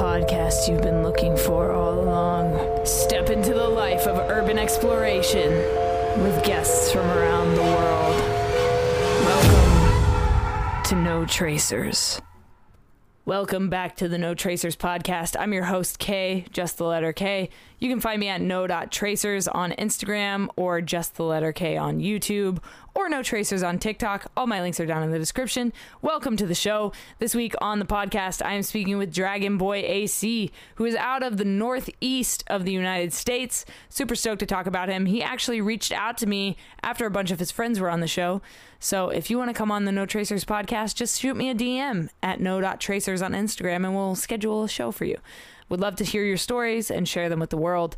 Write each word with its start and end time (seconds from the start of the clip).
podcast 0.00 0.66
you've 0.66 0.80
been 0.80 1.02
looking 1.02 1.36
for 1.36 1.72
all 1.72 2.00
along. 2.00 2.86
Step 2.86 3.28
into 3.28 3.52
the 3.52 3.68
life 3.68 4.06
of 4.06 4.16
urban 4.30 4.58
exploration 4.58 5.50
with 6.22 6.42
guests 6.42 6.90
from 6.90 7.06
around 7.06 7.54
the 7.54 7.60
world. 7.60 8.16
Welcome 9.26 10.82
to 10.84 10.94
No 10.96 11.26
Tracers. 11.26 12.18
Welcome 13.26 13.68
back 13.68 13.94
to 13.96 14.08
the 14.08 14.16
No 14.16 14.32
Tracers 14.32 14.74
podcast. 14.74 15.36
I'm 15.38 15.52
your 15.52 15.64
host, 15.64 15.98
K, 15.98 16.46
just 16.50 16.78
the 16.78 16.84
letter 16.84 17.12
K. 17.12 17.50
You 17.78 17.90
can 17.90 18.00
find 18.00 18.18
me 18.18 18.28
at 18.28 18.40
no.tracers 18.40 19.48
on 19.48 19.72
Instagram 19.72 20.48
or 20.56 20.80
just 20.80 21.16
the 21.16 21.24
letter 21.24 21.52
K 21.52 21.76
on 21.76 21.98
YouTube 21.98 22.62
or 22.94 23.08
No 23.08 23.22
Tracers 23.22 23.62
on 23.62 23.78
TikTok. 23.78 24.30
All 24.36 24.46
my 24.46 24.60
links 24.60 24.80
are 24.80 24.86
down 24.86 25.02
in 25.02 25.10
the 25.10 25.18
description. 25.18 25.72
Welcome 26.02 26.36
to 26.36 26.46
the 26.46 26.54
show. 26.54 26.92
This 27.18 27.34
week 27.34 27.54
on 27.60 27.78
the 27.78 27.84
podcast, 27.84 28.44
I 28.44 28.54
am 28.54 28.62
speaking 28.62 28.98
with 28.98 29.14
Dragon 29.14 29.58
Boy 29.58 29.78
AC, 29.78 30.50
who 30.76 30.84
is 30.84 30.94
out 30.96 31.22
of 31.22 31.36
the 31.36 31.44
northeast 31.44 32.44
of 32.48 32.64
the 32.64 32.72
United 32.72 33.12
States. 33.12 33.64
Super 33.88 34.14
stoked 34.14 34.40
to 34.40 34.46
talk 34.46 34.66
about 34.66 34.88
him. 34.88 35.06
He 35.06 35.22
actually 35.22 35.60
reached 35.60 35.92
out 35.92 36.18
to 36.18 36.26
me 36.26 36.56
after 36.82 37.06
a 37.06 37.10
bunch 37.10 37.30
of 37.30 37.38
his 37.38 37.50
friends 37.50 37.80
were 37.80 37.90
on 37.90 38.00
the 38.00 38.08
show. 38.08 38.42
So 38.78 39.10
if 39.10 39.30
you 39.30 39.38
want 39.38 39.50
to 39.50 39.54
come 39.54 39.70
on 39.70 39.84
the 39.84 39.92
No 39.92 40.06
Tracers 40.06 40.44
podcast, 40.44 40.94
just 40.94 41.20
shoot 41.20 41.36
me 41.36 41.50
a 41.50 41.54
DM 41.54 42.08
at 42.22 42.40
no.tracers 42.40 43.22
on 43.22 43.32
Instagram 43.32 43.84
and 43.84 43.94
we'll 43.94 44.14
schedule 44.14 44.64
a 44.64 44.68
show 44.68 44.90
for 44.90 45.04
you. 45.04 45.18
Would 45.68 45.80
love 45.80 45.96
to 45.96 46.04
hear 46.04 46.24
your 46.24 46.36
stories 46.36 46.90
and 46.90 47.08
share 47.08 47.28
them 47.28 47.38
with 47.38 47.50
the 47.50 47.56
world. 47.56 47.96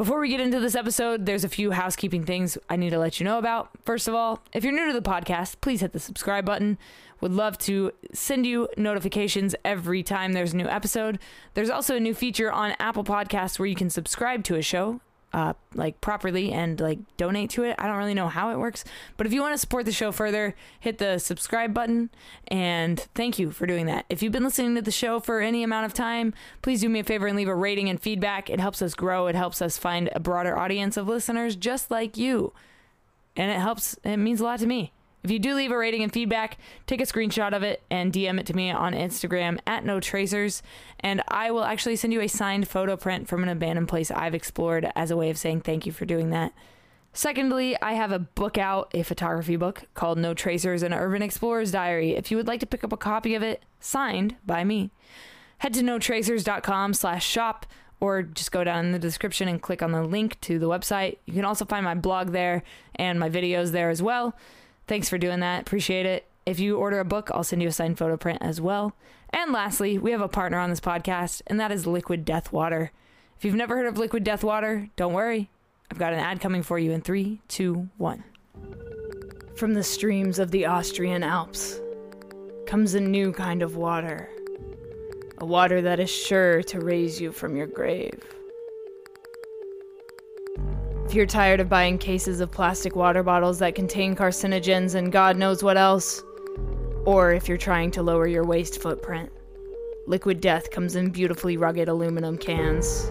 Before 0.00 0.18
we 0.18 0.30
get 0.30 0.40
into 0.40 0.60
this 0.60 0.76
episode, 0.76 1.26
there's 1.26 1.44
a 1.44 1.48
few 1.50 1.72
housekeeping 1.72 2.24
things 2.24 2.56
I 2.70 2.76
need 2.76 2.88
to 2.88 2.98
let 2.98 3.20
you 3.20 3.24
know 3.24 3.36
about. 3.36 3.68
First 3.84 4.08
of 4.08 4.14
all, 4.14 4.42
if 4.54 4.64
you're 4.64 4.72
new 4.72 4.86
to 4.86 4.94
the 4.94 5.02
podcast, 5.02 5.56
please 5.60 5.82
hit 5.82 5.92
the 5.92 6.00
subscribe 6.00 6.46
button. 6.46 6.78
Would 7.20 7.34
love 7.34 7.58
to 7.58 7.92
send 8.14 8.46
you 8.46 8.66
notifications 8.78 9.54
every 9.62 10.02
time 10.02 10.32
there's 10.32 10.54
a 10.54 10.56
new 10.56 10.64
episode. 10.64 11.18
There's 11.52 11.68
also 11.68 11.96
a 11.96 12.00
new 12.00 12.14
feature 12.14 12.50
on 12.50 12.74
Apple 12.80 13.04
Podcasts 13.04 13.58
where 13.58 13.66
you 13.66 13.74
can 13.74 13.90
subscribe 13.90 14.42
to 14.44 14.54
a 14.54 14.62
show 14.62 15.02
uh, 15.32 15.52
like 15.74 16.00
properly 16.00 16.52
and 16.52 16.80
like 16.80 16.98
donate 17.16 17.50
to 17.50 17.64
it. 17.64 17.76
I 17.78 17.86
don't 17.86 17.96
really 17.96 18.14
know 18.14 18.28
how 18.28 18.50
it 18.50 18.58
works, 18.58 18.84
but 19.16 19.26
if 19.26 19.32
you 19.32 19.40
want 19.40 19.54
to 19.54 19.58
support 19.58 19.84
the 19.84 19.92
show 19.92 20.12
further, 20.12 20.54
hit 20.78 20.98
the 20.98 21.18
subscribe 21.18 21.72
button. 21.72 22.10
And 22.48 22.98
thank 23.14 23.38
you 23.38 23.50
for 23.50 23.66
doing 23.66 23.86
that. 23.86 24.06
If 24.08 24.22
you've 24.22 24.32
been 24.32 24.44
listening 24.44 24.74
to 24.74 24.82
the 24.82 24.90
show 24.90 25.20
for 25.20 25.40
any 25.40 25.62
amount 25.62 25.86
of 25.86 25.94
time, 25.94 26.34
please 26.62 26.80
do 26.80 26.88
me 26.88 27.00
a 27.00 27.04
favor 27.04 27.26
and 27.26 27.36
leave 27.36 27.48
a 27.48 27.54
rating 27.54 27.88
and 27.88 28.00
feedback. 28.00 28.50
It 28.50 28.60
helps 28.60 28.82
us 28.82 28.94
grow. 28.94 29.26
It 29.28 29.36
helps 29.36 29.62
us 29.62 29.78
find 29.78 30.10
a 30.14 30.20
broader 30.20 30.58
audience 30.58 30.96
of 30.96 31.06
listeners 31.06 31.56
just 31.56 31.90
like 31.90 32.16
you, 32.16 32.52
and 33.36 33.50
it 33.50 33.58
helps. 33.58 33.96
It 34.04 34.16
means 34.16 34.40
a 34.40 34.44
lot 34.44 34.58
to 34.60 34.66
me. 34.66 34.92
If 35.22 35.30
you 35.30 35.38
do 35.38 35.54
leave 35.54 35.70
a 35.70 35.76
rating 35.76 36.02
and 36.02 36.12
feedback, 36.12 36.56
take 36.86 37.00
a 37.00 37.04
screenshot 37.04 37.54
of 37.54 37.62
it 37.62 37.82
and 37.90 38.12
DM 38.12 38.40
it 38.40 38.46
to 38.46 38.54
me 38.54 38.70
on 38.70 38.94
Instagram 38.94 39.58
at 39.66 39.84
no 39.84 40.00
tracers, 40.00 40.62
and 41.00 41.22
I 41.28 41.50
will 41.50 41.64
actually 41.64 41.96
send 41.96 42.12
you 42.12 42.22
a 42.22 42.28
signed 42.28 42.68
photo 42.68 42.96
print 42.96 43.28
from 43.28 43.42
an 43.42 43.50
abandoned 43.50 43.88
place 43.88 44.10
I've 44.10 44.34
explored 44.34 44.90
as 44.96 45.10
a 45.10 45.16
way 45.16 45.28
of 45.28 45.36
saying 45.36 45.60
thank 45.60 45.84
you 45.84 45.92
for 45.92 46.06
doing 46.06 46.30
that. 46.30 46.52
Secondly, 47.12 47.76
I 47.82 47.94
have 47.94 48.12
a 48.12 48.20
book 48.20 48.56
out, 48.56 48.90
a 48.94 49.02
photography 49.02 49.56
book 49.56 49.82
called 49.94 50.16
No 50.16 50.32
Tracers 50.32 50.82
An 50.82 50.94
Urban 50.94 51.22
Explorer's 51.22 51.72
Diary. 51.72 52.12
If 52.12 52.30
you 52.30 52.36
would 52.36 52.46
like 52.46 52.60
to 52.60 52.66
pick 52.66 52.84
up 52.84 52.92
a 52.92 52.96
copy 52.96 53.34
of 53.34 53.42
it, 53.42 53.62
signed 53.80 54.36
by 54.46 54.64
me, 54.64 54.90
head 55.58 55.74
to 55.74 55.80
notracers.com 55.80 56.94
slash 56.94 57.26
shop 57.26 57.66
or 57.98 58.22
just 58.22 58.52
go 58.52 58.64
down 58.64 58.86
in 58.86 58.92
the 58.92 58.98
description 58.98 59.48
and 59.48 59.60
click 59.60 59.82
on 59.82 59.92
the 59.92 60.02
link 60.02 60.40
to 60.40 60.58
the 60.58 60.68
website. 60.68 61.18
You 61.26 61.34
can 61.34 61.44
also 61.44 61.64
find 61.64 61.84
my 61.84 61.94
blog 61.94 62.30
there 62.30 62.62
and 62.94 63.20
my 63.20 63.28
videos 63.28 63.72
there 63.72 63.90
as 63.90 64.02
well. 64.02 64.34
Thanks 64.90 65.08
for 65.08 65.18
doing 65.18 65.38
that. 65.38 65.60
Appreciate 65.60 66.04
it. 66.04 66.26
If 66.44 66.58
you 66.58 66.76
order 66.76 66.98
a 66.98 67.04
book, 67.04 67.30
I'll 67.32 67.44
send 67.44 67.62
you 67.62 67.68
a 67.68 67.72
signed 67.72 67.96
photo 67.96 68.16
print 68.16 68.38
as 68.40 68.60
well. 68.60 68.92
And 69.32 69.52
lastly, 69.52 69.98
we 69.98 70.10
have 70.10 70.20
a 70.20 70.26
partner 70.26 70.58
on 70.58 70.68
this 70.68 70.80
podcast, 70.80 71.42
and 71.46 71.60
that 71.60 71.70
is 71.70 71.86
Liquid 71.86 72.24
Death 72.24 72.52
Water. 72.52 72.90
If 73.38 73.44
you've 73.44 73.54
never 73.54 73.76
heard 73.76 73.86
of 73.86 73.98
Liquid 73.98 74.24
Death 74.24 74.42
Water, 74.42 74.88
don't 74.96 75.12
worry. 75.12 75.48
I've 75.92 75.98
got 76.00 76.12
an 76.12 76.18
ad 76.18 76.40
coming 76.40 76.64
for 76.64 76.76
you 76.76 76.90
in 76.90 77.02
three, 77.02 77.40
two, 77.46 77.88
one. 77.98 78.24
From 79.54 79.74
the 79.74 79.84
streams 79.84 80.40
of 80.40 80.50
the 80.50 80.66
Austrian 80.66 81.22
Alps 81.22 81.78
comes 82.66 82.94
a 82.94 83.00
new 83.00 83.30
kind 83.30 83.62
of 83.62 83.76
water. 83.76 84.28
A 85.38 85.46
water 85.46 85.80
that 85.82 86.00
is 86.00 86.10
sure 86.10 86.64
to 86.64 86.80
raise 86.80 87.20
you 87.20 87.30
from 87.30 87.54
your 87.54 87.68
grave. 87.68 88.24
If 91.10 91.16
you're 91.16 91.26
tired 91.26 91.58
of 91.58 91.68
buying 91.68 91.98
cases 91.98 92.38
of 92.38 92.52
plastic 92.52 92.94
water 92.94 93.24
bottles 93.24 93.58
that 93.58 93.74
contain 93.74 94.14
carcinogens 94.14 94.94
and 94.94 95.10
God 95.10 95.36
knows 95.36 95.60
what 95.60 95.76
else, 95.76 96.22
or 97.04 97.32
if 97.32 97.48
you're 97.48 97.58
trying 97.58 97.90
to 97.90 98.02
lower 98.04 98.28
your 98.28 98.44
waste 98.44 98.80
footprint, 98.80 99.32
Liquid 100.06 100.40
Death 100.40 100.70
comes 100.70 100.94
in 100.94 101.10
beautifully 101.10 101.56
rugged 101.56 101.88
aluminum 101.88 102.38
cans. 102.38 103.10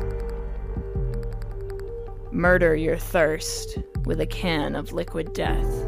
Murder 2.32 2.74
your 2.74 2.96
thirst 2.96 3.80
with 4.06 4.22
a 4.22 4.26
can 4.26 4.78
of 4.78 4.94
Liquid 4.94 5.34
Death. 5.34 5.86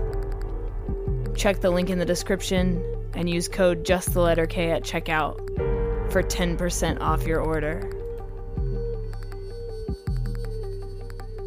Check 1.38 1.62
the 1.62 1.70
link 1.70 1.90
in 1.90 1.98
the 1.98 2.04
description 2.04 2.84
and 3.14 3.30
use 3.30 3.48
code 3.48 3.86
just 3.86 4.14
the 4.14 4.20
letter 4.20 4.46
K 4.46 4.72
at 4.72 4.84
checkout 4.84 5.38
for 6.12 6.22
10% 6.22 7.00
off 7.00 7.26
your 7.26 7.40
order. 7.40 8.01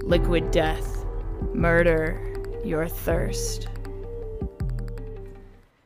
Liquid 0.04 0.50
Death. 0.50 1.06
Murder 1.54 2.20
your 2.62 2.86
thirst. 2.86 3.68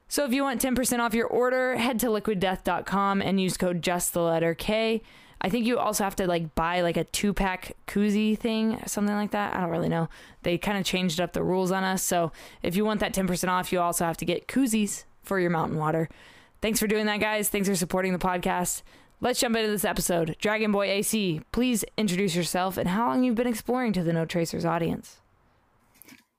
So 0.08 0.24
if 0.24 0.32
you 0.32 0.42
want 0.42 0.60
10% 0.60 0.98
off 0.98 1.14
your 1.14 1.28
order, 1.28 1.76
head 1.76 2.00
to 2.00 2.06
liquiddeath.com 2.06 3.22
and 3.22 3.40
use 3.40 3.56
code 3.56 3.80
just 3.80 4.14
the 4.14 4.22
letter 4.22 4.54
K. 4.54 5.02
I 5.40 5.48
think 5.48 5.66
you 5.66 5.78
also 5.78 6.02
have 6.02 6.16
to 6.16 6.26
like 6.26 6.56
buy 6.56 6.80
like 6.80 6.96
a 6.96 7.04
two 7.04 7.32
pack 7.32 7.76
koozie 7.86 8.36
thing, 8.36 8.82
something 8.86 9.14
like 9.14 9.30
that. 9.30 9.54
I 9.54 9.60
don't 9.60 9.70
really 9.70 9.88
know. 9.88 10.08
They 10.42 10.58
kind 10.58 10.78
of 10.78 10.84
changed 10.84 11.20
up 11.20 11.32
the 11.32 11.44
rules 11.44 11.70
on 11.70 11.84
us. 11.84 12.02
So 12.02 12.32
if 12.62 12.74
you 12.74 12.84
want 12.84 12.98
that 13.00 13.14
10% 13.14 13.48
off, 13.48 13.72
you 13.72 13.80
also 13.80 14.04
have 14.04 14.16
to 14.16 14.24
get 14.24 14.48
koozies 14.48 15.04
for 15.22 15.38
your 15.38 15.50
mountain 15.50 15.78
water. 15.78 16.08
Thanks 16.60 16.80
for 16.80 16.88
doing 16.88 17.06
that, 17.06 17.20
guys. 17.20 17.48
Thanks 17.48 17.68
for 17.68 17.76
supporting 17.76 18.12
the 18.12 18.18
podcast. 18.18 18.82
Let's 19.20 19.40
jump 19.40 19.56
into 19.56 19.68
this 19.68 19.84
episode. 19.84 20.36
Dragon 20.38 20.70
Boy 20.70 20.90
AC, 20.90 21.40
please 21.50 21.84
introduce 21.96 22.36
yourself 22.36 22.76
and 22.76 22.88
how 22.88 23.08
long 23.08 23.24
you've 23.24 23.34
been 23.34 23.48
exploring 23.48 23.92
to 23.94 24.04
the 24.04 24.12
No 24.12 24.24
Tracers 24.24 24.64
audience. 24.64 25.16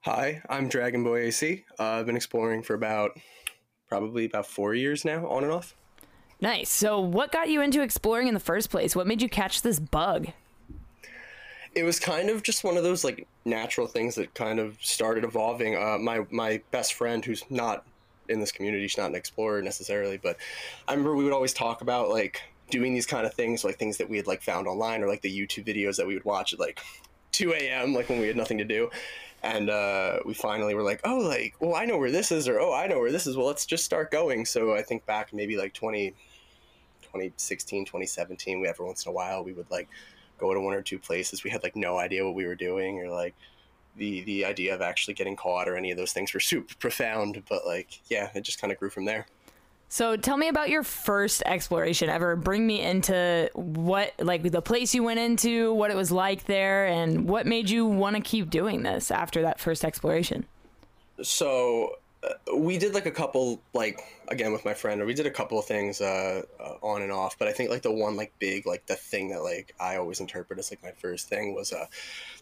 Hi, 0.05 0.41
I'm 0.49 0.69
Dragon 0.69 1.03
Boy 1.03 1.23
AC. 1.23 1.65
Uh, 1.77 1.83
I've 1.83 2.05
been 2.05 2.15
exploring 2.15 2.63
for 2.63 2.75
about 2.75 3.19
probably 3.89 4.23
about 4.23 4.45
four 4.45 4.73
years 4.75 5.03
now, 5.03 5.27
on 5.27 5.43
and 5.43 5.51
off. 5.51 5.75
Nice. 6.39 6.69
So, 6.69 7.01
what 7.01 7.33
got 7.33 7.49
you 7.49 7.61
into 7.61 7.81
exploring 7.81 8.29
in 8.29 8.33
the 8.33 8.39
first 8.39 8.69
place? 8.69 8.95
What 8.95 9.07
made 9.07 9.21
you 9.21 9.27
catch 9.27 9.61
this 9.61 9.77
bug? 9.77 10.27
It 11.75 11.83
was 11.83 11.99
kind 11.99 12.29
of 12.29 12.43
just 12.43 12.63
one 12.63 12.77
of 12.77 12.83
those 12.83 13.03
like 13.03 13.27
natural 13.43 13.87
things 13.87 14.15
that 14.15 14.33
kind 14.33 14.57
of 14.57 14.77
started 14.79 15.25
evolving. 15.25 15.75
Uh, 15.75 15.97
my 15.97 16.25
my 16.31 16.61
best 16.71 16.93
friend, 16.93 17.25
who's 17.25 17.43
not 17.49 17.85
in 18.29 18.39
this 18.39 18.53
community, 18.53 18.87
she's 18.87 18.97
not 18.97 19.09
an 19.09 19.15
explorer 19.15 19.61
necessarily, 19.61 20.15
but 20.15 20.37
I 20.87 20.93
remember 20.93 21.13
we 21.13 21.25
would 21.25 21.33
always 21.33 21.51
talk 21.51 21.81
about 21.81 22.07
like 22.07 22.41
doing 22.69 22.93
these 22.93 23.05
kind 23.05 23.25
of 23.25 23.33
things, 23.33 23.63
like 23.63 23.77
things 23.77 23.97
that 23.97 24.09
we 24.09 24.17
had 24.17 24.27
like 24.27 24.41
found 24.41 24.67
online 24.67 25.03
or 25.03 25.07
like 25.07 25.21
the 25.21 25.31
YouTube 25.31 25.65
videos 25.65 25.97
that 25.97 26.07
we 26.07 26.13
would 26.13 26.25
watch 26.25 26.53
at 26.53 26.59
like 26.59 26.79
2 27.31 27.53
a.m. 27.53 27.93
like 27.93 28.09
when 28.09 28.19
we 28.19 28.27
had 28.27 28.35
nothing 28.35 28.57
to 28.57 28.63
do. 28.63 28.89
And 29.41 29.69
uh, 29.69 30.19
we 30.25 30.33
finally 30.33 30.75
were 30.75 30.83
like, 30.83 30.99
oh, 31.05 31.19
like, 31.19 31.55
well, 31.61 31.75
I 31.75 31.85
know 31.85 31.97
where 31.97 32.11
this 32.11 32.31
is, 32.31 32.47
or 32.47 32.59
oh, 32.59 32.73
I 32.73 32.87
know 32.87 32.99
where 32.99 33.11
this 33.11 33.25
is. 33.25 33.37
Well, 33.37 33.47
let's 33.47 33.65
just 33.65 33.85
start 33.85 34.11
going. 34.11 34.45
So 34.45 34.75
I 34.75 34.81
think 34.81 35.05
back 35.05 35.33
maybe 35.33 35.55
like 35.55 35.73
20, 35.73 36.09
2016, 37.03 37.85
2017, 37.85 38.59
we 38.59 38.67
every 38.67 38.85
once 38.85 39.05
in 39.05 39.09
a 39.09 39.13
while 39.13 39.43
we 39.43 39.53
would 39.53 39.69
like 39.71 39.87
go 40.37 40.53
to 40.53 40.59
one 40.59 40.73
or 40.73 40.81
two 40.81 40.99
places. 40.99 41.43
We 41.43 41.49
had 41.49 41.63
like 41.63 41.75
no 41.75 41.97
idea 41.97 42.25
what 42.25 42.35
we 42.35 42.45
were 42.45 42.55
doing, 42.55 42.99
or 42.99 43.09
like 43.09 43.33
the 43.95 44.21
the 44.21 44.45
idea 44.45 44.73
of 44.73 44.81
actually 44.81 45.13
getting 45.13 45.35
caught 45.35 45.67
or 45.67 45.75
any 45.75 45.91
of 45.91 45.97
those 45.97 46.13
things 46.13 46.33
were 46.33 46.39
super 46.39 46.75
profound. 46.79 47.43
But 47.47 47.65
like, 47.65 48.01
yeah, 48.09 48.29
it 48.35 48.41
just 48.41 48.59
kind 48.59 48.73
of 48.73 48.79
grew 48.79 48.89
from 48.89 49.05
there. 49.05 49.25
So 49.91 50.15
tell 50.15 50.37
me 50.37 50.47
about 50.49 50.69
your 50.69 50.83
first 50.83 51.41
exploration 51.47 52.09
ever. 52.09 52.35
Bring 52.35 52.65
me 52.65 52.79
into 52.79 53.49
what, 53.55 54.13
like 54.19 54.43
the 54.43 54.61
place 54.61 54.93
you 54.93 55.01
went 55.01 55.19
into, 55.19 55.73
what 55.73 55.89
it 55.89 55.97
was 55.97 56.11
like 56.11 56.45
there, 56.45 56.85
and 56.85 57.27
what 57.27 57.47
made 57.47 57.71
you 57.71 57.87
want 57.87 58.15
to 58.15 58.21
keep 58.21 58.51
doing 58.51 58.83
this 58.83 59.09
after 59.09 59.41
that 59.41 59.59
first 59.59 59.83
exploration. 59.83 60.45
So 61.23 61.95
uh, 62.23 62.55
we 62.55 62.77
did 62.77 62.93
like 62.93 63.07
a 63.07 63.11
couple, 63.11 63.61
like 63.73 63.99
again 64.27 64.53
with 64.53 64.63
my 64.63 64.75
friend, 64.75 65.01
or 65.01 65.07
we 65.07 65.15
did 65.15 65.25
a 65.25 65.31
couple 65.31 65.57
of 65.57 65.65
things 65.65 66.01
uh, 66.01 66.43
uh, 66.59 66.73
on 66.83 67.01
and 67.01 67.11
off. 67.11 67.39
But 67.39 67.47
I 67.47 67.51
think 67.51 67.71
like 67.71 67.81
the 67.81 67.91
one 67.91 68.15
like 68.15 68.31
big, 68.37 68.67
like 68.67 68.85
the 68.85 68.95
thing 68.95 69.29
that 69.29 69.41
like 69.41 69.73
I 69.79 69.97
always 69.97 70.19
interpret 70.19 70.59
as 70.59 70.71
like 70.71 70.83
my 70.83 70.91
first 70.91 71.29
thing 71.29 71.55
was 71.55 71.73
uh, 71.73 71.87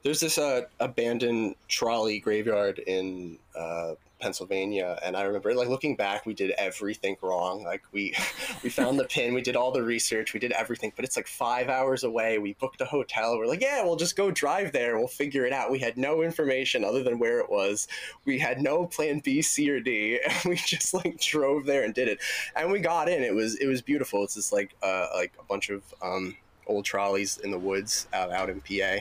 there's 0.04 0.20
this 0.20 0.38
uh, 0.38 0.64
abandoned 0.82 1.56
trolley 1.70 2.20
graveyard 2.20 2.80
in 2.80 3.40
uh, 3.58 3.94
Pennsylvania, 4.20 5.00
and 5.04 5.16
I 5.16 5.24
remember 5.24 5.54
like 5.54 5.70
looking 5.70 5.96
back, 5.96 6.26
we 6.26 6.34
did 6.34 6.52
everything 6.52 7.18
wrong. 7.22 7.64
Like 7.64 7.84
we 7.92 8.16
we 8.64 8.70
found 8.70 9.00
the 9.00 9.06
pin, 9.06 9.34
we 9.34 9.42
did 9.42 9.56
all 9.56 9.72
the 9.72 9.84
research, 9.84 10.34
we 10.34 10.40
did 10.40 10.52
everything, 10.52 10.92
but 10.96 11.06
it's 11.06 11.16
like 11.16 11.28
five 11.28 11.70
hours 11.70 12.04
away. 12.04 12.38
We 12.38 12.54
booked 12.54 12.82
a 12.82 12.86
hotel. 12.86 13.38
We're 13.38 13.48
like, 13.48 13.62
yeah, 13.62 13.84
we'll 13.84 13.96
just 13.96 14.16
go 14.16 14.32
drive 14.32 14.72
there. 14.72 14.98
We'll 14.98 15.08
figure 15.08 15.46
it 15.46 15.54
out. 15.54 15.72
We 15.72 15.80
had 15.80 15.98
no 15.98 16.22
information 16.22 16.84
other 16.84 17.04
than 17.04 17.20
where 17.20 17.40
it 17.40 17.50
was. 17.50 17.88
We 18.26 18.40
had 18.40 18.62
no 18.62 18.86
plan 18.86 19.20
B, 19.20 19.42
C, 19.42 19.70
or 19.70 19.80
D, 19.80 20.20
and 20.28 20.44
we 20.46 20.56
just 20.56 20.94
like 20.94 21.20
drove 21.20 21.66
there 21.66 21.84
and 21.84 21.94
did 21.94 22.08
it. 22.08 22.20
And 22.56 22.72
we 22.72 22.80
got 22.80 23.10
in. 23.10 23.24
It 23.24 23.36
was 23.36 23.56
it 23.56 23.68
was 23.68 23.82
beautiful. 23.82 24.24
It's 24.24 24.36
just 24.36 24.52
like 24.52 24.76
uh, 24.82 25.08
like 25.16 25.34
a 25.40 25.44
bunch 25.44 25.70
of 25.70 25.84
um, 26.02 26.36
old 26.68 26.86
trolleys 26.86 27.38
in 27.38 27.52
the 27.52 27.60
woods 27.60 28.08
out 28.14 28.32
out 28.32 28.50
in 28.50 28.62
PA 28.62 29.00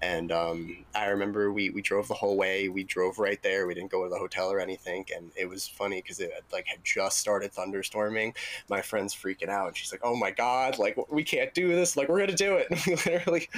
and 0.00 0.30
um, 0.30 0.84
I 0.94 1.06
remember 1.06 1.52
we, 1.52 1.70
we 1.70 1.82
drove 1.82 2.08
the 2.08 2.14
whole 2.14 2.36
way. 2.36 2.68
We 2.68 2.84
drove 2.84 3.18
right 3.18 3.42
there. 3.42 3.66
We 3.66 3.74
didn't 3.74 3.90
go 3.90 4.04
to 4.04 4.10
the 4.10 4.18
hotel 4.18 4.50
or 4.50 4.60
anything. 4.60 5.06
And 5.14 5.30
it 5.36 5.48
was 5.48 5.66
funny 5.66 6.00
because 6.00 6.20
it 6.20 6.32
like 6.52 6.66
had 6.66 6.84
just 6.84 7.18
started 7.18 7.52
thunderstorming. 7.52 8.34
My 8.68 8.80
friend's 8.80 9.14
freaking 9.14 9.48
out, 9.48 9.68
and 9.68 9.76
she's 9.76 9.92
like, 9.92 10.02
"Oh 10.04 10.14
my 10.14 10.30
god! 10.30 10.78
Like 10.78 10.96
we 11.10 11.24
can't 11.24 11.52
do 11.54 11.68
this! 11.68 11.96
Like 11.96 12.08
we're 12.08 12.20
gonna 12.20 12.34
do 12.34 12.54
it!" 12.54 12.68
And 12.78 12.86
we 12.86 12.94
literally 12.94 13.48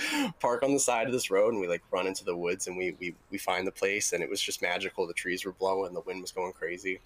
park 0.40 0.62
on 0.62 0.72
the 0.72 0.80
side 0.80 1.06
of 1.06 1.12
this 1.12 1.30
road, 1.30 1.52
and 1.52 1.60
we 1.60 1.68
like 1.68 1.82
run 1.90 2.06
into 2.06 2.24
the 2.24 2.36
woods, 2.36 2.66
and 2.66 2.76
we 2.76 2.96
we 3.00 3.14
we 3.30 3.38
find 3.38 3.66
the 3.66 3.72
place, 3.72 4.12
and 4.12 4.22
it 4.22 4.30
was 4.30 4.40
just 4.40 4.62
magical. 4.62 5.06
The 5.06 5.12
trees 5.14 5.44
were 5.44 5.52
blowing, 5.52 5.92
the 5.92 6.00
wind 6.00 6.22
was 6.22 6.32
going 6.32 6.52
crazy, 6.52 7.00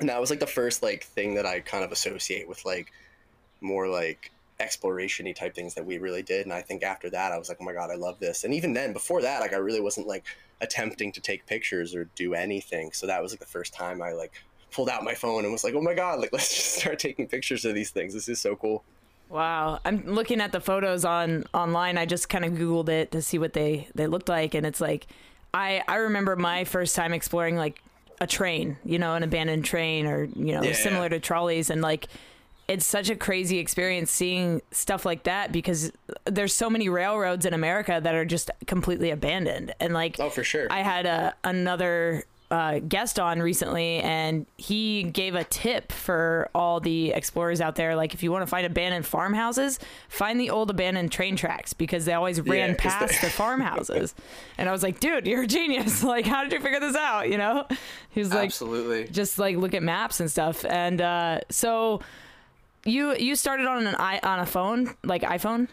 and 0.00 0.08
that 0.08 0.20
was 0.20 0.30
like 0.30 0.40
the 0.40 0.46
first 0.46 0.82
like 0.82 1.04
thing 1.04 1.34
that 1.34 1.46
I 1.46 1.60
kind 1.60 1.84
of 1.84 1.92
associate 1.92 2.48
with 2.48 2.64
like 2.64 2.92
more 3.60 3.88
like 3.88 4.30
exploration-y 4.62 5.32
type 5.32 5.54
things 5.54 5.74
that 5.74 5.84
we 5.84 5.98
really 5.98 6.22
did 6.22 6.46
and 6.46 6.52
i 6.52 6.62
think 6.62 6.82
after 6.82 7.10
that 7.10 7.32
i 7.32 7.38
was 7.38 7.48
like 7.48 7.58
oh 7.60 7.64
my 7.64 7.72
god 7.72 7.90
i 7.90 7.94
love 7.94 8.18
this 8.20 8.44
and 8.44 8.54
even 8.54 8.72
then 8.72 8.92
before 8.92 9.20
that 9.22 9.40
like 9.40 9.52
i 9.52 9.56
really 9.56 9.80
wasn't 9.80 10.06
like 10.06 10.24
attempting 10.60 11.10
to 11.12 11.20
take 11.20 11.44
pictures 11.46 11.94
or 11.94 12.04
do 12.14 12.34
anything 12.34 12.90
so 12.92 13.06
that 13.06 13.22
was 13.22 13.32
like 13.32 13.40
the 13.40 13.46
first 13.46 13.74
time 13.74 14.00
i 14.00 14.12
like 14.12 14.32
pulled 14.72 14.88
out 14.88 15.02
my 15.04 15.14
phone 15.14 15.44
and 15.44 15.52
was 15.52 15.64
like 15.64 15.74
oh 15.74 15.82
my 15.82 15.94
god 15.94 16.18
like 16.20 16.32
let's 16.36 16.54
just 16.54 16.74
start 16.80 16.98
taking 16.98 17.26
pictures 17.26 17.64
of 17.64 17.74
these 17.74 17.90
things 17.90 18.14
this 18.14 18.28
is 18.28 18.40
so 18.40 18.56
cool 18.56 18.84
Wow, 19.28 19.80
I'm 19.86 20.04
looking 20.04 20.42
at 20.42 20.52
the 20.52 20.60
photos 20.60 21.06
on 21.06 21.44
online. 21.54 21.96
I 21.96 22.04
just 22.04 22.28
kind 22.28 22.44
of 22.44 22.52
googled 22.52 22.90
it 22.90 23.12
to 23.12 23.22
see 23.22 23.38
what 23.38 23.54
they 23.54 23.88
they 23.94 24.06
looked 24.06 24.28
like, 24.28 24.52
and 24.54 24.66
it's 24.66 24.80
like, 24.80 25.06
I 25.54 25.82
I 25.88 25.96
remember 25.96 26.36
my 26.36 26.64
first 26.64 26.94
time 26.94 27.14
exploring 27.14 27.56
like 27.56 27.80
a 28.20 28.26
train, 28.26 28.76
you 28.84 28.98
know, 28.98 29.14
an 29.14 29.22
abandoned 29.22 29.64
train, 29.64 30.06
or 30.06 30.24
you 30.24 30.52
know, 30.52 30.64
Yeah. 30.64 30.74
similar 30.74 31.08
to 31.08 31.18
trolleys, 31.18 31.70
and 31.70 31.80
like 31.80 32.08
it's 32.72 32.86
such 32.86 33.10
a 33.10 33.16
crazy 33.16 33.58
experience 33.58 34.10
seeing 34.10 34.62
stuff 34.70 35.04
like 35.04 35.24
that 35.24 35.52
because 35.52 35.92
there's 36.24 36.54
so 36.54 36.70
many 36.70 36.88
railroads 36.88 37.44
in 37.44 37.52
America 37.52 38.00
that 38.02 38.14
are 38.14 38.24
just 38.24 38.50
completely 38.66 39.10
abandoned, 39.10 39.74
and 39.78 39.92
like 39.92 40.18
oh 40.18 40.30
for 40.30 40.42
sure 40.42 40.66
I 40.70 40.80
had 40.80 41.06
a 41.06 41.34
another 41.44 42.24
uh, 42.52 42.80
guest 42.80 43.18
on 43.18 43.40
recently, 43.40 43.96
and 44.00 44.44
he 44.58 45.04
gave 45.04 45.34
a 45.34 45.42
tip 45.44 45.90
for 45.90 46.50
all 46.54 46.80
the 46.80 47.10
explorers 47.12 47.62
out 47.62 47.76
there. 47.76 47.96
Like, 47.96 48.12
if 48.12 48.22
you 48.22 48.30
want 48.30 48.42
to 48.42 48.46
find 48.46 48.66
abandoned 48.66 49.06
farmhouses, 49.06 49.78
find 50.10 50.38
the 50.38 50.50
old 50.50 50.68
abandoned 50.68 51.10
train 51.10 51.34
tracks 51.34 51.72
because 51.72 52.04
they 52.04 52.12
always 52.12 52.42
ran 52.42 52.74
'cause 52.74 52.92
past 52.92 53.22
the 53.22 53.30
farmhouses. 53.30 54.14
and 54.58 54.68
I 54.68 54.72
was 54.72 54.82
like, 54.82 55.00
dude, 55.00 55.26
you're 55.26 55.44
a 55.44 55.46
genius. 55.46 56.02
Like, 56.12 56.26
how 56.26 56.42
did 56.42 56.52
you 56.52 56.60
figure 56.60 56.78
this 56.80 56.94
out? 56.94 57.30
You 57.30 57.38
know? 57.38 57.66
He 58.10 58.20
was 58.20 58.34
like, 58.34 58.46
absolutely 58.46 59.08
just 59.08 59.38
like 59.38 59.56
look 59.56 59.72
at 59.72 59.82
maps 59.82 60.20
and 60.20 60.30
stuff. 60.30 60.62
And 60.66 61.00
uh, 61.00 61.40
so. 61.48 62.02
You 62.84 63.14
you 63.16 63.36
started 63.36 63.66
on 63.66 63.86
an 63.86 63.94
i 63.98 64.18
on 64.22 64.40
a 64.40 64.46
phone 64.46 64.94
like 65.04 65.22
iPhone. 65.22 65.68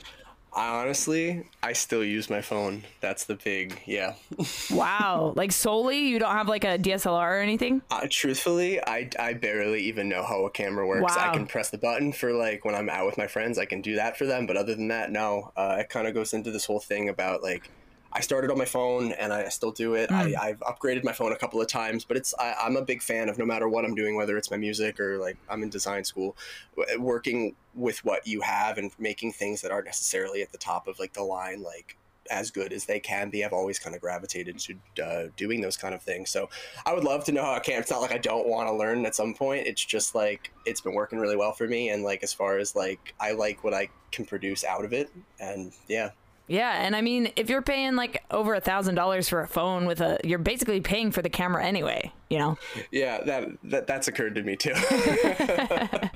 I 0.52 0.82
honestly 0.82 1.48
i 1.62 1.74
still 1.74 2.04
use 2.04 2.28
my 2.28 2.42
phone 2.42 2.84
that's 3.02 3.26
the 3.26 3.36
big 3.36 3.84
yeah 3.86 4.16
Wow, 4.72 5.34
like 5.36 5.52
solely 5.52 6.08
you 6.08 6.20
don't 6.20 6.32
have 6.32 6.48
like 6.48 6.64
a 6.64 6.78
DSLR 6.78 7.38
or 7.38 7.40
anything. 7.40 7.82
Uh, 7.92 8.08
truthfully, 8.10 8.80
I, 8.86 9.10
I 9.20 9.34
barely 9.34 9.82
even 9.84 10.10
know 10.10 10.24
how 10.24 10.46
a 10.46 10.52
camera 10.52 10.88
works. 10.88 11.16
Wow. 11.16 11.30
I 11.30 11.34
can 11.34 11.46
press 11.46 11.70
the 11.70 11.78
button 11.78 12.14
for 12.14 12.34
like 12.34 12.66
when 12.66 12.76
I'm 12.76 12.90
out 12.90 13.06
with 13.06 13.18
my 13.18 13.28
friends, 13.28 13.58
I 13.58 13.66
can 13.66 13.82
do 13.82 13.96
that 13.96 14.18
for 14.18 14.26
them. 14.26 14.46
But 14.46 14.58
other 14.58 14.76
than 14.76 14.88
that, 14.90 15.12
no. 15.12 15.52
Uh, 15.56 15.78
it 15.80 15.90
kind 15.90 16.08
of 16.08 16.14
goes 16.14 16.34
into 16.34 16.52
this 16.52 16.66
whole 16.66 16.80
thing 16.80 17.10
about 17.10 17.42
like 17.44 17.70
I 18.12 18.22
started 18.22 18.50
on 18.50 18.58
my 18.58 18.66
phone 18.66 19.12
and 19.14 19.32
I 19.32 19.50
still 19.50 19.72
do 19.72 19.94
it. 19.94 20.12
I, 20.12 20.34
I've 20.42 20.60
upgraded 20.62 21.04
my 21.04 21.14
phone 21.14 21.32
a 21.32 21.36
couple 21.36 21.62
of 21.62 21.68
times, 21.68 22.04
but 22.04 22.18
it's 22.18 22.34
I, 22.40 22.56
I'm 22.60 22.76
a 22.76 22.82
big 22.82 23.04
fan 23.04 23.30
of 23.30 23.38
no 23.38 23.46
matter 23.46 23.70
what 23.70 23.86
I'm 23.86 23.94
doing, 23.96 24.16
whether 24.16 24.38
it's 24.38 24.50
my 24.50 24.58
music 24.58 25.00
or 25.00 25.18
like 25.20 25.38
I'm 25.48 25.62
in 25.62 25.70
design 25.70 26.04
school, 26.04 26.36
w- 26.76 27.02
working 27.02 27.56
with 27.76 28.04
what 28.04 28.26
you 28.26 28.42
have 28.42 28.78
and 28.78 28.92
making 28.98 29.34
things 29.34 29.62
that 29.62 29.72
aren't 29.72 29.86
necessarily 29.86 30.42
at 30.42 30.52
the 30.52 30.58
top 30.58 30.88
of 30.88 31.00
like 31.00 31.14
the 31.14 31.24
line, 31.24 31.62
like 31.62 31.98
as 32.30 32.52
good 32.52 32.74
as 32.74 32.86
they 32.86 33.00
can 33.00 33.30
be. 33.30 33.44
I've 33.44 33.54
always 33.54 33.80
kind 33.80 33.96
of 33.96 34.02
gravitated 34.02 34.60
to 34.60 35.04
uh, 35.04 35.28
doing 35.36 35.62
those 35.62 35.78
kind 35.78 35.94
of 35.94 36.02
things. 36.02 36.30
So 36.30 36.50
I 36.86 36.94
would 36.94 37.04
love 37.04 37.24
to 37.26 37.32
know 37.32 37.44
how 37.44 37.54
I 37.54 37.60
can. 37.60 37.80
It's 37.80 37.92
not 37.92 38.02
like 38.02 38.12
I 38.12 38.18
don't 38.18 38.48
want 38.48 38.68
to 38.70 38.76
learn 38.76 39.06
at 39.06 39.16
some 39.16 39.34
point. 39.34 39.68
It's 39.68 39.84
just 39.84 40.16
like 40.16 40.52
it's 40.66 40.82
been 40.82 40.94
working 40.94 41.20
really 41.20 41.36
well 41.36 41.54
for 41.54 41.68
me. 41.68 41.90
And 41.90 42.04
like 42.04 42.24
as 42.24 42.34
far 42.34 42.58
as 42.58 42.76
like 42.76 43.14
I 43.20 43.34
like 43.34 43.64
what 43.64 43.74
I 43.74 43.90
can 44.12 44.26
produce 44.26 44.64
out 44.64 44.86
of 44.86 44.94
it. 44.94 45.10
And 45.40 45.74
yeah, 45.88 46.12
Yeah, 46.50 46.84
and 46.84 46.96
I 46.96 47.02
mean, 47.02 47.32
if 47.36 47.50
you're 47.50 47.62
paying 47.62 47.96
like 47.96 48.24
over 48.32 48.56
a 48.56 48.60
thousand 48.60 48.96
dollars 48.96 49.30
for 49.30 49.42
a 49.42 49.48
phone 49.48 49.86
with 49.86 50.02
a, 50.02 50.20
you're 50.24 50.40
basically 50.40 50.82
paying 50.82 51.12
for 51.12 51.22
the 51.22 51.30
camera 51.30 51.64
anyway. 51.64 52.12
You 52.30 52.40
know? 52.40 52.58
yeah, 52.92 53.24
that, 53.24 53.50
that 53.66 53.88
that's 53.88 54.08
occurred 54.08 54.36
to 54.36 54.44
me 54.44 54.56
too. 54.56 54.74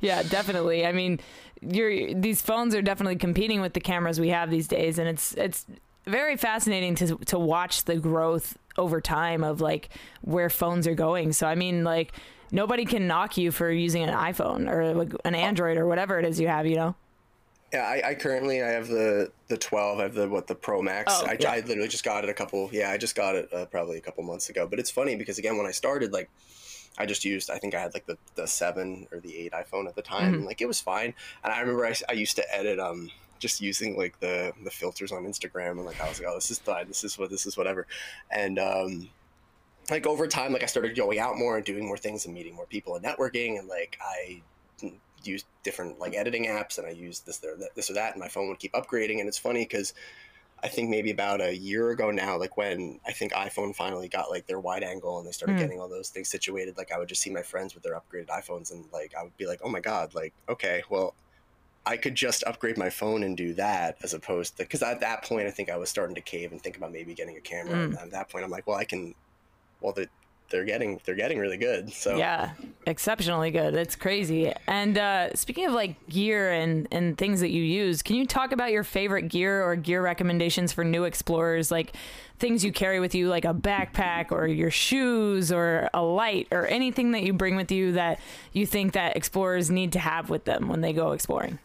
Yeah, 0.00 0.22
definitely. 0.22 0.86
I 0.86 0.92
mean, 0.92 1.20
you're 1.60 2.14
these 2.14 2.42
phones 2.42 2.74
are 2.74 2.82
definitely 2.82 3.16
competing 3.16 3.60
with 3.60 3.72
the 3.72 3.80
cameras 3.80 4.18
we 4.18 4.30
have 4.30 4.50
these 4.50 4.68
days, 4.68 4.98
and 4.98 5.08
it's 5.08 5.32
it's 5.34 5.66
very 6.06 6.36
fascinating 6.36 6.94
to 6.96 7.16
to 7.26 7.38
watch 7.38 7.84
the 7.84 7.96
growth 7.96 8.58
over 8.76 9.00
time 9.00 9.44
of 9.44 9.60
like 9.60 9.90
where 10.22 10.50
phones 10.50 10.86
are 10.86 10.94
going. 10.94 11.32
So 11.32 11.46
I 11.46 11.54
mean, 11.54 11.84
like 11.84 12.12
nobody 12.50 12.84
can 12.84 13.06
knock 13.06 13.36
you 13.36 13.50
for 13.50 13.70
using 13.70 14.02
an 14.02 14.14
iPhone 14.14 14.68
or 14.68 14.94
like 14.94 15.12
an 15.24 15.34
Android 15.34 15.76
or 15.76 15.86
whatever 15.86 16.18
it 16.18 16.24
is 16.24 16.40
you 16.40 16.48
have. 16.48 16.66
You 16.66 16.76
know? 16.76 16.94
Yeah, 17.72 17.84
I, 17.84 18.10
I 18.10 18.14
currently 18.14 18.62
I 18.62 18.68
have 18.68 18.88
the 18.88 19.32
the 19.48 19.56
12. 19.56 19.98
I 19.98 20.02
have 20.02 20.14
the 20.14 20.28
what 20.28 20.46
the 20.46 20.54
Pro 20.54 20.82
Max. 20.82 21.12
Oh, 21.16 21.26
I, 21.26 21.36
yeah. 21.40 21.52
I 21.52 21.60
literally 21.60 21.88
just 21.88 22.04
got 22.04 22.22
it 22.24 22.30
a 22.30 22.34
couple. 22.34 22.68
Yeah, 22.72 22.90
I 22.90 22.98
just 22.98 23.14
got 23.14 23.34
it 23.34 23.52
uh, 23.52 23.64
probably 23.66 23.96
a 23.96 24.00
couple 24.00 24.22
months 24.24 24.50
ago. 24.50 24.66
But 24.66 24.78
it's 24.78 24.90
funny 24.90 25.16
because 25.16 25.38
again, 25.38 25.56
when 25.56 25.66
I 25.66 25.70
started, 25.70 26.12
like, 26.12 26.28
I 26.98 27.06
just 27.06 27.24
used. 27.24 27.50
I 27.50 27.58
think 27.58 27.74
I 27.74 27.80
had 27.80 27.94
like 27.94 28.04
the 28.04 28.18
the 28.34 28.46
seven 28.46 29.06
or 29.10 29.20
the 29.20 29.34
eight 29.34 29.52
iPhone 29.52 29.86
at 29.86 29.94
the 29.94 30.02
time. 30.02 30.34
and, 30.34 30.44
Like 30.44 30.60
it 30.60 30.68
was 30.68 30.80
fine. 30.80 31.14
And 31.42 31.52
I 31.52 31.60
remember 31.60 31.86
I, 31.86 31.94
I 32.10 32.12
used 32.12 32.36
to 32.36 32.54
edit 32.54 32.78
um 32.78 33.10
just 33.38 33.62
using 33.62 33.96
like 33.96 34.20
the 34.20 34.52
the 34.62 34.70
filters 34.70 35.10
on 35.10 35.24
Instagram 35.24 35.72
and 35.72 35.86
like 35.86 36.00
I 36.00 36.08
was 36.08 36.20
like, 36.20 36.28
oh, 36.30 36.34
this 36.34 36.50
is 36.50 36.58
fine. 36.58 36.88
This 36.88 37.04
is 37.04 37.18
what 37.18 37.30
this 37.30 37.46
is 37.46 37.56
whatever. 37.56 37.86
And 38.30 38.58
um 38.58 39.08
like 39.90 40.06
over 40.06 40.26
time, 40.28 40.52
like 40.52 40.62
I 40.62 40.66
started 40.66 40.94
going 40.94 41.18
out 41.18 41.38
more 41.38 41.56
and 41.56 41.64
doing 41.64 41.86
more 41.86 41.96
things 41.96 42.26
and 42.26 42.34
meeting 42.34 42.54
more 42.54 42.66
people 42.66 42.96
and 42.96 43.04
networking 43.04 43.58
and 43.58 43.66
like 43.66 43.98
I 44.00 44.42
used 45.26 45.46
different 45.62 45.98
like 45.98 46.14
editing 46.14 46.46
apps 46.46 46.78
and 46.78 46.86
I 46.86 46.90
used 46.90 47.26
this 47.26 47.38
there 47.38 47.54
this 47.74 47.90
or 47.90 47.94
that 47.94 48.12
and 48.12 48.20
my 48.20 48.28
phone 48.28 48.48
would 48.48 48.58
keep 48.58 48.72
upgrading 48.72 49.20
and 49.20 49.28
it's 49.28 49.38
funny 49.38 49.64
because 49.64 49.94
I 50.62 50.68
think 50.68 50.90
maybe 50.90 51.10
about 51.10 51.40
a 51.40 51.56
year 51.56 51.90
ago 51.90 52.12
now, 52.12 52.38
like 52.38 52.56
when 52.56 53.00
I 53.04 53.10
think 53.10 53.32
iPhone 53.32 53.74
finally 53.74 54.08
got 54.08 54.30
like 54.30 54.46
their 54.46 54.60
wide 54.60 54.84
angle 54.84 55.18
and 55.18 55.26
they 55.26 55.32
started 55.32 55.54
Hmm. 55.54 55.58
getting 55.58 55.80
all 55.80 55.88
those 55.88 56.08
things 56.10 56.28
situated, 56.28 56.78
like 56.78 56.92
I 56.92 56.98
would 56.98 57.08
just 57.08 57.20
see 57.20 57.30
my 57.30 57.42
friends 57.42 57.74
with 57.74 57.82
their 57.82 57.94
upgraded 57.94 58.28
iPhones 58.28 58.70
and 58.70 58.84
like 58.92 59.12
I 59.18 59.24
would 59.24 59.36
be 59.36 59.46
like, 59.46 59.60
oh 59.64 59.68
my 59.68 59.80
god, 59.80 60.14
like 60.14 60.32
okay, 60.48 60.82
well, 60.88 61.14
I 61.84 61.96
could 61.96 62.14
just 62.14 62.44
upgrade 62.44 62.78
my 62.78 62.90
phone 62.90 63.24
and 63.24 63.36
do 63.36 63.54
that 63.54 63.96
as 64.04 64.14
opposed 64.14 64.56
to 64.58 64.62
because 64.62 64.82
at 64.82 65.00
that 65.00 65.24
point 65.24 65.48
I 65.48 65.50
think 65.50 65.68
I 65.68 65.76
was 65.76 65.90
starting 65.90 66.14
to 66.14 66.20
cave 66.20 66.52
and 66.52 66.62
think 66.62 66.76
about 66.76 66.92
maybe 66.92 67.12
getting 67.12 67.36
a 67.36 67.40
camera. 67.40 67.74
Mm. 67.74 67.84
And 67.84 67.98
at 67.98 68.10
that 68.12 68.28
point, 68.28 68.44
I'm 68.44 68.50
like, 68.50 68.66
well, 68.66 68.76
I 68.76 68.84
can. 68.84 69.16
Well, 69.80 69.92
they're, 69.92 70.06
they're 70.52 70.64
getting 70.64 71.00
they're 71.04 71.16
getting 71.16 71.38
really 71.38 71.56
good. 71.56 71.92
So 71.92 72.16
Yeah, 72.16 72.52
exceptionally 72.86 73.50
good. 73.50 73.74
It's 73.74 73.96
crazy. 73.96 74.52
And 74.68 74.96
uh, 74.96 75.34
speaking 75.34 75.66
of 75.66 75.72
like 75.72 76.08
gear 76.08 76.52
and 76.52 76.86
and 76.92 77.18
things 77.18 77.40
that 77.40 77.50
you 77.50 77.62
use, 77.62 78.02
can 78.02 78.14
you 78.14 78.26
talk 78.26 78.52
about 78.52 78.70
your 78.70 78.84
favorite 78.84 79.28
gear 79.28 79.64
or 79.64 79.74
gear 79.74 80.00
recommendations 80.02 80.72
for 80.72 80.84
new 80.84 81.04
explorers? 81.04 81.72
Like 81.72 81.96
things 82.38 82.64
you 82.64 82.70
carry 82.70 83.00
with 83.00 83.14
you, 83.14 83.28
like 83.28 83.44
a 83.44 83.54
backpack 83.54 84.30
or 84.30 84.46
your 84.46 84.70
shoes 84.70 85.50
or 85.50 85.88
a 85.92 86.02
light 86.02 86.46
or 86.52 86.66
anything 86.66 87.12
that 87.12 87.22
you 87.22 87.32
bring 87.32 87.56
with 87.56 87.72
you 87.72 87.92
that 87.92 88.20
you 88.52 88.66
think 88.66 88.92
that 88.92 89.16
explorers 89.16 89.70
need 89.70 89.92
to 89.92 89.98
have 89.98 90.30
with 90.30 90.44
them 90.44 90.68
when 90.68 90.82
they 90.82 90.92
go 90.92 91.12
exploring. 91.12 91.58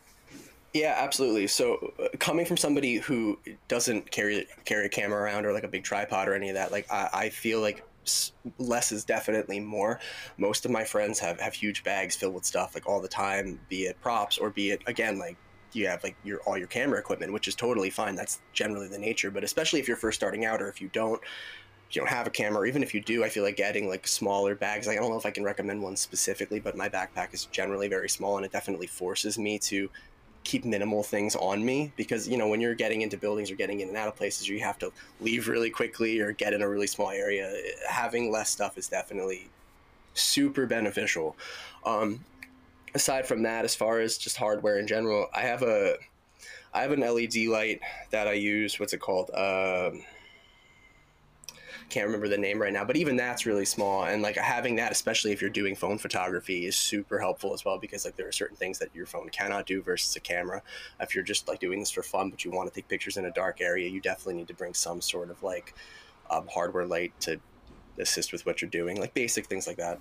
Yeah, 0.73 0.95
absolutely. 0.97 1.47
So, 1.47 1.93
uh, 1.99 2.09
coming 2.19 2.45
from 2.45 2.57
somebody 2.57 2.97
who 2.97 3.39
doesn't 3.67 4.11
carry 4.11 4.47
carry 4.65 4.85
a 4.85 4.89
camera 4.89 5.21
around 5.21 5.45
or 5.45 5.53
like 5.53 5.63
a 5.63 5.67
big 5.67 5.83
tripod 5.83 6.27
or 6.27 6.35
any 6.35 6.49
of 6.49 6.55
that, 6.55 6.71
like 6.71 6.91
I, 6.91 7.09
I 7.13 7.29
feel 7.29 7.61
like 7.61 7.83
less 8.57 8.91
is 8.91 9.03
definitely 9.03 9.59
more. 9.59 9.99
Most 10.37 10.65
of 10.65 10.71
my 10.71 10.83
friends 10.83 11.19
have 11.19 11.39
have 11.39 11.53
huge 11.53 11.83
bags 11.83 12.15
filled 12.15 12.35
with 12.35 12.45
stuff 12.45 12.75
like 12.75 12.87
all 12.87 13.01
the 13.01 13.07
time, 13.07 13.59
be 13.69 13.83
it 13.83 13.99
props 14.01 14.37
or 14.37 14.49
be 14.49 14.71
it 14.71 14.81
again 14.87 15.17
like 15.19 15.37
you 15.73 15.87
have 15.87 16.03
like 16.03 16.15
your 16.23 16.39
all 16.41 16.57
your 16.57 16.67
camera 16.67 16.99
equipment, 16.99 17.33
which 17.33 17.47
is 17.47 17.55
totally 17.55 17.89
fine. 17.89 18.15
That's 18.15 18.41
generally 18.53 18.87
the 18.87 18.97
nature. 18.97 19.31
But 19.31 19.43
especially 19.43 19.79
if 19.79 19.87
you're 19.87 19.97
first 19.97 20.19
starting 20.19 20.45
out 20.45 20.61
or 20.61 20.69
if 20.69 20.81
you 20.81 20.89
don't 20.93 21.21
you 21.91 22.01
don't 22.01 22.09
have 22.09 22.27
a 22.27 22.29
camera, 22.29 22.61
or 22.61 22.65
even 22.65 22.83
if 22.83 22.93
you 22.93 22.99
do, 23.01 23.23
I 23.23 23.29
feel 23.29 23.43
like 23.43 23.55
getting 23.55 23.87
like 23.87 24.07
smaller 24.07 24.55
bags. 24.55 24.87
Like 24.87 24.97
I 24.97 25.01
don't 25.01 25.09
know 25.09 25.17
if 25.17 25.25
I 25.25 25.31
can 25.31 25.43
recommend 25.43 25.81
one 25.81 25.95
specifically, 25.95 26.59
but 26.59 26.75
my 26.75 26.89
backpack 26.89 27.33
is 27.33 27.45
generally 27.45 27.87
very 27.87 28.09
small 28.09 28.35
and 28.37 28.45
it 28.45 28.51
definitely 28.51 28.87
forces 28.87 29.37
me 29.37 29.57
to 29.59 29.89
keep 30.47 30.63
minimal 30.63 31.03
things 31.03 31.35
on 31.35 31.63
me 31.63 31.91
because 31.97 32.27
you 32.27 32.37
know 32.37 32.47
when 32.47 32.61
you're 32.61 32.73
getting 32.73 33.01
into 33.01 33.17
buildings 33.17 33.51
or 33.51 33.55
getting 33.55 33.81
in 33.81 33.89
and 33.89 33.97
out 33.97 34.07
of 34.07 34.15
places 34.15 34.47
you 34.47 34.61
have 34.61 34.79
to 34.79 34.89
leave 35.19 35.49
really 35.49 35.69
quickly 35.69 36.21
or 36.21 36.31
get 36.31 36.53
in 36.53 36.61
a 36.61 36.69
really 36.69 36.87
small 36.87 37.11
area. 37.11 37.53
Having 37.89 38.31
less 38.31 38.49
stuff 38.49 38.77
is 38.77 38.87
definitely 38.87 39.49
super 40.13 40.65
beneficial. 40.65 41.35
Um, 41.85 42.23
aside 42.95 43.27
from 43.27 43.43
that 43.43 43.65
as 43.65 43.75
far 43.75 43.99
as 43.99 44.17
just 44.17 44.37
hardware 44.37 44.79
in 44.79 44.87
general 44.87 45.27
i 45.35 45.41
have 45.41 45.61
a 45.61 45.95
i 46.73 46.81
have 46.81 46.91
an 46.91 47.01
led 47.01 47.35
light 47.47 47.81
that 48.11 48.27
i 48.27 48.33
use. 48.33 48.79
What's 48.79 48.93
it 48.93 49.01
called? 49.01 49.29
Um, 49.31 50.03
can't 51.89 52.05
remember 52.05 52.27
the 52.27 52.37
name 52.37 52.61
right 52.61 52.73
now, 52.73 52.83
but 52.83 52.97
even 52.97 53.15
that's 53.15 53.45
really 53.45 53.65
small. 53.65 54.03
And 54.03 54.21
like 54.21 54.35
having 54.35 54.75
that, 54.75 54.91
especially 54.91 55.31
if 55.31 55.41
you're 55.41 55.49
doing 55.49 55.75
phone 55.75 55.97
photography, 55.97 56.65
is 56.65 56.75
super 56.75 57.19
helpful 57.19 57.53
as 57.53 57.63
well 57.63 57.77
because 57.77 58.03
like 58.03 58.15
there 58.15 58.27
are 58.27 58.33
certain 58.33 58.57
things 58.57 58.77
that 58.79 58.89
your 58.93 59.05
phone 59.05 59.29
cannot 59.29 59.65
do 59.65 59.81
versus 59.81 60.15
a 60.15 60.19
camera. 60.19 60.61
If 60.99 61.15
you're 61.15 61.23
just 61.23 61.47
like 61.47 61.59
doing 61.59 61.79
this 61.79 61.91
for 61.91 62.03
fun, 62.03 62.29
but 62.29 62.43
you 62.43 62.51
want 62.51 62.67
to 62.67 62.75
take 62.75 62.87
pictures 62.87 63.17
in 63.17 63.25
a 63.25 63.31
dark 63.31 63.61
area, 63.61 63.89
you 63.89 64.01
definitely 64.01 64.35
need 64.35 64.49
to 64.49 64.53
bring 64.53 64.73
some 64.73 65.01
sort 65.01 65.29
of 65.29 65.41
like 65.43 65.75
um, 66.29 66.47
hardware 66.53 66.85
light 66.85 67.13
to 67.21 67.39
assist 67.99 68.31
with 68.31 68.45
what 68.45 68.61
you're 68.61 68.69
doing, 68.69 68.99
like 68.99 69.13
basic 69.13 69.45
things 69.45 69.65
like 69.65 69.77
that. 69.77 69.99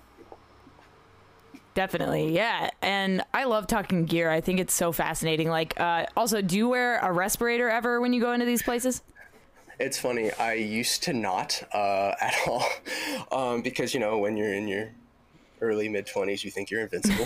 Definitely, 1.73 2.33
yeah. 2.33 2.71
And 2.81 3.21
I 3.35 3.43
love 3.43 3.67
talking 3.67 4.05
gear. 4.05 4.31
I 4.31 4.41
think 4.41 4.59
it's 4.59 4.73
so 4.73 4.91
fascinating. 4.91 5.47
Like, 5.47 5.79
uh, 5.79 6.07
also, 6.17 6.41
do 6.41 6.57
you 6.57 6.67
wear 6.67 6.97
a 6.97 7.11
respirator 7.11 7.69
ever 7.69 8.01
when 8.01 8.13
you 8.13 8.19
go 8.19 8.33
into 8.33 8.47
these 8.47 8.63
places? 8.63 9.03
It's 9.79 9.99
funny. 9.99 10.31
I 10.33 10.53
used 10.53 11.03
to 11.03 11.13
not 11.13 11.63
uh, 11.73 12.13
at 12.21 12.35
all 12.47 12.65
um, 13.31 13.61
because 13.61 13.93
you 13.93 13.99
know 13.99 14.17
when 14.17 14.37
you're 14.37 14.53
in 14.53 14.67
your 14.67 14.89
early 15.61 15.89
mid 15.89 16.07
twenties, 16.07 16.43
you 16.43 16.51
think 16.51 16.69
you're 16.69 16.81
invincible, 16.81 17.25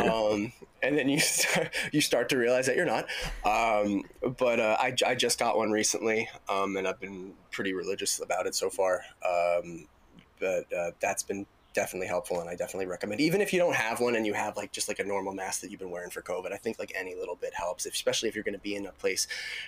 um, 0.02 0.52
and 0.82 0.96
then 0.96 1.08
you 1.08 1.20
start, 1.20 1.74
you 1.92 2.00
start 2.00 2.28
to 2.30 2.36
realize 2.36 2.66
that 2.66 2.76
you're 2.76 2.86
not. 2.86 3.06
Um, 3.44 4.04
but 4.38 4.60
uh, 4.60 4.76
I, 4.78 4.94
I 5.06 5.14
just 5.14 5.38
got 5.38 5.56
one 5.56 5.70
recently, 5.70 6.28
um, 6.48 6.76
and 6.76 6.88
I've 6.88 7.00
been 7.00 7.34
pretty 7.50 7.72
religious 7.72 8.20
about 8.20 8.46
it 8.46 8.54
so 8.54 8.70
far. 8.70 9.02
Um, 9.26 9.86
but 10.40 10.72
uh, 10.72 10.90
that's 11.00 11.22
been 11.22 11.46
definitely 11.72 12.06
helpful 12.06 12.40
and 12.40 12.48
I 12.48 12.54
definitely 12.54 12.86
recommend 12.86 13.20
even 13.20 13.40
if 13.40 13.52
you 13.52 13.58
don't 13.58 13.74
have 13.74 14.00
one 14.00 14.16
and 14.16 14.26
you 14.26 14.34
have 14.34 14.56
like 14.56 14.72
just 14.72 14.88
like 14.88 14.98
a 14.98 15.04
normal 15.04 15.32
mask 15.32 15.60
that 15.62 15.70
you've 15.70 15.80
been 15.80 15.90
wearing 15.90 16.10
for 16.10 16.22
COVID 16.22 16.52
I 16.52 16.56
think 16.56 16.78
like 16.78 16.92
any 16.94 17.14
little 17.14 17.36
bit 17.36 17.54
helps 17.54 17.86
especially 17.86 18.28
if 18.28 18.34
you're 18.34 18.44
going 18.44 18.54
to 18.54 18.60
be 18.60 18.76
in 18.76 18.86
a 18.86 18.92
place 18.92 19.26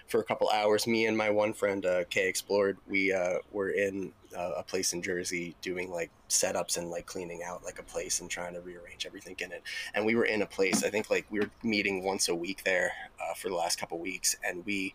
for 0.09 0.21
a 0.21 0.25
couple 0.25 0.49
hours. 0.51 0.87
Me 0.87 1.07
and 1.07 1.17
my 1.17 1.31
one 1.31 1.53
friend 1.53 1.85
uh, 1.87 2.05
Kay 2.11 2.29
explored 2.29 2.77
we 2.89 3.13
uh, 3.13 3.39
were 3.53 3.71
in 3.71 4.13
uh, 4.37 4.53
a 4.57 4.63
place 4.63 4.93
in 4.93 5.03
Jersey 5.03 5.55
doing 5.63 5.91
like 5.91 6.11
setups 6.29 6.77
and 6.77 6.91
like 6.91 7.07
cleaning 7.07 7.43
out 7.45 7.65
like 7.65 7.79
a 7.79 7.85
place 7.85 8.21
and 8.21 8.31
trying 8.31 8.55
to 8.55 8.61
rearrange 8.61 9.07
everything 9.07 9.37
in 9.39 9.53
it 9.53 9.63
and 9.95 10.05
we 10.05 10.15
were 10.15 10.25
in 10.25 10.43
a 10.43 10.47
place 10.47 10.85
I 10.85 10.91
think 10.91 11.11
like 11.11 11.27
we 11.31 11.41
were 11.41 11.51
meeting 11.63 12.03
once 12.03 12.29
a 12.29 12.35
week 12.35 12.65
there 12.65 12.93
uh, 13.21 13.35
for 13.35 13.49
the 13.49 13.55
last 13.55 13.79
couple 13.79 13.99
weeks 13.99 14.37
and 14.45 14.65
we 14.67 14.95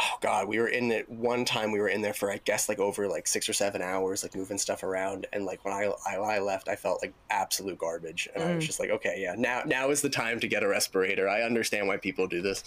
oh 0.00 0.16
god 0.20 0.48
we 0.48 0.58
were 0.58 0.68
in 0.68 0.90
it 0.90 1.08
one 1.08 1.44
time 1.44 1.72
we 1.72 1.78
were 1.78 1.88
in 1.88 2.00
there 2.00 2.14
for 2.14 2.30
i 2.30 2.38
guess 2.44 2.68
like 2.68 2.78
over 2.78 3.08
like 3.08 3.26
six 3.26 3.48
or 3.48 3.52
seven 3.52 3.82
hours 3.82 4.22
like 4.22 4.34
moving 4.34 4.58
stuff 4.58 4.82
around 4.82 5.26
and 5.32 5.44
like 5.44 5.64
when 5.64 5.74
i 5.74 5.90
i, 6.06 6.16
I 6.16 6.38
left 6.38 6.68
i 6.68 6.76
felt 6.76 7.02
like 7.02 7.12
absolute 7.30 7.78
garbage 7.78 8.28
and 8.34 8.42
mm. 8.42 8.48
i 8.48 8.54
was 8.54 8.64
mm. 8.64 8.66
just 8.66 8.80
like 8.80 8.90
okay 8.90 9.18
yeah 9.18 9.34
now 9.36 9.62
now 9.66 9.90
is 9.90 10.00
the 10.00 10.10
time 10.10 10.40
to 10.40 10.48
get 10.48 10.62
a 10.62 10.68
respirator 10.68 11.28
i 11.28 11.42
understand 11.42 11.86
why 11.86 11.96
people 11.96 12.26
do 12.26 12.42
this 12.42 12.64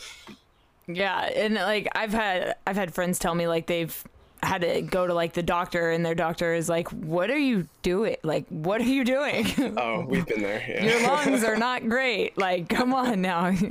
yeah 0.88 1.22
and 1.22 1.56
like 1.56 1.88
i've 1.94 2.14
had 2.14 2.56
i've 2.68 2.76
had 2.76 2.94
friends 2.94 3.20
tell 3.20 3.36
me 3.36 3.48
like 3.48 3.68
they've 3.68 4.04
had 4.44 4.62
to 4.62 4.82
go 4.82 5.06
to 5.06 5.14
like 5.14 5.34
the 5.34 5.44
doctor 5.44 5.92
and 5.92 6.06
their 6.06 6.16
doctor 6.16 6.54
is 6.54 6.68
like 6.68 6.90
what 6.90 7.30
are 7.30 7.38
you 7.38 7.68
doing? 7.84 8.16
Like 8.24 8.48
what 8.50 8.82
are 8.82 8.86
you 8.86 9.04
doing? 9.04 9.48
Oh 9.82 10.06
we've 10.06 10.26
been 10.26 10.42
there 10.42 10.64
yeah. 10.68 10.84
your 10.84 11.08
lungs 11.08 11.44
are 11.44 11.56
not 11.70 11.88
great. 11.88 12.38
Like 12.38 12.68
come 12.68 12.94
on 12.94 13.22
now. 13.22 13.56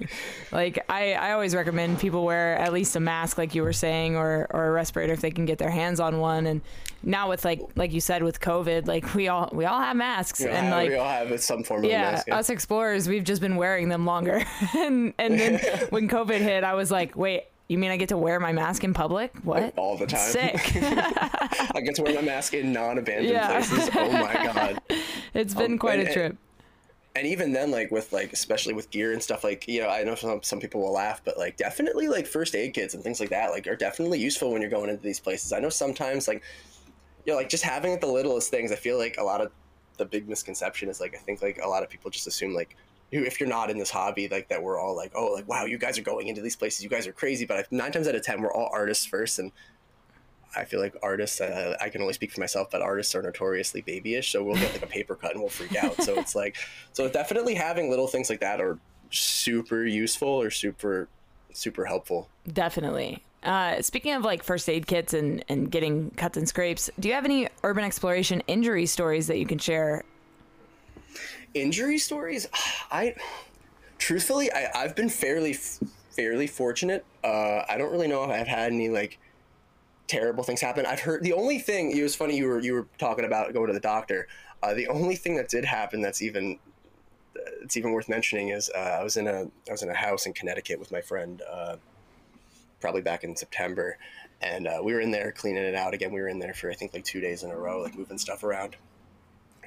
Like 0.52 0.84
I, 0.88 1.12
I 1.12 1.32
always 1.32 1.54
recommend 1.54 2.00
people 2.00 2.24
wear 2.24 2.56
at 2.56 2.72
least 2.72 2.96
a 2.96 3.00
mask 3.00 3.38
like 3.38 3.54
you 3.54 3.62
were 3.62 3.72
saying 3.72 4.16
or, 4.16 4.48
or 4.50 4.66
a 4.66 4.72
respirator 4.72 5.12
if 5.12 5.20
they 5.20 5.30
can 5.30 5.44
get 5.44 5.58
their 5.58 5.70
hands 5.70 6.00
on 6.00 6.18
one. 6.18 6.46
And 6.46 6.60
now 7.02 7.28
with 7.28 7.44
like 7.44 7.60
like 7.76 7.92
you 7.92 8.00
said 8.00 8.22
with 8.22 8.40
covid 8.40 8.86
like 8.86 9.14
we 9.14 9.28
all 9.28 9.48
we 9.52 9.64
all 9.64 9.80
have 9.80 9.96
masks 9.96 10.40
yeah, 10.40 10.48
and 10.48 10.70
like 10.70 10.90
we 10.90 10.96
all 10.96 11.08
have 11.08 11.40
some 11.40 11.62
form 11.62 11.84
yeah, 11.84 12.08
of 12.08 12.12
mask 12.14 12.28
yeah. 12.28 12.36
us 12.36 12.50
explorers 12.50 13.08
we've 13.08 13.24
just 13.24 13.40
been 13.40 13.56
wearing 13.56 13.88
them 13.88 14.04
longer. 14.04 14.44
And 14.76 15.14
and 15.18 15.38
then 15.38 15.60
when 15.90 16.08
covid 16.08 16.40
hit 16.40 16.64
i 16.64 16.74
was 16.74 16.90
like 16.90 17.16
wait 17.16 17.44
you 17.70 17.78
mean 17.78 17.92
I 17.92 17.96
get 17.96 18.08
to 18.08 18.16
wear 18.16 18.40
my 18.40 18.52
mask 18.52 18.82
in 18.82 18.92
public? 18.92 19.32
What? 19.44 19.74
All 19.76 19.96
the 19.96 20.06
time. 20.06 20.18
Sick. 20.18 20.72
I 20.74 21.80
get 21.84 21.94
to 21.94 22.02
wear 22.02 22.14
my 22.16 22.20
mask 22.20 22.52
in 22.52 22.72
non-abandoned 22.72 23.28
yeah. 23.28 23.46
places. 23.46 23.88
Oh 23.94 24.10
my 24.10 24.32
god. 24.54 24.80
It's 25.34 25.54
been 25.54 25.72
um, 25.72 25.78
quite 25.78 26.00
and, 26.00 26.08
a 26.08 26.12
trip. 26.12 26.30
And, 26.32 26.38
and 27.14 27.26
even 27.28 27.52
then, 27.52 27.70
like 27.70 27.92
with 27.92 28.12
like 28.12 28.32
especially 28.32 28.74
with 28.74 28.90
gear 28.90 29.12
and 29.12 29.22
stuff, 29.22 29.44
like 29.44 29.68
you 29.68 29.82
know, 29.82 29.88
I 29.88 30.02
know 30.02 30.16
some 30.16 30.42
some 30.42 30.58
people 30.58 30.80
will 30.80 30.92
laugh, 30.92 31.22
but 31.24 31.38
like 31.38 31.56
definitely 31.56 32.08
like 32.08 32.26
first 32.26 32.56
aid 32.56 32.74
kits 32.74 32.94
and 32.94 33.04
things 33.04 33.20
like 33.20 33.30
that, 33.30 33.52
like 33.52 33.68
are 33.68 33.76
definitely 33.76 34.18
useful 34.18 34.50
when 34.50 34.62
you're 34.62 34.70
going 34.70 34.90
into 34.90 35.04
these 35.04 35.20
places. 35.20 35.52
I 35.52 35.60
know 35.60 35.68
sometimes 35.68 36.26
like 36.26 36.42
you 37.24 37.32
know, 37.32 37.36
like 37.36 37.50
just 37.50 37.62
having 37.62 38.00
the 38.00 38.08
littlest 38.08 38.50
things. 38.50 38.72
I 38.72 38.76
feel 38.76 38.98
like 38.98 39.14
a 39.16 39.22
lot 39.22 39.40
of 39.40 39.52
the 39.96 40.06
big 40.06 40.28
misconception 40.28 40.88
is 40.88 40.98
like 41.00 41.14
I 41.14 41.18
think 41.18 41.40
like 41.40 41.60
a 41.62 41.68
lot 41.68 41.84
of 41.84 41.88
people 41.88 42.10
just 42.10 42.26
assume 42.26 42.52
like 42.52 42.76
if 43.10 43.40
you're 43.40 43.48
not 43.48 43.70
in 43.70 43.78
this 43.78 43.90
hobby, 43.90 44.28
like 44.28 44.48
that, 44.48 44.62
we're 44.62 44.78
all 44.78 44.96
like, 44.96 45.12
oh, 45.14 45.32
like 45.32 45.48
wow, 45.48 45.64
you 45.64 45.78
guys 45.78 45.98
are 45.98 46.02
going 46.02 46.28
into 46.28 46.40
these 46.40 46.56
places, 46.56 46.82
you 46.82 46.90
guys 46.90 47.06
are 47.06 47.12
crazy. 47.12 47.44
But 47.44 47.70
nine 47.72 47.92
times 47.92 48.08
out 48.08 48.14
of 48.14 48.22
ten, 48.22 48.40
we're 48.40 48.52
all 48.52 48.70
artists 48.72 49.06
first, 49.06 49.38
and 49.38 49.52
I 50.56 50.64
feel 50.64 50.80
like 50.80 50.96
artists. 51.02 51.40
Uh, 51.40 51.76
I 51.80 51.88
can 51.90 52.00
only 52.02 52.14
speak 52.14 52.32
for 52.32 52.40
myself, 52.40 52.70
but 52.70 52.82
artists 52.82 53.14
are 53.14 53.22
notoriously 53.22 53.82
babyish, 53.82 54.32
so 54.32 54.42
we'll 54.42 54.56
get 54.56 54.72
like 54.72 54.82
a 54.82 54.86
paper 54.86 55.14
cut 55.14 55.32
and 55.32 55.40
we'll 55.40 55.50
freak 55.50 55.76
out. 55.76 56.00
So 56.02 56.18
it's 56.18 56.34
like, 56.34 56.56
so 56.92 57.08
definitely 57.08 57.54
having 57.54 57.90
little 57.90 58.06
things 58.06 58.30
like 58.30 58.40
that 58.40 58.60
are 58.60 58.78
super 59.10 59.84
useful 59.84 60.28
or 60.28 60.50
super, 60.50 61.08
super 61.52 61.84
helpful. 61.84 62.28
Definitely. 62.52 63.24
Uh, 63.42 63.80
speaking 63.80 64.12
of 64.12 64.22
like 64.22 64.42
first 64.42 64.68
aid 64.68 64.86
kits 64.86 65.14
and, 65.14 65.44
and 65.48 65.70
getting 65.70 66.10
cuts 66.10 66.36
and 66.36 66.48
scrapes, 66.48 66.90
do 66.98 67.08
you 67.08 67.14
have 67.14 67.24
any 67.24 67.48
urban 67.62 67.84
exploration 67.84 68.42
injury 68.46 68.86
stories 68.86 69.28
that 69.28 69.38
you 69.38 69.46
can 69.46 69.58
share 69.58 70.04
injury 71.54 71.98
stories, 71.98 72.46
I 72.90 73.14
truthfully, 73.98 74.52
I, 74.52 74.70
I've 74.74 74.96
been 74.96 75.08
fairly 75.08 75.56
fairly 76.10 76.46
fortunate. 76.46 77.04
Uh, 77.22 77.62
I 77.68 77.78
don't 77.78 77.92
really 77.92 78.08
know 78.08 78.24
if 78.24 78.30
I've 78.30 78.48
had 78.48 78.72
any 78.72 78.88
like 78.88 79.18
terrible 80.06 80.42
things 80.42 80.60
happen. 80.60 80.84
I've 80.86 81.00
heard 81.00 81.22
the 81.22 81.32
only 81.32 81.58
thing 81.58 81.96
it 81.96 82.02
was 82.02 82.16
funny 82.16 82.36
you 82.36 82.46
were 82.46 82.60
you 82.60 82.74
were 82.74 82.86
talking 82.98 83.24
about 83.24 83.52
going 83.52 83.68
to 83.68 83.72
the 83.72 83.80
doctor. 83.80 84.26
Uh, 84.62 84.74
the 84.74 84.88
only 84.88 85.16
thing 85.16 85.36
that 85.36 85.48
did 85.48 85.64
happen 85.64 86.02
that's 86.02 86.20
even 86.20 86.58
it's 87.62 87.76
even 87.76 87.92
worth 87.92 88.08
mentioning 88.08 88.48
is 88.48 88.70
uh, 88.74 88.98
I 89.00 89.04
was 89.04 89.16
in 89.16 89.26
a 89.26 89.44
I 89.68 89.72
was 89.72 89.82
in 89.82 89.88
a 89.88 89.94
house 89.94 90.26
in 90.26 90.32
Connecticut 90.32 90.78
with 90.78 90.90
my 90.90 91.00
friend 91.00 91.42
uh, 91.50 91.76
probably 92.80 93.02
back 93.02 93.24
in 93.24 93.36
September, 93.36 93.98
and 94.40 94.66
uh, 94.66 94.80
we 94.82 94.92
were 94.92 95.00
in 95.00 95.10
there 95.10 95.32
cleaning 95.32 95.62
it 95.62 95.74
out 95.74 95.94
again. 95.94 96.12
We 96.12 96.20
were 96.20 96.28
in 96.28 96.38
there 96.38 96.54
for 96.54 96.70
I 96.70 96.74
think 96.74 96.92
like 96.92 97.04
two 97.04 97.20
days 97.20 97.42
in 97.42 97.50
a 97.50 97.56
row, 97.56 97.80
like 97.80 97.96
moving 97.96 98.18
stuff 98.18 98.42
around, 98.42 98.76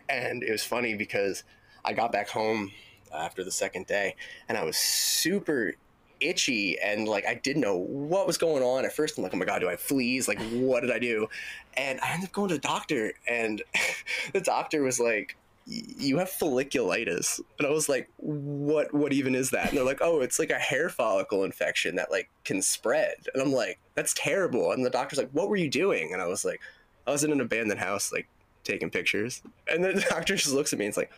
and 0.09 0.43
it 0.43 0.51
was 0.51 0.63
funny 0.63 0.95
because 0.95 1.43
I 1.85 1.93
got 1.93 2.11
back 2.11 2.29
home 2.29 2.71
after 3.13 3.43
the 3.43 3.51
second 3.51 3.85
day 3.85 4.15
and 4.49 4.57
I 4.57 4.63
was 4.63 4.77
super 4.77 5.73
itchy 6.19 6.79
and 6.79 7.07
like 7.07 7.25
I 7.27 7.35
didn't 7.35 7.61
know 7.61 7.77
what 7.77 8.25
was 8.25 8.37
going 8.37 8.63
on 8.63 8.85
at 8.85 8.93
first. 8.93 9.17
I'm 9.17 9.23
like, 9.23 9.33
oh 9.33 9.37
my 9.37 9.45
god, 9.45 9.59
do 9.59 9.67
I 9.67 9.71
have 9.71 9.79
fleas? 9.79 10.27
Like, 10.27 10.41
what 10.51 10.81
did 10.81 10.91
I 10.91 10.99
do? 10.99 11.27
And 11.75 11.99
I 12.01 12.13
ended 12.13 12.29
up 12.29 12.33
going 12.33 12.49
to 12.49 12.55
the 12.55 12.61
doctor, 12.61 13.13
and 13.27 13.61
the 14.33 14.41
doctor 14.41 14.83
was 14.83 14.99
like, 14.99 15.35
"You 15.65 16.19
have 16.19 16.29
folliculitis," 16.29 17.39
and 17.57 17.67
I 17.67 17.71
was 17.71 17.89
like, 17.89 18.09
"What? 18.17 18.93
What 18.93 19.11
even 19.13 19.33
is 19.35 19.49
that?" 19.51 19.69
And 19.69 19.77
they're 19.77 19.85
like, 19.85 20.01
"Oh, 20.01 20.21
it's 20.21 20.39
like 20.39 20.51
a 20.51 20.59
hair 20.59 20.89
follicle 20.89 21.43
infection 21.43 21.95
that 21.95 22.11
like 22.11 22.29
can 22.43 22.61
spread." 22.61 23.15
And 23.33 23.41
I'm 23.41 23.51
like, 23.51 23.79
"That's 23.95 24.13
terrible." 24.13 24.71
And 24.71 24.85
the 24.85 24.89
doctor's 24.89 25.19
like, 25.19 25.31
"What 25.31 25.49
were 25.49 25.55
you 25.55 25.69
doing?" 25.69 26.13
And 26.13 26.21
I 26.21 26.27
was 26.27 26.45
like, 26.45 26.61
"I 27.07 27.11
was 27.11 27.23
in 27.23 27.31
an 27.31 27.41
abandoned 27.41 27.79
house, 27.79 28.13
like 28.13 28.27
taking 28.63 28.91
pictures." 28.91 29.41
And 29.67 29.83
the 29.83 30.05
doctor 30.09 30.35
just 30.35 30.53
looks 30.53 30.73
at 30.73 30.79
me 30.79 30.85
and 30.85 30.91
it's 30.91 30.97
like 30.97 31.11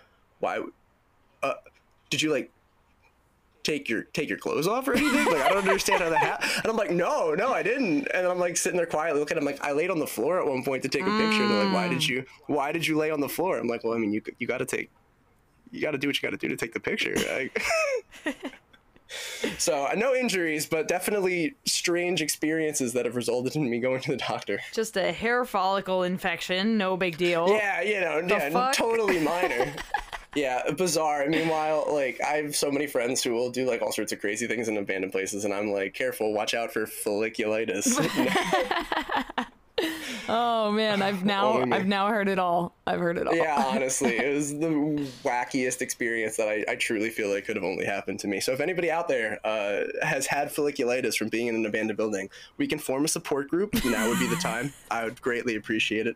why 0.45 0.61
uh, 1.41 1.53
did 2.11 2.21
you 2.21 2.31
like 2.31 2.51
take 3.63 3.89
your 3.89 4.03
take 4.03 4.29
your 4.29 4.37
clothes 4.37 4.67
off 4.67 4.87
or 4.87 4.93
anything? 4.93 5.25
Like 5.25 5.41
I 5.41 5.49
don't 5.49 5.57
understand 5.67 6.03
how 6.03 6.09
that 6.11 6.19
happened. 6.19 6.51
And 6.57 6.67
I'm 6.67 6.77
like, 6.77 6.91
no, 6.91 7.33
no, 7.33 7.51
I 7.51 7.63
didn't. 7.63 8.07
And 8.13 8.27
I'm 8.27 8.37
like 8.37 8.55
sitting 8.55 8.77
there 8.77 8.85
quietly 8.85 9.19
looking. 9.19 9.37
I'm 9.37 9.43
like, 9.43 9.63
I 9.63 9.71
laid 9.71 9.89
on 9.89 9.97
the 9.97 10.07
floor 10.07 10.39
at 10.39 10.47
one 10.47 10.63
point 10.63 10.83
to 10.83 10.89
take 10.89 11.01
a 11.01 11.17
picture. 11.17 11.47
They're 11.47 11.65
like, 11.65 11.73
why 11.73 11.89
did 11.89 12.07
you 12.07 12.25
why 12.45 12.71
did 12.71 12.85
you 12.85 12.95
lay 12.95 13.09
on 13.09 13.19
the 13.21 13.29
floor? 13.29 13.57
I'm 13.57 13.67
like, 13.67 13.83
well, 13.83 13.93
I 13.93 13.97
mean, 13.97 14.13
you 14.13 14.21
you 14.37 14.45
got 14.45 14.59
to 14.59 14.65
take 14.65 14.91
you 15.71 15.81
got 15.81 15.91
to 15.91 15.97
do 15.97 16.07
what 16.07 16.15
you 16.15 16.21
got 16.21 16.39
to 16.39 16.47
do 16.47 16.47
to 16.47 16.55
take 16.55 16.73
the 16.73 16.79
picture. 16.79 17.15
Like, 17.35 17.61
so 19.59 19.87
no 19.95 20.15
injuries, 20.15 20.65
but 20.65 20.87
definitely 20.87 21.55
strange 21.65 22.21
experiences 22.21 22.93
that 22.93 23.05
have 23.05 23.15
resulted 23.15 23.55
in 23.55 23.69
me 23.69 23.79
going 23.79 24.01
to 24.01 24.11
the 24.11 24.17
doctor. 24.17 24.59
Just 24.73 24.97
a 24.97 25.11
hair 25.11 25.45
follicle 25.45 26.03
infection, 26.03 26.77
no 26.77 26.97
big 26.97 27.17
deal. 27.17 27.47
Yeah, 27.49 27.81
you 27.81 28.01
know, 28.01 28.23
yeah, 28.27 28.71
totally 28.73 29.19
minor. 29.19 29.71
Yeah, 30.35 30.69
bizarre. 30.71 31.25
Meanwhile, 31.27 31.87
like 31.91 32.19
I 32.21 32.37
have 32.37 32.55
so 32.55 32.69
many 32.69 32.87
friends 32.87 33.23
who 33.23 33.31
will 33.31 33.49
do 33.49 33.65
like 33.65 33.81
all 33.81 33.91
sorts 33.91 34.11
of 34.11 34.19
crazy 34.19 34.47
things 34.47 34.67
in 34.67 34.77
abandoned 34.77 35.13
places, 35.13 35.45
and 35.45 35.53
I'm 35.53 35.71
like, 35.71 35.93
careful, 35.93 36.33
watch 36.33 36.53
out 36.53 36.73
for 36.73 36.85
folliculitis. 36.85 37.95
Oh 40.27 40.71
man, 40.71 41.01
I've 41.01 41.23
now. 41.25 41.61
I've 41.71 41.87
now 41.87 42.07
heard 42.07 42.27
it 42.29 42.39
all. 42.39 42.75
I've 42.87 42.99
heard 42.99 43.17
it 43.17 43.27
all. 43.27 43.35
Yeah, 43.35 43.63
honestly, 43.73 44.17
it 44.17 44.33
was 44.33 44.51
the 44.51 44.69
wackiest 45.23 45.81
experience 45.81 46.37
that 46.37 46.47
I, 46.47 46.65
I 46.67 46.75
truly 46.75 47.09
feel 47.09 47.29
like 47.29 47.45
could 47.45 47.55
have 47.55 47.65
only 47.65 47.85
happened 47.85 48.19
to 48.21 48.27
me. 48.27 48.39
So 48.39 48.51
if 48.51 48.59
anybody 48.59 48.89
out 48.91 49.07
there 49.07 49.39
uh, 49.45 49.83
has 50.01 50.27
had 50.27 50.49
folliculitis 50.49 51.17
from 51.17 51.29
being 51.29 51.47
in 51.47 51.55
an 51.55 51.65
abandoned 51.65 51.97
building, 51.97 52.29
we 52.57 52.67
can 52.67 52.79
form 52.79 53.05
a 53.05 53.07
support 53.07 53.49
group. 53.49 53.73
Now 53.85 54.07
would 54.09 54.19
be 54.19 54.27
the 54.27 54.35
time. 54.35 54.73
I 54.91 55.03
would 55.03 55.21
greatly 55.21 55.55
appreciate 55.55 56.07
it. 56.07 56.15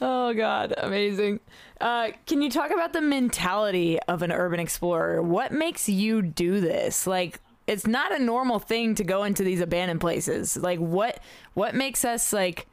Oh 0.00 0.34
god, 0.34 0.74
amazing. 0.76 1.40
Uh, 1.80 2.10
can 2.26 2.42
you 2.42 2.50
talk 2.50 2.70
about 2.70 2.92
the 2.92 3.00
mentality 3.00 3.98
of 4.08 4.22
an 4.22 4.32
urban 4.32 4.60
explorer? 4.60 5.22
What 5.22 5.52
makes 5.52 5.88
you 5.88 6.22
do 6.22 6.60
this? 6.60 7.06
Like 7.06 7.40
it's 7.66 7.86
not 7.86 8.12
a 8.12 8.18
normal 8.18 8.58
thing 8.58 8.94
to 8.96 9.04
go 9.04 9.24
into 9.24 9.44
these 9.44 9.60
abandoned 9.60 10.00
places. 10.00 10.56
Like 10.56 10.78
what 10.78 11.20
what 11.54 11.74
makes 11.74 12.04
us 12.04 12.32
like 12.32 12.66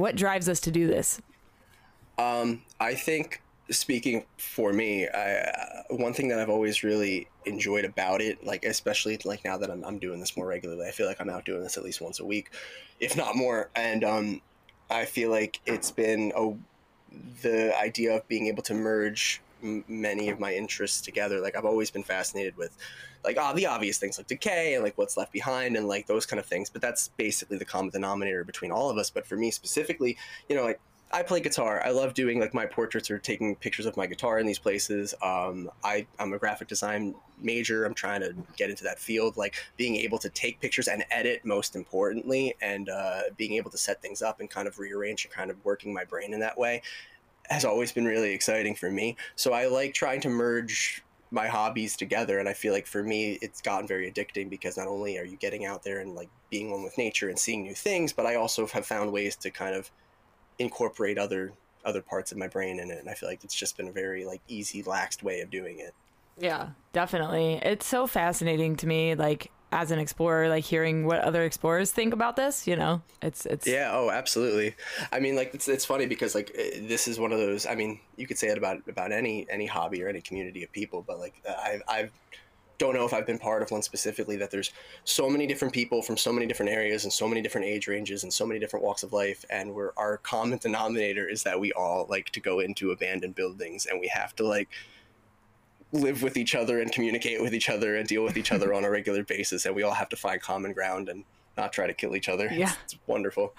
what 0.00 0.16
drives 0.16 0.48
us 0.48 0.60
to 0.60 0.70
do 0.70 0.86
this? 0.86 1.20
I 2.80 2.94
think 2.94 3.42
speaking 3.70 4.24
for 4.36 4.72
me, 4.72 5.06
I, 5.08 5.36
uh, 5.36 5.82
one 5.90 6.12
thing 6.12 6.28
that 6.28 6.38
I've 6.38 6.50
always 6.50 6.82
really 6.82 7.28
enjoyed 7.44 7.84
about 7.84 8.20
it, 8.20 8.44
like 8.44 8.64
especially 8.64 9.18
like 9.24 9.44
now 9.44 9.56
that 9.58 9.70
I'm, 9.70 9.84
I'm 9.84 9.98
doing 9.98 10.18
this 10.20 10.36
more 10.36 10.46
regularly, 10.46 10.86
I 10.86 10.90
feel 10.90 11.06
like 11.06 11.20
I'm 11.20 11.30
out 11.30 11.44
doing 11.44 11.62
this 11.62 11.76
at 11.76 11.84
least 11.84 12.00
once 12.00 12.18
a 12.20 12.24
week, 12.24 12.50
if 12.98 13.16
not 13.16 13.36
more. 13.36 13.70
And 13.76 14.02
um, 14.02 14.40
I 14.90 15.04
feel 15.04 15.30
like 15.30 15.60
it's 15.66 15.90
been 15.90 16.32
a, 16.36 16.52
the 17.42 17.78
idea 17.78 18.16
of 18.16 18.26
being 18.26 18.48
able 18.48 18.62
to 18.64 18.74
merge 18.74 19.40
many 19.62 20.28
of 20.30 20.40
my 20.40 20.54
interests 20.54 21.00
together. 21.00 21.40
Like 21.40 21.56
I've 21.56 21.64
always 21.64 21.90
been 21.90 22.02
fascinated 22.02 22.56
with 22.56 22.76
like 23.24 23.36
ah, 23.38 23.52
the 23.52 23.66
obvious 23.66 23.98
things 23.98 24.18
like 24.18 24.26
decay 24.26 24.74
and 24.74 24.82
like 24.82 24.96
what's 24.96 25.16
left 25.16 25.32
behind 25.32 25.76
and 25.76 25.86
like 25.88 26.06
those 26.06 26.26
kind 26.26 26.40
of 26.40 26.46
things. 26.46 26.70
But 26.70 26.82
that's 26.82 27.08
basically 27.08 27.58
the 27.58 27.64
common 27.64 27.90
denominator 27.90 28.44
between 28.44 28.70
all 28.70 28.90
of 28.90 28.98
us. 28.98 29.10
But 29.10 29.26
for 29.26 29.36
me 29.36 29.50
specifically, 29.50 30.16
you 30.48 30.56
know, 30.56 30.64
like 30.64 30.80
I 31.12 31.24
play 31.24 31.40
guitar. 31.40 31.82
I 31.84 31.90
love 31.90 32.14
doing 32.14 32.38
like 32.38 32.54
my 32.54 32.66
portraits 32.66 33.10
or 33.10 33.18
taking 33.18 33.56
pictures 33.56 33.84
of 33.84 33.96
my 33.96 34.06
guitar 34.06 34.38
in 34.38 34.46
these 34.46 34.60
places. 34.60 35.12
Um, 35.22 35.68
I, 35.82 36.06
I'm 36.20 36.32
a 36.32 36.38
graphic 36.38 36.68
design 36.68 37.16
major. 37.40 37.84
I'm 37.84 37.94
trying 37.94 38.20
to 38.20 38.32
get 38.56 38.70
into 38.70 38.84
that 38.84 39.00
field. 39.00 39.36
Like 39.36 39.56
being 39.76 39.96
able 39.96 40.18
to 40.18 40.28
take 40.28 40.60
pictures 40.60 40.86
and 40.86 41.04
edit, 41.10 41.44
most 41.44 41.74
importantly, 41.74 42.54
and 42.62 42.88
uh, 42.88 43.22
being 43.36 43.54
able 43.54 43.72
to 43.72 43.78
set 43.78 44.00
things 44.00 44.22
up 44.22 44.38
and 44.38 44.48
kind 44.48 44.68
of 44.68 44.78
rearrange 44.78 45.24
and 45.24 45.34
kind 45.34 45.50
of 45.50 45.56
working 45.64 45.92
my 45.92 46.04
brain 46.04 46.32
in 46.32 46.38
that 46.40 46.56
way 46.56 46.80
has 47.50 47.64
always 47.64 47.92
been 47.92 48.04
really 48.04 48.32
exciting 48.32 48.74
for 48.74 48.90
me. 48.90 49.16
So 49.36 49.52
I 49.52 49.66
like 49.66 49.94
trying 49.94 50.20
to 50.22 50.28
merge 50.28 51.02
my 51.32 51.46
hobbies 51.46 51.96
together 51.96 52.38
and 52.38 52.48
I 52.48 52.52
feel 52.52 52.72
like 52.72 52.86
for 52.86 53.02
me 53.04 53.38
it's 53.40 53.60
gotten 53.60 53.86
very 53.86 54.10
addicting 54.10 54.50
because 54.50 54.76
not 54.76 54.88
only 54.88 55.16
are 55.18 55.24
you 55.24 55.36
getting 55.36 55.64
out 55.64 55.84
there 55.84 56.00
and 56.00 56.14
like 56.14 56.28
being 56.50 56.70
one 56.72 56.82
with 56.82 56.98
nature 56.98 57.28
and 57.28 57.38
seeing 57.38 57.62
new 57.62 57.74
things, 57.74 58.12
but 58.12 58.26
I 58.26 58.34
also 58.34 58.66
have 58.66 58.86
found 58.86 59.12
ways 59.12 59.36
to 59.36 59.50
kind 59.50 59.74
of 59.74 59.90
incorporate 60.58 61.18
other 61.18 61.52
other 61.84 62.02
parts 62.02 62.30
of 62.30 62.36
my 62.36 62.46
brain 62.46 62.78
in 62.78 62.90
it 62.90 62.98
and 62.98 63.08
i 63.08 63.14
feel 63.14 63.26
like 63.26 63.42
it's 63.42 63.54
just 63.54 63.74
been 63.74 63.88
a 63.88 63.92
very 63.92 64.26
like 64.26 64.42
easy 64.48 64.82
laxed 64.82 65.22
way 65.22 65.40
of 65.40 65.48
doing 65.50 65.78
it 65.78 65.94
Yeah, 66.38 66.70
definitely. 66.92 67.60
It's 67.62 67.86
so 67.86 68.06
fascinating 68.06 68.76
to 68.76 68.86
me, 68.86 69.14
like 69.14 69.50
as 69.72 69.90
an 69.90 69.98
explorer, 69.98 70.48
like 70.48 70.64
hearing 70.64 71.06
what 71.06 71.20
other 71.20 71.44
explorers 71.44 71.90
think 71.92 72.12
about 72.12 72.36
this. 72.36 72.66
You 72.66 72.76
know, 72.76 73.02
it's 73.22 73.46
it's 73.46 73.66
yeah 73.66 73.90
oh 73.92 74.10
absolutely 74.10 74.74
i 75.12 75.20
mean 75.20 75.36
like 75.36 75.54
it's, 75.54 75.68
it's 75.68 75.84
funny 75.84 76.06
because 76.06 76.34
like 76.34 76.50
eh, 76.56 76.80
this 76.82 77.06
is 77.06 77.18
one 77.18 77.32
of 77.32 77.38
those 77.38 77.66
i 77.66 77.74
mean 77.74 78.00
you 78.16 78.26
could 78.26 78.38
say 78.38 78.48
it 78.48 78.56
about 78.56 78.78
about 78.88 79.12
any 79.12 79.46
any 79.50 79.66
hobby 79.66 80.02
or 80.02 80.08
any 80.08 80.20
community 80.20 80.62
of 80.62 80.72
people 80.72 81.04
but 81.06 81.18
like 81.18 81.34
i 81.46 81.78
i 81.88 82.10
don't 82.78 82.94
know 82.94 83.04
if 83.04 83.12
I've 83.12 83.26
been 83.26 83.38
part 83.38 83.60
of 83.60 83.70
one 83.70 83.82
specifically 83.82 84.36
that 84.36 84.50
there's 84.50 84.72
so 85.04 85.28
many 85.28 85.46
different 85.46 85.74
people 85.74 86.00
from 86.00 86.16
so 86.16 86.32
many 86.32 86.46
different 86.46 86.72
areas 86.72 87.04
and 87.04 87.12
so 87.12 87.28
many 87.28 87.42
different 87.42 87.66
age 87.66 87.86
ranges 87.86 88.22
and 88.22 88.32
so 88.32 88.46
many 88.46 88.58
different 88.58 88.82
walks 88.82 89.02
of 89.02 89.12
life 89.12 89.44
and 89.50 89.74
we're 89.74 89.92
our 89.98 90.16
common 90.16 90.56
denominator 90.56 91.28
is 91.28 91.42
that 91.42 91.60
we 91.60 91.72
all 91.74 92.06
like 92.08 92.30
to 92.30 92.40
go 92.40 92.60
into 92.60 92.90
abandoned 92.90 93.34
buildings 93.34 93.84
and 93.84 94.00
we 94.00 94.08
have 94.08 94.34
to 94.34 94.46
like 94.46 94.70
live 95.92 96.22
with 96.22 96.36
each 96.36 96.54
other 96.54 96.80
and 96.80 96.92
communicate 96.92 97.40
with 97.42 97.52
each 97.54 97.68
other 97.68 97.96
and 97.96 98.06
deal 98.08 98.22
with 98.22 98.36
each 98.36 98.52
other 98.52 98.72
on 98.72 98.84
a 98.84 98.90
regular 98.90 99.24
basis 99.24 99.66
and 99.66 99.74
we 99.74 99.82
all 99.82 99.92
have 99.94 100.08
to 100.08 100.16
find 100.16 100.40
common 100.40 100.72
ground 100.72 101.08
and 101.08 101.24
not 101.56 101.72
try 101.72 101.86
to 101.86 101.92
kill 101.92 102.14
each 102.14 102.28
other. 102.28 102.48
Yeah. 102.52 102.72
It's, 102.84 102.94
it's 102.94 102.98
wonderful. 103.06 103.54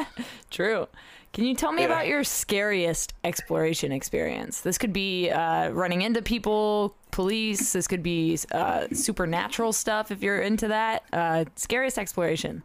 True. 0.50 0.88
Can 1.32 1.44
you 1.44 1.54
tell 1.54 1.70
me 1.72 1.82
Yeah. 1.82 1.86
about 1.88 2.06
your 2.08 2.24
scariest 2.24 3.14
exploration 3.22 3.92
experience? 3.92 4.62
This 4.62 4.78
could 4.78 4.92
be 4.92 5.30
uh, 5.30 5.70
running 5.70 6.02
into 6.02 6.22
people, 6.22 6.96
police. 7.12 7.72
This 7.72 7.86
could 7.86 8.02
be 8.02 8.38
uh, 8.52 8.88
supernatural 8.92 9.72
stuff 9.72 10.10
if 10.10 10.22
you're 10.22 10.40
into 10.40 10.68
that. 10.68 11.04
Uh, 11.12 11.44
scariest 11.54 11.98
exploration. 11.98 12.62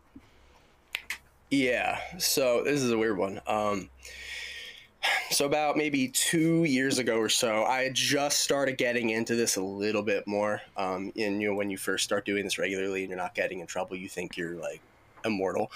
Yeah. 1.49 1.99
So 2.17 2.63
this 2.63 2.81
is 2.81 2.91
a 2.91 2.97
weird 2.97 3.17
one. 3.17 3.41
Um, 3.45 3.89
so 5.29 5.45
about 5.45 5.77
maybe 5.77 6.07
two 6.09 6.63
years 6.63 6.99
ago 6.99 7.17
or 7.17 7.29
so, 7.29 7.63
I 7.63 7.89
just 7.93 8.39
started 8.39 8.77
getting 8.77 9.09
into 9.09 9.35
this 9.35 9.55
a 9.55 9.63
little 9.63 10.03
bit 10.03 10.27
more. 10.27 10.61
Um, 10.77 11.11
and 11.17 11.41
you 11.41 11.49
know, 11.49 11.55
when 11.55 11.69
you 11.69 11.77
first 11.77 12.03
start 12.03 12.25
doing 12.25 12.43
this 12.43 12.57
regularly 12.57 13.01
and 13.01 13.09
you're 13.09 13.17
not 13.17 13.35
getting 13.35 13.59
in 13.59 13.67
trouble, 13.67 13.95
you 13.95 14.09
think 14.09 14.37
you're 14.37 14.55
like 14.55 14.81
immortal. 15.25 15.71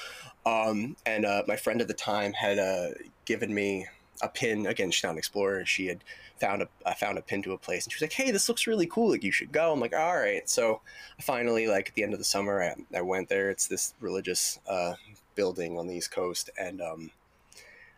Um, 0.46 0.96
and 1.06 1.26
uh, 1.26 1.44
my 1.48 1.56
friend 1.56 1.82
at 1.82 1.88
the 1.88 1.94
time 1.94 2.34
had 2.34 2.60
uh, 2.60 2.90
given 3.26 3.54
me 3.54 3.88
a 4.22 4.30
pin. 4.30 4.66
Again, 4.68 4.92
she's 4.92 5.04
not 5.04 5.12
an 5.12 5.18
explorer. 5.18 5.66
She 5.66 5.88
had 5.88 6.04
found 6.40 6.62
a 6.62 6.68
I 6.86 6.94
found 6.94 7.18
a 7.18 7.22
pin 7.22 7.42
to 7.44 7.54
a 7.54 7.58
place, 7.58 7.86
and 7.86 7.92
she 7.92 7.98
was 7.98 8.02
like, 8.02 8.14
"Hey, 8.14 8.32
this 8.32 8.48
looks 8.48 8.68
really 8.68 8.88
cool. 8.88 9.10
Like, 9.10 9.24
you 9.24 9.32
should 9.32 9.52
go." 9.52 9.72
I'm 9.72 9.80
like, 9.80 9.96
"All 9.96 10.18
right." 10.18 10.48
So 10.50 10.82
finally, 11.22 11.68
like, 11.68 11.90
at 11.90 11.96
the 11.96 12.04
end 12.04 12.14
of 12.14 12.20
the 12.20 12.26
summer, 12.26 12.62
I, 12.62 12.98
I 12.98 13.02
went 13.02 13.30
there. 13.30 13.50
It's 13.50 13.68
this 13.68 13.94
religious 14.00 14.60
uh, 14.68 14.94
building 15.36 15.78
on 15.78 15.88
the 15.88 15.96
East 15.96 16.12
Coast, 16.12 16.50
and 16.58 16.82
um, 16.82 17.12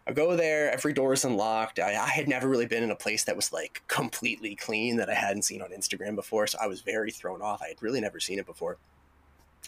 I 0.08 0.14
go 0.14 0.36
there. 0.36 0.72
Every 0.72 0.94
door 0.94 1.14
is 1.14 1.26
unlocked. 1.26 1.80
I, 1.80 1.96
I 1.96 2.08
had 2.08 2.28
never 2.30 2.48
really 2.48 2.66
been 2.66 2.84
in 2.84 2.92
a 2.92 2.96
place 2.96 3.26
that 3.26 3.36
was 3.36 3.52
like 3.52 3.84
completely 3.88 4.56
clean 4.56 4.96
that 4.98 5.10
I 5.10 5.14
hadn't 5.14 5.42
seen 5.44 5.62
on 5.62 5.70
Instagram 5.72 6.16
before, 6.16 6.48
so 6.48 6.58
I 6.62 6.68
was 6.68 6.82
very 6.82 7.12
thrown 7.12 7.42
off. 7.42 7.62
I 7.62 7.68
had 7.68 7.82
really 7.82 8.00
never 8.00 8.20
seen 8.20 8.40
it 8.40 8.46
before 8.46 8.78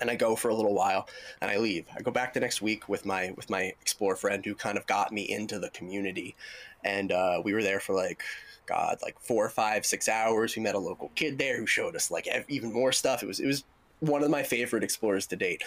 and 0.02 0.10
I 0.10 0.16
go 0.16 0.36
for 0.36 0.50
a 0.50 0.56
little 0.56 0.74
while 0.74 1.08
and 1.42 1.50
I 1.52 1.58
leave. 1.58 1.86
I 1.96 2.02
go 2.02 2.12
back 2.12 2.34
the 2.34 2.40
next 2.40 2.62
week 2.62 2.90
with 2.90 3.06
my 3.06 3.34
with 3.36 3.50
my 3.50 3.74
explorer 3.82 4.16
friend 4.16 4.46
who 4.46 4.56
kind 4.56 4.78
of 4.78 4.86
got 4.88 5.12
me 5.12 5.24
into 5.30 5.60
the 5.60 5.70
community, 5.72 6.36
and 6.84 7.12
uh, 7.12 7.42
we 7.44 7.54
were 7.54 7.64
there 7.64 7.80
for 7.80 7.94
like 7.94 8.24
God 8.66 8.98
like 9.02 9.20
four, 9.20 9.50
five, 9.50 9.86
six 9.86 10.08
hours. 10.08 10.56
We 10.56 10.62
met 10.62 10.76
a 10.76 10.80
local 10.80 11.12
kid 11.16 11.38
there 11.38 11.58
who 11.58 11.66
showed 11.66 11.96
us 11.96 12.12
like 12.12 12.28
ev- 12.28 12.46
even 12.48 12.72
more 12.72 12.92
stuff. 12.92 13.24
It 13.24 13.28
was 13.28 13.40
it 13.40 13.48
was 13.48 13.64
one 14.00 14.24
of 14.24 14.30
my 14.30 14.44
favorite 14.44 14.84
explorers 14.84 15.28
to 15.28 15.36
date, 15.36 15.64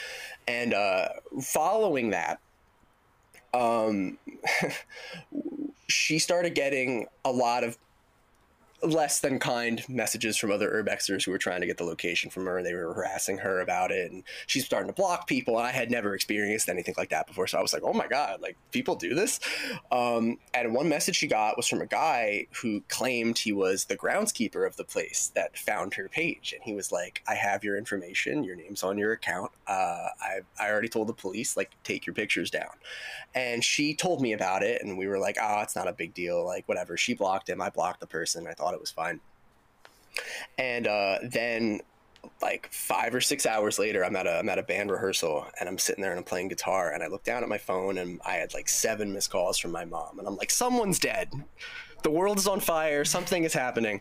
and 0.48 0.74
uh, 0.74 1.08
following 1.42 2.10
that. 2.10 2.40
Um, 3.54 4.18
she 5.88 6.18
started 6.18 6.54
getting 6.54 7.06
a 7.24 7.30
lot 7.30 7.64
of 7.64 7.76
less 8.82 9.20
than 9.20 9.38
kind 9.38 9.84
messages 9.88 10.36
from 10.36 10.50
other 10.50 10.70
urbexers 10.70 11.24
who 11.24 11.30
were 11.30 11.38
trying 11.38 11.60
to 11.60 11.66
get 11.66 11.78
the 11.78 11.84
location 11.84 12.30
from 12.30 12.46
her 12.46 12.58
and 12.58 12.66
they 12.66 12.74
were 12.74 12.92
harassing 12.92 13.38
her 13.38 13.60
about 13.60 13.90
it 13.90 14.10
and 14.10 14.24
she's 14.46 14.64
starting 14.64 14.88
to 14.88 14.94
block 14.94 15.26
people 15.26 15.56
and 15.58 15.66
i 15.66 15.70
had 15.70 15.90
never 15.90 16.14
experienced 16.14 16.68
anything 16.68 16.94
like 16.96 17.10
that 17.10 17.26
before 17.26 17.46
so 17.46 17.58
i 17.58 17.62
was 17.62 17.72
like 17.72 17.82
oh 17.84 17.92
my 17.92 18.06
god 18.06 18.40
like 18.40 18.56
people 18.72 18.96
do 18.96 19.14
this? 19.14 19.38
Um, 19.90 20.38
and 20.54 20.74
one 20.74 20.88
message 20.88 21.16
she 21.16 21.26
got 21.26 21.56
was 21.56 21.68
from 21.68 21.80
a 21.80 21.86
guy 21.86 22.46
who 22.60 22.82
claimed 22.88 23.38
he 23.38 23.52
was 23.52 23.84
the 23.84 23.96
groundskeeper 23.96 24.66
of 24.66 24.76
the 24.76 24.84
place 24.84 25.30
that 25.34 25.56
found 25.56 25.94
her 25.94 26.08
page 26.08 26.52
and 26.54 26.62
he 26.64 26.74
was 26.74 26.90
like 26.90 27.22
i 27.28 27.34
have 27.34 27.62
your 27.62 27.76
information 27.76 28.44
your 28.44 28.56
name's 28.56 28.82
on 28.82 28.98
your 28.98 29.12
account 29.12 29.50
uh, 29.66 30.08
I, 30.20 30.40
I 30.60 30.70
already 30.70 30.88
told 30.88 31.08
the 31.08 31.12
police 31.12 31.56
like 31.56 31.70
take 31.84 32.06
your 32.06 32.14
pictures 32.14 32.50
down. 32.50 32.70
And 33.34 33.62
she 33.62 33.94
told 33.94 34.20
me 34.20 34.32
about 34.32 34.62
it 34.62 34.82
and 34.82 34.98
we 34.98 35.06
were 35.06 35.18
like 35.18 35.36
oh 35.40 35.60
it's 35.60 35.76
not 35.76 35.88
a 35.88 35.92
big 35.92 36.14
deal 36.14 36.44
like 36.44 36.68
whatever 36.68 36.96
she 36.96 37.14
blocked 37.14 37.48
him 37.48 37.60
i 37.60 37.70
blocked 37.70 38.00
the 38.00 38.06
person 38.06 38.46
i 38.46 38.52
thought 38.52 38.71
it 38.72 38.80
was 38.80 38.90
fine. 38.90 39.20
And 40.58 40.86
uh, 40.86 41.18
then 41.22 41.80
like 42.40 42.68
five 42.72 43.14
or 43.14 43.20
six 43.20 43.46
hours 43.46 43.80
later 43.80 44.04
i'm 44.04 44.14
at 44.14 44.28
a 44.28 44.38
i'm 44.38 44.48
at 44.48 44.58
a 44.58 44.62
band 44.62 44.90
rehearsal 44.92 45.44
and 45.58 45.68
i'm 45.68 45.78
sitting 45.78 46.00
there 46.02 46.12
and 46.12 46.18
i'm 46.18 46.24
playing 46.24 46.46
guitar 46.46 46.92
and 46.92 47.02
i 47.02 47.08
look 47.08 47.24
down 47.24 47.42
at 47.42 47.48
my 47.48 47.58
phone 47.58 47.98
and 47.98 48.20
i 48.24 48.34
had 48.34 48.54
like 48.54 48.68
seven 48.68 49.12
missed 49.12 49.30
calls 49.30 49.58
from 49.58 49.72
my 49.72 49.84
mom 49.84 50.20
and 50.20 50.28
i'm 50.28 50.36
like 50.36 50.50
someone's 50.50 50.98
dead. 50.98 51.32
The 52.02 52.10
world 52.10 52.38
is 52.38 52.48
on 52.48 52.60
fire. 52.60 53.04
Something 53.04 53.44
is 53.44 53.52
happening 53.52 54.00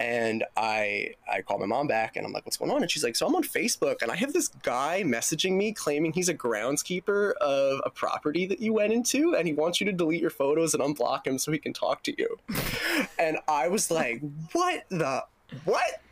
and 0.00 0.44
I 0.56 1.14
I 1.30 1.42
call 1.42 1.58
my 1.58 1.66
mom 1.66 1.88
back 1.88 2.16
and 2.16 2.24
I'm 2.24 2.32
like, 2.32 2.46
what's 2.46 2.56
going 2.56 2.70
on? 2.70 2.82
And 2.82 2.90
she's 2.90 3.02
like, 3.02 3.16
so 3.16 3.26
I'm 3.26 3.34
on 3.34 3.42
Facebook 3.42 4.02
and 4.02 4.10
I 4.10 4.16
have 4.16 4.32
this 4.32 4.48
guy 4.48 5.02
messaging 5.04 5.56
me 5.56 5.72
claiming 5.72 6.12
he's 6.12 6.28
a 6.28 6.34
groundskeeper 6.34 7.32
of 7.40 7.80
a 7.84 7.90
property 7.90 8.46
that 8.46 8.60
you 8.60 8.72
went 8.72 8.92
into 8.92 9.34
and 9.34 9.46
he 9.46 9.54
wants 9.54 9.80
you 9.80 9.86
to 9.86 9.92
delete 9.92 10.20
your 10.20 10.30
photos 10.30 10.74
and 10.74 10.82
unblock 10.82 11.26
him 11.26 11.38
so 11.38 11.50
he 11.50 11.58
can 11.58 11.72
talk 11.72 12.02
to 12.04 12.14
you. 12.16 12.38
and 13.18 13.38
I 13.48 13.68
was 13.68 13.90
like, 13.90 14.20
what 14.52 14.84
the 14.88 15.24
what? 15.64 16.02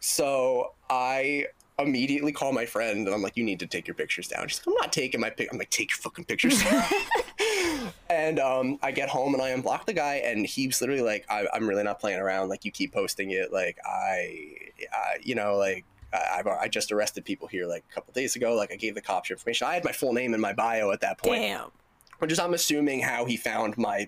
So 0.00 0.72
I 0.88 1.46
immediately 1.78 2.32
call 2.32 2.52
my 2.52 2.64
friend 2.64 3.06
and 3.06 3.14
I'm 3.14 3.22
like, 3.22 3.36
you 3.36 3.44
need 3.44 3.60
to 3.60 3.66
take 3.66 3.86
your 3.86 3.94
pictures 3.94 4.28
down. 4.28 4.48
She's 4.48 4.60
like, 4.60 4.68
I'm 4.68 4.80
not 4.80 4.92
taking 4.92 5.20
my 5.20 5.30
pic. 5.30 5.48
I'm 5.52 5.58
like, 5.58 5.70
take 5.70 5.90
your 5.90 5.98
fucking 5.98 6.24
pictures 6.24 6.62
down. 6.62 6.84
and 8.28 8.38
um, 8.40 8.78
I 8.82 8.90
get 8.92 9.08
home 9.08 9.34
and 9.34 9.42
I 9.42 9.50
unblock 9.50 9.86
the 9.86 9.92
guy, 9.92 10.16
and 10.16 10.46
he's 10.46 10.80
literally 10.80 11.02
like, 11.02 11.24
I, 11.30 11.46
"I'm 11.54 11.68
really 11.68 11.82
not 11.84 12.00
playing 12.00 12.18
around. 12.20 12.48
Like, 12.48 12.64
you 12.64 12.70
keep 12.70 12.92
posting 12.92 13.30
it. 13.30 13.52
Like, 13.52 13.78
I, 13.84 14.54
I 14.92 15.16
you 15.22 15.34
know, 15.34 15.56
like." 15.56 15.84
I, 16.12 16.38
I've, 16.38 16.46
I 16.46 16.68
just 16.68 16.92
arrested 16.92 17.24
people 17.24 17.48
here 17.48 17.66
like 17.66 17.82
a 17.90 17.92
couple 17.92 18.12
days 18.12 18.36
ago. 18.36 18.54
Like 18.54 18.70
I 18.72 18.76
gave 18.76 18.94
the 18.94 19.00
cops 19.00 19.28
your 19.28 19.34
information. 19.36 19.66
I 19.66 19.74
had 19.74 19.84
my 19.84 19.90
full 19.90 20.12
name 20.12 20.32
in 20.32 20.40
my 20.40 20.52
bio 20.52 20.92
at 20.92 21.00
that 21.00 21.18
point. 21.18 21.42
Damn. 21.42 21.72
which 22.20 22.30
is 22.30 22.38
I'm 22.38 22.54
assuming 22.54 23.00
how 23.00 23.24
he 23.24 23.36
found 23.36 23.76
my 23.76 24.06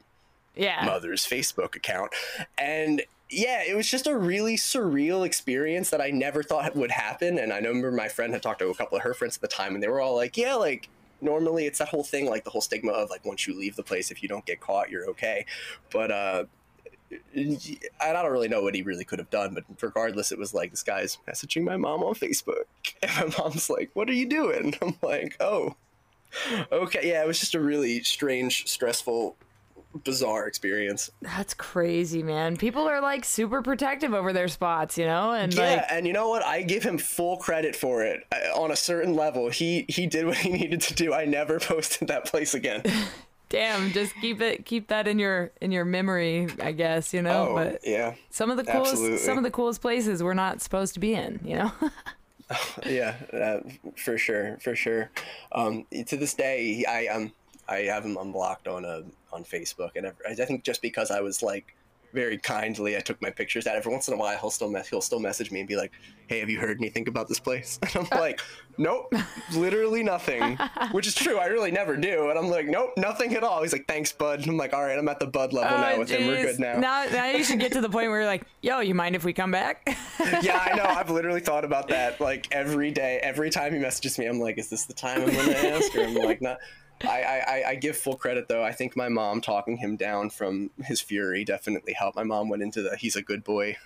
Yeah. 0.55 0.85
mother's 0.87 1.27
Facebook 1.27 1.75
account. 1.75 2.13
And 2.57 3.03
yeah, 3.29 3.65
it 3.67 3.75
was 3.75 3.91
just 3.91 4.07
a 4.07 4.17
really 4.17 4.55
surreal 4.57 5.27
experience 5.27 5.91
that 5.91 6.01
I 6.01 6.11
never 6.11 6.45
thought 6.45 6.77
would 6.77 6.93
happen. 6.93 7.41
And 7.41 7.53
I 7.53 7.57
remember 7.57 7.91
my 7.91 8.07
friend 8.07 8.33
had 8.33 8.41
talked 8.41 8.61
to 8.61 8.69
a 8.69 8.75
couple 8.77 8.97
of 8.99 9.03
her 9.03 9.13
friends 9.13 9.35
at 9.37 9.41
the 9.43 9.49
time, 9.49 9.75
and 9.75 9.83
they 9.83 9.89
were 9.89 10.01
all 10.01 10.15
like, 10.15 10.37
yeah, 10.37 10.55
like 10.55 10.89
normally 11.21 11.67
it's 11.67 11.79
that 11.79 11.89
whole 11.89 12.05
thing, 12.05 12.27
like 12.27 12.45
the 12.45 12.51
whole 12.51 12.61
stigma 12.61 12.93
of 12.93 13.11
like 13.11 13.25
once 13.25 13.47
you 13.47 13.59
leave 13.59 13.77
the 13.77 13.83
place, 13.83 14.11
if 14.11 14.23
you 14.23 14.29
don't 14.29 14.45
get 14.47 14.61
caught, 14.61 14.91
you're 14.91 15.09
okay. 15.11 15.47
But, 15.91 16.11
uh, 16.11 16.45
I 17.11 18.13
don't 18.13 18.33
really 18.33 18.49
know 18.49 18.63
what 18.63 18.75
he 18.75 18.83
really 18.83 19.05
could 19.05 19.19
have 19.19 19.31
done, 19.31 19.55
but 19.55 19.65
regardless, 19.81 20.33
it 20.33 20.39
was 20.39 20.53
like 20.53 20.71
this 20.71 20.83
guy's 20.83 21.19
messaging 21.29 21.63
my 21.65 21.77
mom 21.77 22.03
on 22.03 22.15
Facebook, 22.15 22.65
and 23.03 23.13
my 23.13 23.35
mom's 23.39 23.71
like, 23.71 23.91
"What 23.95 24.09
are 24.09 24.15
you 24.15 24.29
doing?" 24.29 24.75
I'm 24.83 24.97
like, 25.03 25.37
"Oh, 25.41 25.77
okay, 26.73 27.09
yeah." 27.09 27.23
It 27.23 27.27
was 27.27 27.39
just 27.39 27.55
a 27.55 27.61
really 27.61 28.03
strange, 28.03 28.67
stressful, 28.67 29.37
bizarre 30.05 30.47
experience. 30.47 31.11
That's 31.23 31.55
crazy, 31.55 32.23
man. 32.23 32.57
People 32.57 32.89
are 32.89 33.01
like 33.01 33.25
super 33.25 33.63
protective 33.63 34.15
over 34.15 34.33
their 34.33 34.49
spots, 34.49 34.97
you 34.99 35.05
know? 35.07 35.33
And 35.33 35.53
Yeah, 35.55 35.63
like 35.77 35.85
and 35.91 36.07
you 36.07 36.13
know 36.13 36.29
what? 36.29 36.45
I 36.45 36.63
give 36.63 36.83
him 36.83 36.99
full 36.99 37.37
credit 37.37 37.75
for 37.77 38.03
it. 38.05 38.25
I- 38.33 38.51
On 38.55 38.71
a 38.71 38.77
certain 38.77 39.15
level, 39.15 39.51
he 39.51 39.85
he 39.89 40.07
did 40.07 40.27
what 40.27 40.37
he 40.39 40.51
needed 40.61 40.81
to 40.83 40.95
do. 40.95 41.13
I 41.15 41.25
never 41.25 41.59
posted 41.61 42.09
that 42.09 42.25
place 42.27 42.55
again. 42.55 42.83
damn, 43.49 43.93
just 43.93 44.13
keep 44.21 44.41
it 44.41 44.65
keep 44.67 44.89
that 44.89 45.07
in 45.07 45.19
your 45.19 45.53
in 45.61 45.71
your 45.73 45.85
memory, 45.85 46.49
I 46.61 46.73
guess, 46.73 47.15
you 47.15 47.23
know? 47.23 47.49
Oh, 47.51 47.55
but 47.55 47.81
yeah, 47.85 48.15
some 48.31 48.51
of 48.51 48.57
the 48.57 48.65
coolest 48.65 48.93
absolutely. 48.93 49.19
some 49.19 49.39
of 49.39 49.45
the 49.45 49.51
coolest 49.51 49.81
places 49.81 50.23
we're 50.23 50.35
not 50.35 50.61
supposed 50.63 50.95
to 50.95 51.01
be 51.01 51.15
in, 51.15 51.41
you 51.45 51.57
know? 51.57 51.73
yeah, 52.87 53.15
uh, 53.33 53.61
for 53.97 54.17
sure, 54.19 54.57
for 54.61 54.77
sure. 54.77 55.11
Um, 55.53 55.85
to 56.07 56.17
this 56.17 56.35
day, 56.35 56.85
I 56.89 57.07
um 57.09 57.33
I 57.69 57.79
have 57.79 58.05
him 58.05 58.17
unblocked 58.17 58.69
on 58.69 58.85
a 58.85 59.03
on 59.37 59.45
Facebook, 59.45 59.91
and 59.97 60.11
I 60.29 60.35
think 60.35 60.65
just 60.65 60.83
because 60.83 61.11
I 61.11 61.21
was 61.21 61.43
like 61.43 61.75
very 62.17 62.39
kindly, 62.39 62.97
I 62.97 63.01
took 63.01 63.21
my 63.21 63.31
pictures 63.31 63.67
out. 63.67 63.77
Every 63.77 63.93
once 63.93 64.09
in 64.09 64.15
a 64.15 64.17
while, 64.17 64.39
he'll 64.39 64.51
still 64.51 64.71
me- 64.71 64.81
he'll 64.89 65.03
still 65.03 65.21
message 65.21 65.51
me 65.51 65.61
and 65.61 65.69
be 65.69 65.77
like, 65.77 65.93
"Hey, 66.29 66.41
have 66.41 66.49
you 66.49 66.59
heard 66.59 66.79
anything 66.81 67.07
about 67.09 67.29
this 67.29 67.39
place?" 67.39 67.79
And 67.95 68.09
I'm 68.11 68.19
like, 68.19 68.41
"Nope, 68.79 69.13
literally 69.53 70.03
nothing," 70.03 70.57
which 70.93 71.07
is 71.07 71.15
true. 71.15 71.39
I 71.39 71.47
really 71.47 71.71
never 71.71 71.95
do, 71.97 72.31
and 72.31 72.39
I'm 72.39 72.49
like, 72.49 72.67
"Nope, 72.67 72.93
nothing 72.97 73.35
at 73.35 73.45
all." 73.45 73.63
He's 73.63 73.73
like, 73.73 73.87
"Thanks, 73.87 74.13
bud." 74.13 74.41
And 74.41 74.49
I'm 74.49 74.57
like, 74.57 74.73
"All 74.73 74.83
right, 74.83 74.99
I'm 74.99 75.09
at 75.09 75.21
the 75.21 75.27
bud 75.27 75.53
level 75.53 75.77
oh, 75.77 75.81
now 75.81 75.93
Oh, 75.93 75.99
with 75.99 76.11
him. 76.11 76.27
We're 76.27 76.43
good 76.43 76.59
now." 76.59 76.79
Now 76.79 77.07
now 77.13 77.27
you 77.27 77.45
should 77.45 77.61
get 77.61 77.73
to 77.73 77.81
the 77.83 77.91
point 77.91 78.09
where 78.09 78.21
you're 78.21 78.27
like, 78.27 78.45
yo, 78.63 78.81
you 78.81 78.95
mind 78.95 79.15
if 79.15 79.25
we 79.25 79.33
come 79.35 79.51
back? 79.51 79.83
yeah, 80.43 80.67
I 80.71 80.75
know. 80.75 80.85
I've 80.85 81.11
literally 81.11 81.41
thought 81.41 81.65
about 81.65 81.89
that 81.89 82.21
like 82.21 82.49
every 82.51 82.91
day. 82.91 83.21
Every 83.23 83.51
time 83.51 83.75
he 83.75 83.79
messages 83.79 84.19
me, 84.19 84.27
I'm 84.27 84.41
like, 84.41 84.59
"Is 84.59 84.71
this 84.71 84.87
the 84.87 84.95
time 84.95 85.21
I'm 85.21 85.31
going 85.31 85.49
to 85.49 85.69
ask?" 85.75 85.95
Or 85.95 86.05
I'm 86.05 86.15
like, 86.15 86.41
"Not." 86.41 86.59
I, 87.05 87.43
I, 87.47 87.71
I 87.71 87.75
give 87.75 87.97
full 87.97 88.17
credit 88.17 88.49
though. 88.49 88.65
I 88.65 88.73
think 88.73 88.97
my 88.97 89.09
mom 89.09 89.41
talking 89.41 89.77
him 89.77 89.97
down 89.97 90.31
from 90.31 90.71
his 90.83 91.01
fury 91.01 91.45
definitely 91.45 91.93
helped. 91.93 92.17
My 92.17 92.25
mom 92.25 92.49
went 92.49 92.63
into 92.63 92.83
the 92.83 92.97
"he's 92.97 93.17
a 93.17 93.23
good 93.23 93.45
boy" 93.45 93.77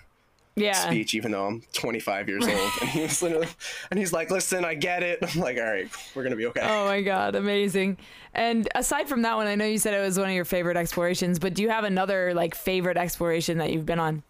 yeah. 0.55 0.73
speech, 0.73 1.13
even 1.13 1.31
though 1.31 1.45
I'm 1.45 1.63
25 1.73 2.29
years 2.29 2.47
old, 2.47 2.71
and 2.81 2.89
he 2.89 3.01
was 3.01 3.21
literally, 3.21 3.47
and 3.89 3.99
he's 3.99 4.13
like, 4.13 4.31
"Listen, 4.31 4.65
I 4.65 4.75
get 4.75 5.03
it." 5.03 5.19
I'm 5.21 5.41
like, 5.41 5.57
"All 5.57 5.63
right, 5.63 5.89
we're 6.15 6.23
gonna 6.23 6.35
be 6.35 6.45
okay." 6.47 6.61
Oh 6.63 6.85
my 6.85 7.01
god, 7.01 7.35
amazing. 7.35 7.97
And 8.33 8.67
aside 8.75 9.09
from 9.09 9.23
that 9.23 9.35
one, 9.35 9.47
I 9.47 9.55
know 9.55 9.65
you 9.65 9.77
said 9.77 9.93
it 9.93 10.01
was 10.01 10.17
one 10.17 10.29
of 10.29 10.35
your 10.35 10.45
favorite 10.45 10.77
explorations, 10.77 11.39
but 11.39 11.53
do 11.53 11.61
you 11.63 11.69
have 11.69 11.83
another 11.83 12.33
like 12.33 12.55
favorite 12.55 12.97
exploration 12.97 13.57
that 13.57 13.71
you've 13.71 13.85
been 13.85 13.99
on? 13.99 14.23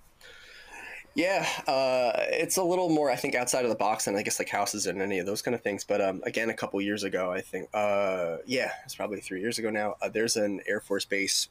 Yeah, 1.14 1.46
uh, 1.68 2.14
it's 2.30 2.56
a 2.56 2.64
little 2.64 2.88
more, 2.88 3.12
I 3.12 3.18
think, 3.18 3.36
outside 3.36 3.66
of 3.66 3.70
the 3.70 3.76
box 3.76 4.06
than 4.06 4.16
I 4.16 4.24
guess 4.24 4.40
like 4.40 4.48
houses 4.48 4.88
and 4.88 5.02
any 5.02 5.20
of 5.20 5.26
those 5.26 5.42
kind 5.42 5.54
of 5.54 5.62
things. 5.62 5.84
But 5.84 6.00
um, 6.00 6.22
again, 6.26 6.50
a 6.50 6.54
couple 6.54 6.80
years 6.82 7.04
ago, 7.04 7.32
I 7.32 7.42
think, 7.42 7.68
uh, 7.74 8.38
yeah, 8.46 8.72
it's 8.86 8.96
probably 8.96 9.20
three 9.20 9.42
years 9.42 9.60
ago 9.60 9.70
now. 9.70 9.96
Uh, 10.02 10.08
there's 10.08 10.38
an 10.38 10.62
Air 10.68 10.80
Force 10.80 11.04
base, 11.04 11.50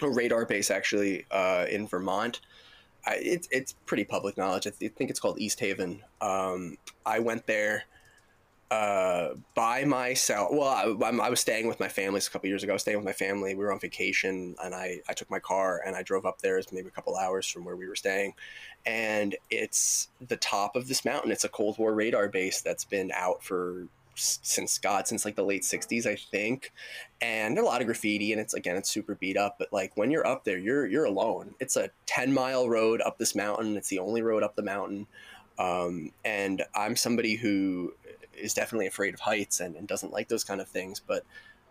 a 0.00 0.08
radar 0.08 0.46
base 0.46 0.70
actually 0.70 1.26
uh, 1.30 1.66
in 1.68 1.88
Vermont. 1.88 2.40
I, 3.04 3.14
it's 3.14 3.48
it's 3.50 3.74
pretty 3.86 4.04
public 4.04 4.36
knowledge. 4.36 4.66
I 4.66 4.70
th- 4.70 4.92
think 4.92 5.10
it's 5.10 5.20
called 5.20 5.40
East 5.40 5.58
Haven. 5.58 6.02
Um, 6.20 6.78
I 7.04 7.18
went 7.18 7.46
there 7.46 7.84
uh, 8.70 9.30
by 9.54 9.84
myself. 9.84 10.50
Well, 10.52 10.68
I, 10.68 11.06
I'm- 11.06 11.30
was 11.30 11.40
staying 11.40 11.68
with 11.68 11.80
my 11.80 11.88
family 11.88 12.20
a 12.20 12.30
couple 12.30 12.48
years 12.48 12.62
ago. 12.62 12.72
I 12.72 12.74
was 12.74 12.82
staying 12.82 12.98
with 12.98 13.06
my 13.06 13.12
family. 13.12 13.54
We 13.54 13.64
were 13.64 13.72
on 13.72 13.80
vacation, 13.80 14.54
and 14.62 14.74
I, 14.74 15.00
I 15.08 15.14
took 15.14 15.30
my 15.30 15.38
car 15.38 15.80
and 15.86 15.96
I 15.96 16.02
drove 16.02 16.26
up 16.26 16.40
there. 16.42 16.58
It's 16.58 16.72
maybe 16.72 16.88
a 16.88 16.90
couple 16.90 17.16
hours 17.16 17.46
from 17.46 17.64
where 17.64 17.76
we 17.76 17.88
were 17.88 17.96
staying, 17.96 18.34
and 18.84 19.36
it's 19.50 20.08
the 20.26 20.36
top 20.36 20.76
of 20.76 20.88
this 20.88 21.04
mountain. 21.04 21.32
It's 21.32 21.44
a 21.44 21.48
Cold 21.48 21.78
War 21.78 21.94
radar 21.94 22.28
base 22.28 22.60
that's 22.60 22.84
been 22.84 23.10
out 23.14 23.42
for 23.42 23.86
since 24.14 24.78
God, 24.78 25.06
since 25.06 25.24
like 25.24 25.36
the 25.36 25.44
late 25.44 25.62
'60s, 25.62 26.06
I 26.06 26.16
think. 26.16 26.72
And 27.20 27.58
a 27.58 27.64
lot 27.64 27.80
of 27.80 27.86
graffiti, 27.86 28.32
and 28.32 28.40
it's 28.40 28.54
again, 28.54 28.76
it's 28.76 28.90
super 28.90 29.14
beat 29.14 29.36
up. 29.36 29.56
But 29.58 29.72
like 29.72 29.96
when 29.96 30.10
you're 30.10 30.26
up 30.26 30.44
there, 30.44 30.58
you're 30.58 30.86
you're 30.86 31.04
alone. 31.04 31.54
It's 31.60 31.76
a 31.76 31.90
10 32.06 32.32
mile 32.34 32.68
road 32.68 33.00
up 33.00 33.18
this 33.18 33.34
mountain. 33.34 33.76
It's 33.76 33.88
the 33.88 33.98
only 34.00 34.22
road 34.22 34.42
up 34.42 34.56
the 34.56 34.62
mountain. 34.62 35.06
Um, 35.58 36.12
and 36.24 36.64
I'm 36.74 36.94
somebody 36.94 37.34
who 37.34 37.92
is 38.40 38.54
definitely 38.54 38.86
afraid 38.86 39.14
of 39.14 39.20
heights 39.20 39.60
and, 39.60 39.76
and 39.76 39.86
doesn't 39.86 40.12
like 40.12 40.28
those 40.28 40.44
kind 40.44 40.60
of 40.60 40.68
things. 40.68 41.00
But 41.00 41.24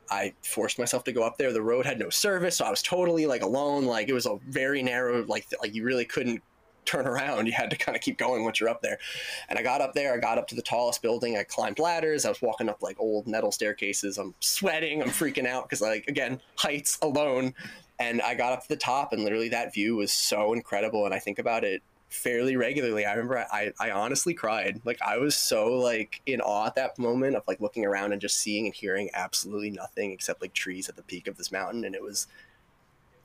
I 0.10 0.34
forced 0.42 0.80
myself 0.80 1.04
to 1.06 1.12
go 1.12 1.24
up 1.24 1.38
there. 1.38 1.52
The 1.52 1.62
road 1.62 1.86
had 1.86 2.00
no 2.00 2.10
service, 2.10 2.58
so 2.58 2.66
I 2.66 2.70
was 2.70 2.82
totally 2.82 3.26
like 3.26 3.42
alone. 3.42 3.86
Like 3.86 4.10
it 4.10 4.14
was 4.14 4.26
a 4.26 4.38
very 4.48 4.82
narrow, 4.82 5.26
like 5.26 5.48
like 5.62 5.76
you 5.76 5.84
really 5.84 6.06
couldn't 6.06 6.42
turn 6.86 7.06
around. 7.06 7.46
You 7.46 7.52
had 7.52 7.70
to 7.70 7.78
kind 7.78 7.96
of 7.96 8.02
keep 8.02 8.18
going 8.18 8.44
once 8.44 8.60
you're 8.60 8.70
up 8.70 8.82
there. 8.82 8.98
And 9.50 9.60
I 9.60 9.62
got 9.62 9.82
up 9.82 9.94
there. 9.94 10.14
I 10.14 10.18
got 10.18 10.38
up 10.38 10.48
to 10.48 10.56
the 10.56 10.62
tallest 10.62 11.02
building. 11.02 11.38
I 11.38 11.44
climbed 11.44 11.80
ladders. 11.80 12.26
I 12.26 12.30
was 12.30 12.42
walking 12.42 12.70
up 12.70 12.82
like 12.82 12.98
old 13.00 13.28
metal 13.28 13.52
staircases. 13.52 14.18
I'm 14.18 14.34
sweating. 14.40 15.02
I'm 15.02 15.10
freaking 15.10 15.46
out 15.46 15.66
because 15.66 15.82
like 15.82 16.06
again 16.08 16.42
heights 16.56 16.98
alone. 17.02 17.54
And 18.00 18.22
I 18.22 18.36
got 18.36 18.54
up 18.54 18.62
to 18.62 18.70
the 18.70 18.78
top, 18.78 19.12
and 19.12 19.24
literally 19.24 19.50
that 19.50 19.74
view 19.74 19.96
was 19.96 20.12
so 20.12 20.54
incredible. 20.54 21.06
And 21.06 21.16
I 21.16 21.20
think 21.20 21.40
about 21.40 21.64
it 21.64 21.82
fairly 22.10 22.56
regularly. 22.56 23.06
I 23.06 23.12
remember 23.12 23.46
I, 23.52 23.72
I 23.80 23.92
honestly 23.92 24.34
cried. 24.34 24.82
Like 24.86 25.02
I 25.02 25.18
was 25.18 25.36
so 25.36 25.74
like 25.74 26.22
in 26.26 26.42
awe 26.42 26.68
at 26.68 26.76
that 26.76 26.98
moment 26.98 27.36
of 27.36 27.44
like 27.48 27.60
looking 27.60 27.86
around 27.86 28.14
and 28.14 28.22
just 28.22 28.38
seeing 28.38 28.66
and 28.66 28.74
hearing 28.74 29.10
absolutely 29.14 29.72
nothing 29.72 30.12
except 30.12 30.42
like 30.42 30.54
trees 30.54 30.90
at 30.90 30.96
the 30.96 31.04
peak 31.04 31.28
of 31.28 31.38
this 31.38 31.52
mountain. 31.52 31.84
And 31.84 31.96
it 31.96 32.02
was 32.02 32.28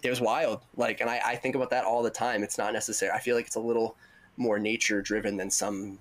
it 0.02 0.10
was 0.10 0.20
wild. 0.20 0.62
Like 0.76 1.00
and 1.00 1.08
I, 1.08 1.20
I 1.24 1.36
think 1.36 1.54
about 1.54 1.70
that 1.70 1.84
all 1.84 2.02
the 2.02 2.10
time. 2.10 2.42
It's 2.42 2.58
not 2.58 2.72
necessary. 2.72 3.12
I 3.12 3.20
feel 3.20 3.36
like 3.36 3.46
it's 3.46 3.56
a 3.56 3.60
little 3.60 3.96
more 4.36 4.58
nature 4.58 5.00
driven 5.00 5.36
than 5.36 5.50
some 5.50 5.98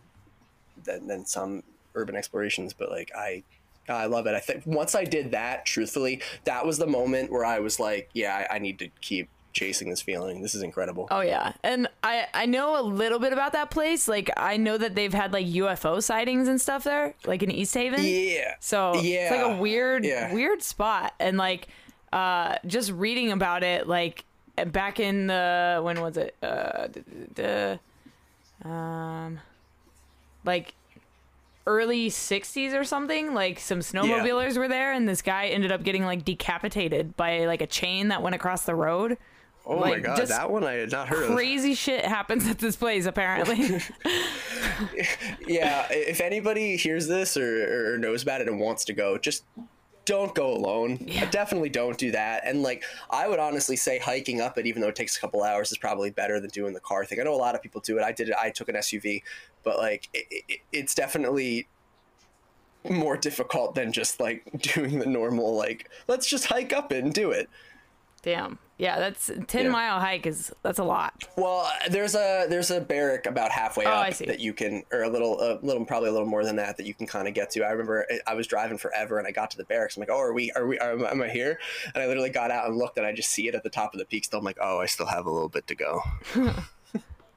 than, 0.84 1.08
than 1.08 1.26
some 1.26 1.64
urban 1.94 2.16
explorations, 2.16 2.74
but 2.74 2.90
like 2.90 3.12
I 3.16 3.44
I 3.90 4.06
love 4.06 4.26
it. 4.28 4.36
I 4.36 4.40
think 4.40 4.66
once 4.66 4.96
I 4.96 5.04
did 5.04 5.32
that, 5.32 5.66
truthfully, 5.66 6.22
that 6.46 6.66
was 6.66 6.78
the 6.78 6.88
moment 6.88 7.32
where 7.32 7.46
I 7.46 7.60
was 7.60 7.80
like, 7.80 8.10
yeah, 8.14 8.46
I, 8.50 8.56
I 8.56 8.60
need 8.60 8.80
to 8.80 8.88
keep 9.02 9.30
chasing 9.54 9.90
this 9.90 10.02
feeling. 10.02 10.42
This 10.42 10.56
is 10.56 10.62
incredible. 10.64 11.08
Oh 11.12 11.22
yeah, 11.22 11.54
and 11.64 11.88
I 12.04 12.28
I 12.34 12.46
know 12.46 12.80
a 12.80 12.84
little 12.84 13.20
bit 13.20 13.34
about 13.34 13.54
that 13.54 13.72
place. 13.72 14.08
Like 14.08 14.30
I 14.38 14.58
know 14.58 14.78
that 14.78 14.96
they've 14.96 15.14
had 15.14 15.34
like 15.34 15.46
UFO 15.48 16.02
sightings 16.02 16.48
and 16.48 16.60
stuff 16.60 16.84
there, 16.84 17.16
like 17.26 17.44
in 17.44 17.52
East 17.52 17.74
Haven. 17.74 18.00
Yeah. 18.04 18.56
So 18.60 18.96
yeah. 18.96 19.22
it's 19.22 19.32
like 19.32 19.58
a 19.58 19.62
weird 19.62 20.06
Yeah. 20.06 20.34
weird 20.34 20.62
spot, 20.64 21.14
and 21.20 21.38
like 21.38 21.68
uh, 22.14 22.56
just 22.66 22.92
reading 22.92 23.32
about 23.32 23.64
it, 23.64 23.88
like 23.88 24.26
back 24.68 25.00
in 25.00 25.28
the 25.28 25.80
when 25.84 26.02
was 26.02 26.18
it? 26.18 26.36
Uh, 26.42 26.88
the 27.36 27.80
um, 28.64 29.40
like 30.46 30.74
early 31.68 32.10
60s 32.10 32.74
or 32.74 32.84
something 32.84 33.36
like 33.36 33.60
some 33.60 33.80
snowmobilers 33.80 34.58
were 34.58 34.68
there 34.68 34.92
and 34.94 35.08
this 35.08 35.22
guy 35.22 35.46
ended 35.46 35.72
up 35.72 35.84
getting 35.84 36.04
like 36.04 36.26
decapitated 36.26 37.16
by 37.16 37.46
like 37.46 37.62
a 37.62 37.68
chain 37.68 38.08
that 38.08 38.22
went 38.24 38.34
across 38.34 38.64
the 38.66 38.74
road 38.74 39.16
Oh 39.66 39.80
my 39.80 39.92
like, 39.92 40.04
god, 40.04 40.28
that 40.28 40.50
one 40.50 40.64
I 40.64 40.74
had 40.74 40.92
not 40.92 41.08
heard 41.08 41.30
of. 41.30 41.36
crazy 41.36 41.76
shit 41.76 42.04
happens 42.04 42.48
at 42.48 42.58
this 42.58 42.76
place 42.76 43.06
apparently 43.06 43.80
Yeah, 45.48 45.88
if 45.92 46.20
anybody 46.20 46.78
hears 46.78 47.08
this 47.08 47.38
or, 47.38 47.94
or 47.94 47.98
knows 47.98 48.24
about 48.24 48.42
it 48.42 48.48
and 48.48 48.60
wants 48.60 48.86
to 48.86 48.94
go, 48.94 49.18
just 49.18 49.44
don't 50.06 50.34
go 50.34 50.54
alone. 50.54 51.08
Definitely 51.30 51.70
don't 51.70 51.98
do 51.98 52.12
that. 52.12 52.42
And 52.46 52.64
like, 52.64 52.84
I 53.10 53.28
would 53.28 53.40
honestly 53.40 53.76
say 53.76 54.00
hiking 54.00 54.42
up 54.42 54.58
it, 54.58 54.66
even 54.66 54.82
though 54.82 54.88
it 54.88 54.96
takes 54.96 55.16
a 55.16 55.22
couple 55.22 55.44
hours, 55.44 55.72
is 55.72 55.78
probably 55.78 56.10
better 56.10 56.40
than 56.40 56.50
doing 56.50 56.74
the 56.74 56.80
car 56.80 57.06
thing. 57.06 57.20
I 57.20 57.24
know 57.24 57.34
a 57.34 57.38
lot 57.38 57.56
of 57.56 57.62
people 57.62 57.82
do 57.82 57.98
it. 57.98 58.04
I 58.04 58.12
did 58.12 58.30
it. 58.30 58.36
I 58.42 58.50
took 58.50 58.68
an 58.70 58.76
SUV, 58.76 59.22
but 59.64 59.78
like, 59.78 60.10
it, 60.14 60.26
it, 60.48 60.60
it's 60.72 60.96
definitely 60.96 61.68
more 62.90 63.16
difficult 63.16 63.76
than 63.76 63.92
just 63.92 64.20
like 64.20 64.44
doing 64.62 64.98
the 64.98 65.06
normal 65.06 65.56
like 65.56 65.90
let's 66.08 66.28
just 66.28 66.48
hike 66.48 66.74
up 66.74 66.92
it 66.92 67.04
and 67.04 67.14
do 67.14 67.30
it 67.30 67.48
damn 68.24 68.58
yeah 68.82 68.98
that's 69.00 69.30
10 69.48 69.66
Yeah. 69.66 69.72
mile 69.72 70.00
hike 70.00 70.26
is 70.26 70.52
that's 70.64 70.80
a 70.80 70.84
lot 70.84 71.14
Well, 71.38 71.72
there's 71.90 72.16
a 72.16 72.48
there's 72.50 72.72
a 72.72 72.82
barrack 72.82 73.26
about 73.28 73.52
halfway 73.52 73.86
Oh, 73.86 73.92
up 73.92 74.14
that 74.16 74.40
you 74.40 74.54
can, 74.54 74.84
or 74.92 75.04
a 75.04 75.10
little, 75.10 75.40
a 75.40 75.60
little, 75.62 75.86
probably 75.86 76.10
a 76.10 76.12
little 76.12 76.28
more 76.28 76.44
than 76.44 76.56
that 76.56 76.78
that 76.78 76.86
you 76.88 76.94
can 76.94 77.06
kind 77.08 77.28
of 77.28 77.34
get 77.34 77.52
to. 77.52 77.64
I 77.64 77.70
remember 77.72 78.06
I- 78.12 78.32
I 78.32 78.34
was 78.34 78.48
driving 78.48 78.78
forever 78.80 79.20
and 79.20 79.28
I 79.28 79.32
got 79.32 79.52
to 79.52 79.58
the 79.58 79.64
barracks. 79.66 79.96
I'm 79.96 80.02
like, 80.02 80.10
oh, 80.10 80.18
are 80.20 80.34
we, 80.34 80.52
are 80.54 80.66
we, 80.66 80.80
are, 80.80 80.94
am 81.06 81.22
I 81.22 81.30
here? 81.30 81.60
And 81.94 82.04
I 82.04 82.08
literally 82.08 82.30
got 82.32 82.50
out 82.52 82.68
and 82.68 82.76
looked 82.78 82.98
and 82.98 83.06
I 83.06 83.14
just 83.14 83.30
see 83.30 83.48
it 83.48 83.56
at 83.56 83.64
the 83.64 83.70
top 83.70 83.94
of 83.94 84.00
the 84.00 84.06
peak. 84.06 84.26
Still, 84.26 84.40
I'm 84.40 84.46
like, 84.46 84.58
oh, 84.60 84.80
I 84.80 84.88
still 84.88 85.06
have 85.06 85.26
a 85.28 85.32
little 85.32 85.50
bit 85.50 85.68
to 85.68 85.76
go. 85.76 86.02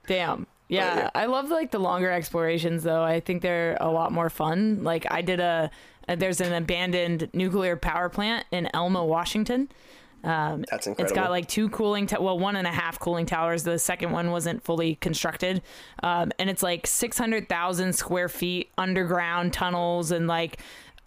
damn 0.06 0.46
Yeah, 0.68 0.96
yeah. 0.96 1.10
I 1.14 1.26
love 1.26 1.50
like 1.50 1.70
the 1.70 1.78
longer 1.78 2.10
explorations 2.10 2.82
though. 2.82 3.02
I 3.02 3.20
think 3.20 3.42
they're 3.42 3.76
a 3.80 3.90
lot 3.90 4.12
more 4.12 4.30
fun. 4.30 4.82
Like 4.82 5.06
I 5.10 5.22
did 5.22 5.40
a 5.40 5.70
there's 6.08 6.40
an 6.40 6.52
abandoned 6.52 7.30
nuclear 7.32 7.76
power 7.76 8.08
plant 8.08 8.46
in 8.50 8.68
Elma, 8.74 9.04
Washington. 9.04 9.70
Um, 10.24 10.64
That's 10.70 10.86
It's 10.86 10.98
incredible. 10.98 11.14
got 11.14 11.30
like 11.30 11.46
two 11.48 11.68
cooling, 11.68 12.06
ta- 12.06 12.20
well, 12.20 12.38
one 12.38 12.56
and 12.56 12.66
a 12.66 12.70
half 12.70 12.98
cooling 12.98 13.26
towers. 13.26 13.62
The 13.62 13.78
second 13.78 14.10
one 14.10 14.30
wasn't 14.30 14.64
fully 14.64 14.94
constructed, 14.96 15.62
um, 16.02 16.32
and 16.38 16.48
it's 16.48 16.62
like 16.62 16.86
six 16.86 17.18
hundred 17.18 17.48
thousand 17.48 17.92
square 17.92 18.28
feet 18.28 18.70
underground 18.78 19.52
tunnels 19.52 20.10
and 20.10 20.26
like 20.26 20.58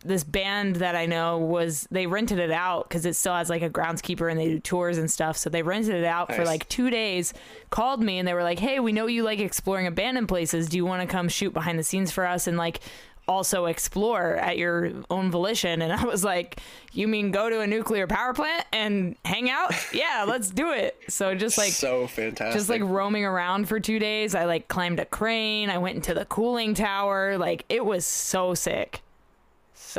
this 0.05 0.23
band 0.23 0.75
that 0.77 0.95
I 0.95 1.07
know 1.07 1.39
was 1.39 1.87
they 1.89 2.05
rented 2.05 2.37
it 2.37 2.51
out 2.51 2.87
because 2.87 3.05
it 3.07 3.15
still 3.15 3.33
has 3.33 3.49
like 3.49 3.63
a 3.63 3.69
groundskeeper 3.69 4.29
and 4.29 4.39
they 4.39 4.47
do 4.47 4.59
tours 4.59 4.99
and 4.99 5.09
stuff. 5.09 5.35
So 5.37 5.49
they 5.49 5.63
rented 5.63 5.95
it 5.95 6.05
out 6.05 6.33
for 6.35 6.45
like 6.45 6.69
two 6.69 6.91
days. 6.91 7.33
Called 7.71 8.01
me 8.03 8.19
and 8.19 8.27
they 8.27 8.35
were 8.35 8.43
like, 8.43 8.59
"Hey, 8.59 8.79
we 8.79 8.91
know 8.91 9.07
you 9.07 9.23
like 9.23 9.39
exploring 9.39 9.87
abandoned 9.87 10.27
places. 10.29 10.69
Do 10.69 10.77
you 10.77 10.85
want 10.85 11.01
to 11.01 11.07
come 11.11 11.27
shoot 11.27 11.51
behind 11.51 11.79
the 11.79 11.83
scenes 11.83 12.11
for 12.11 12.27
us 12.27 12.45
and 12.45 12.57
like 12.57 12.79
also 13.27 13.65
explore 13.65 14.35
at 14.35 14.57
your 14.57 14.91
own 15.09 15.31
volition?" 15.31 15.81
And 15.81 15.93
I 15.93 16.05
was 16.05 16.23
like, 16.23 16.59
"You 16.93 17.07
mean 17.07 17.31
go 17.31 17.49
to 17.49 17.61
a 17.61 17.67
nuclear 17.67 18.07
power 18.07 18.33
plant 18.33 18.65
and 18.71 19.15
hang 19.25 19.49
out? 19.49 19.73
Yeah, 19.93 20.25
let's 20.27 20.49
do 20.49 20.71
it." 20.71 20.97
So 21.09 21.35
just 21.35 21.57
like 21.57 21.71
so 21.71 22.07
fantastic. 22.07 22.57
just 22.57 22.69
like 22.69 22.81
roaming 22.83 23.25
around 23.25 23.67
for 23.67 23.79
two 23.79 23.99
days. 23.99 24.35
I 24.35 24.45
like 24.45 24.67
climbed 24.67 24.99
a 24.99 25.05
crane. 25.05 25.69
I 25.69 25.77
went 25.77 25.95
into 25.95 26.13
the 26.13 26.25
cooling 26.25 26.73
tower. 26.73 27.37
Like 27.37 27.65
it 27.69 27.85
was 27.85 28.05
so 28.05 28.53
sick, 28.53 29.01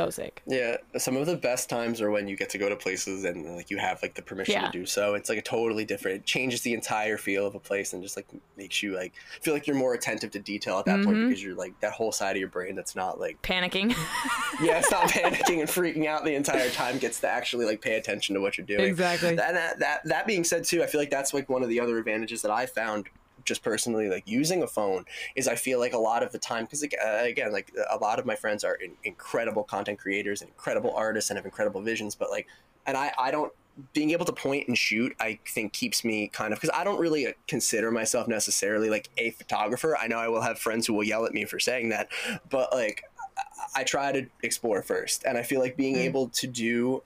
so 0.05 0.09
sick. 0.09 0.41
Yeah, 0.45 0.77
some 0.97 1.15
of 1.17 1.25
the 1.25 1.35
best 1.35 1.69
times 1.69 2.01
are 2.01 2.09
when 2.11 2.27
you 2.27 2.35
get 2.35 2.49
to 2.51 2.57
go 2.57 2.69
to 2.69 2.75
places 2.75 3.23
and 3.25 3.55
like 3.55 3.69
you 3.69 3.77
have 3.77 4.01
like 4.01 4.15
the 4.15 4.21
permission 4.21 4.53
Yeah. 4.53 4.67
to 4.69 4.71
do 4.77 4.85
so. 4.85 5.13
It's 5.15 5.29
like 5.29 5.37
a 5.37 5.41
totally 5.41 5.85
different. 5.85 6.17
It 6.17 6.25
changes 6.25 6.61
the 6.61 6.73
entire 6.73 7.17
feel 7.17 7.45
of 7.45 7.55
a 7.55 7.59
place 7.59 7.93
and 7.93 8.01
just 8.03 8.15
like 8.15 8.27
makes 8.57 8.81
you 8.83 8.95
like 8.95 9.13
feel 9.41 9.53
like 9.53 9.67
you're 9.67 9.75
more 9.75 9.93
attentive 9.93 10.31
to 10.31 10.39
detail 10.39 10.79
at 10.79 10.85
that 10.85 10.97
Mm-hmm. 10.99 11.05
point 11.05 11.27
because 11.29 11.43
you're 11.43 11.55
like 11.55 11.79
that 11.81 11.91
whole 11.93 12.11
side 12.11 12.35
of 12.35 12.39
your 12.39 12.49
brain 12.49 12.75
that's 12.75 12.95
not 12.95 13.19
like 13.19 13.41
Panicking. 13.41 13.89
yeah, 14.61 14.79
it's 14.79 14.91
not 14.91 15.03
panicking 15.09 15.59
and 15.59 15.69
freaking 15.69 16.05
out 16.07 16.25
the 16.25 16.35
entire 16.35 16.69
time. 16.69 16.97
Gets 16.97 17.19
to 17.21 17.27
actually 17.29 17.65
like 17.65 17.81
pay 17.81 17.95
attention 17.95 18.35
to 18.35 18.41
what 18.41 18.57
you're 18.57 18.65
doing. 18.67 18.81
Exactly. 18.81 19.29
And 19.29 19.39
that 19.39 19.79
that 19.79 20.01
that 20.05 20.27
being 20.27 20.43
said 20.43 20.63
too, 20.63 20.81
I 20.83 20.87
feel 20.87 20.99
like 20.99 21.09
that's 21.11 21.33
like 21.33 21.49
one 21.49 21.63
of 21.63 21.69
the 21.69 21.79
other 21.79 21.97
advantages 21.97 22.41
that 22.41 22.51
I 22.51 22.65
found 22.65 23.07
just 23.49 23.61
personally 23.61 24.07
like 24.07 24.23
using 24.25 24.63
a 24.63 24.67
phone 24.67 25.03
is 25.35 25.47
I 25.47 25.55
feel 25.55 25.79
like 25.79 25.93
a 25.93 25.97
lot 25.97 26.23
of 26.23 26.31
the 26.31 26.39
time 26.39 26.63
because 26.63 26.83
uh, 26.83 27.23
again 27.23 27.51
like 27.51 27.73
a 27.89 27.97
lot 27.97 28.19
of 28.19 28.25
my 28.25 28.35
friends 28.35 28.63
are 28.63 28.75
in, 28.75 28.93
incredible 29.03 29.63
content 29.63 29.99
creators 29.99 30.41
and 30.41 30.49
incredible 30.49 30.93
artists 30.95 31.29
and 31.29 31.37
have 31.37 31.45
incredible 31.45 31.81
visions 31.81 32.15
but 32.15 32.29
like 32.29 32.47
and 32.85 32.95
I 32.95 33.11
I 33.19 33.31
don't 33.31 33.51
being 33.93 34.11
able 34.11 34.25
to 34.25 34.33
point 34.33 34.67
and 34.67 34.77
shoot 34.77 35.13
I 35.19 35.39
think 35.47 35.73
keeps 35.73 36.05
me 36.05 36.29
kind 36.29 36.53
of 36.53 36.61
because 36.61 36.73
I 36.73 36.85
don't 36.85 36.99
really 36.99 37.27
uh, 37.27 37.31
consider 37.47 37.91
myself 37.91 38.27
necessarily 38.27 38.89
like 38.89 39.09
a 39.17 39.31
photographer. 39.31 39.97
I 39.97 40.07
know 40.07 40.17
I 40.17 40.29
will 40.29 40.41
have 40.41 40.59
friends 40.59 40.87
who 40.87 40.93
will 40.93 41.03
yell 41.03 41.25
at 41.25 41.33
me 41.33 41.43
for 41.43 41.59
saying 41.59 41.89
that 41.89 42.09
but 42.49 42.71
like 42.71 43.03
I 43.75 43.83
try 43.83 44.11
to 44.11 44.25
explore 44.43 44.81
first, 44.81 45.23
and 45.25 45.37
I 45.37 45.43
feel 45.43 45.59
like 45.59 45.77
being 45.77 45.95
able 45.97 46.29
to 46.29 46.47
do 46.47 47.03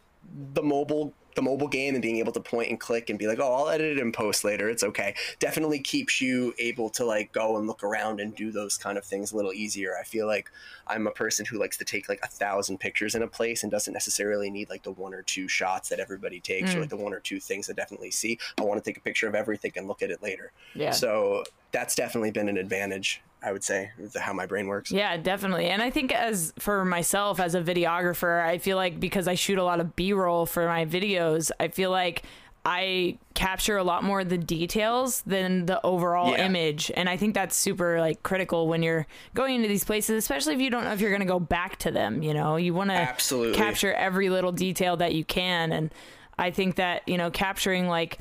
the 0.53 0.63
mobile 0.63 1.13
the 1.36 1.41
mobile 1.41 1.67
game 1.67 1.96
and 1.96 2.02
being 2.02 2.17
able 2.17 2.32
to 2.34 2.39
point 2.39 2.69
and 2.69 2.80
click 2.80 3.10
and 3.10 3.19
be 3.19 3.28
like, 3.28 3.39
oh, 3.39 3.54
I'll 3.54 3.69
edit 3.69 3.98
it 3.98 4.00
in 4.00 4.12
post 4.12 4.43
later. 4.43 4.69
It's 4.69 4.84
okay. 4.84 5.15
Definitely 5.39 5.80
keeps 5.80 6.22
you 6.22 6.54
able 6.60 6.89
to 6.91 7.06
like 7.06 7.32
go 7.32 7.58
and 7.58 7.67
look 7.67 7.84
around 7.84 8.19
and 8.19 8.36
do 8.36 8.52
those 8.52 8.78
kind 8.78 8.98
of 8.98 9.06
things 9.06 9.32
a 9.32 9.36
little 9.36 9.54
easier. 9.54 9.96
I 10.00 10.04
feel 10.04 10.28
like 10.28 10.52
I'm 10.88 11.08
a 11.08 11.12
person 11.12 11.46
who 11.46 11.60
likes 11.60 11.78
to 11.78 11.86
take 11.86 12.10
like 12.10 12.19
a 12.24 12.28
thousand 12.28 12.80
pictures 12.80 13.15
in 13.15 13.24
a 13.24 13.28
place 13.28 13.63
and 13.63 13.72
doesn't 13.72 13.93
necessarily 13.93 14.50
need 14.50 14.69
like 14.69 14.84
the 14.84 14.91
one 14.91 15.13
or 15.13 15.22
two 15.22 15.48
shots 15.48 15.89
that 15.89 16.00
everybody 16.00 16.39
takes 16.39 16.74
or 16.74 16.78
mm. 16.78 16.82
like 16.82 16.89
the 16.89 16.98
one 16.98 17.13
or 17.13 17.19
two 17.19 17.39
things 17.39 17.69
I 17.69 17.74
definitely 17.74 18.12
see. 18.12 18.39
I 18.58 18.63
want 18.63 18.84
to 18.84 18.89
take 18.89 18.98
a 18.98 19.02
picture 19.02 19.28
of 19.28 19.36
everything 19.36 19.72
and 19.76 19.88
look 19.88 20.02
at 20.02 20.12
it 20.12 20.22
later. 20.22 20.52
Yeah. 20.76 20.91
So 20.91 21.43
that's 21.72 21.96
definitely 21.96 22.32
been 22.32 22.50
an 22.50 22.58
advantage, 22.58 23.22
I 23.45 23.51
would 23.51 23.63
say, 23.63 23.91
how 24.19 24.32
my 24.34 24.45
brain 24.45 24.67
works. 24.67 24.91
Yeah, 24.91 25.17
definitely. 25.17 25.67
And 25.69 25.82
I 25.82 25.89
think 25.89 26.13
as 26.13 26.53
for 26.60 26.86
myself 26.86 27.39
as 27.39 27.56
a 27.56 27.62
videographer, 27.62 28.41
I 28.41 28.58
feel 28.58 28.77
like 28.77 28.99
because 28.99 29.27
I 29.27 29.36
shoot 29.36 29.58
a 29.58 29.63
lot 29.63 29.79
of 29.82 29.95
B-roll 29.95 30.45
for 30.45 30.65
my 30.67 30.86
videos, 30.86 31.51
I 31.60 31.67
feel 31.67 31.91
like 31.91 32.23
I 32.65 33.17
capture 33.34 33.75
a 33.75 33.84
lot 33.84 34.06
more 34.06 34.21
of 34.21 34.29
the 34.29 34.38
details 34.38 35.21
than 35.23 35.65
the 35.65 35.86
overall 35.86 36.32
Yeah. 36.32 36.45
image. 36.45 36.89
And 36.95 37.10
I 37.10 37.17
think 37.17 37.34
that's 37.34 37.58
super 37.58 37.99
like 37.99 38.23
critical 38.23 38.69
when 38.69 38.82
you're 38.82 39.06
going 39.34 39.56
into 39.56 39.67
these 39.67 39.84
places, 39.84 40.15
especially 40.17 40.53
if 40.53 40.62
you 40.62 40.69
don't 40.69 40.86
know 40.86 40.93
if 40.93 41.01
you're 41.01 41.10
going 41.12 41.19
to 41.19 41.25
go 41.25 41.41
back 41.41 41.75
to 41.79 41.91
them, 41.91 42.23
you 42.23 42.34
know. 42.34 42.56
You 42.56 42.73
want 42.73 42.91
to 42.91 42.95
Absolutely. 42.95 43.58
capture 43.58 43.93
every 43.93 44.29
little 44.29 44.53
detail 44.53 44.95
that 44.97 45.13
you 45.13 45.25
can 45.25 45.73
and 45.73 45.93
I 46.39 46.51
think 46.51 46.77
that, 46.77 47.08
you 47.08 47.17
know, 47.17 47.29
capturing 47.29 47.88
like 47.88 48.17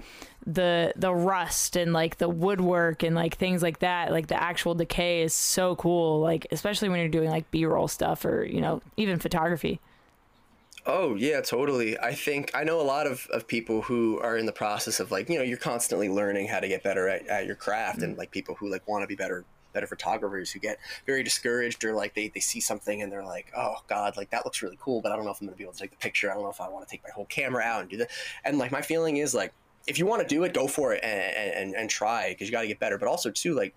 the 0.46 0.92
the 0.96 1.14
rust 1.14 1.76
and 1.76 1.92
like 1.92 2.18
the 2.18 2.28
woodwork 2.28 3.02
and 3.02 3.14
like 3.14 3.37
things 3.37 3.62
like 3.62 3.78
that, 3.81 4.11
like 4.11 4.26
the 4.26 4.40
actual 4.40 4.74
decay 4.74 5.22
is 5.22 5.35
so 5.35 5.76
cool, 5.76 6.20
like 6.20 6.46
especially 6.50 6.88
when 6.88 6.98
you're 6.98 7.09
doing 7.09 7.31
like 7.31 7.50
B-roll 7.50 7.88
stuff 7.88 8.24
or, 8.24 8.44
you 8.44 8.61
know, 8.61 8.83
even 8.96 9.18
photography. 9.18 9.81
Oh 10.85 11.14
yeah, 11.14 11.40
totally. 11.40 11.96
I 11.98 12.12
think 12.12 12.50
I 12.55 12.64
know 12.64 12.81
a 12.81 12.83
lot 12.83 13.07
of, 13.07 13.28
of 13.33 13.46
people 13.46 13.83
who 13.83 14.18
are 14.18 14.37
in 14.37 14.46
the 14.46 14.52
process 14.52 14.98
of 14.98 15.12
like, 15.12 15.28
you 15.28 15.38
know, 15.38 15.44
you're 15.44 15.57
constantly 15.57 16.09
learning 16.09 16.48
how 16.48 16.59
to 16.59 16.66
get 16.66 16.83
better 16.83 17.09
at, 17.09 17.26
at 17.28 17.46
your 17.46 17.55
craft 17.55 18.02
and 18.02 18.16
mm. 18.16 18.18
like 18.18 18.33
people 18.33 18.57
who 18.57 18.68
like 18.68 18.87
want 18.88 19.02
to 19.02 19.07
be 19.07 19.14
better 19.14 19.44
better 19.72 19.87
photographers 19.87 20.50
who 20.50 20.59
get 20.59 20.78
very 21.07 21.22
discouraged 21.22 21.83
or 21.83 21.94
like 21.94 22.14
they, 22.14 22.28
they 22.28 22.40
see 22.40 22.61
something 22.61 23.00
and 23.00 23.11
they're 23.11 23.24
like, 23.24 23.50
oh 23.57 23.76
God, 23.88 24.16
like 24.18 24.31
that 24.31 24.44
looks 24.44 24.61
really 24.61 24.76
cool, 24.78 25.00
but 25.00 25.12
I 25.12 25.16
don't 25.16 25.24
know 25.24 25.31
if 25.31 25.40
I'm 25.40 25.46
gonna 25.46 25.57
be 25.57 25.64
able 25.64 25.72
to 25.72 25.78
take 25.78 25.92
the 25.92 25.96
picture. 25.96 26.31
I 26.31 26.35
don't 26.35 26.42
know 26.42 26.50
if 26.50 26.61
I 26.61 26.68
want 26.68 26.87
to 26.87 26.90
take 26.90 27.02
my 27.05 27.11
whole 27.14 27.26
camera 27.26 27.62
out 27.62 27.81
and 27.81 27.88
do 27.88 27.96
that. 27.98 28.11
And 28.44 28.59
like 28.59 28.72
my 28.72 28.83
feeling 28.83 29.18
is 29.18 29.35
like 29.35 29.52
if 29.86 29.98
you 29.98 30.06
want 30.06 30.26
to 30.26 30.28
do 30.28 30.44
it, 30.44 30.54
go 30.54 30.66
for 30.66 30.92
it 30.94 31.02
and 31.02 31.54
and, 31.54 31.74
and 31.74 31.90
try 31.90 32.30
because 32.30 32.48
you 32.48 32.52
gotta 32.52 32.66
get 32.66 32.78
better. 32.78 32.98
But 32.98 33.08
also 33.08 33.30
too, 33.30 33.54
like 33.54 33.74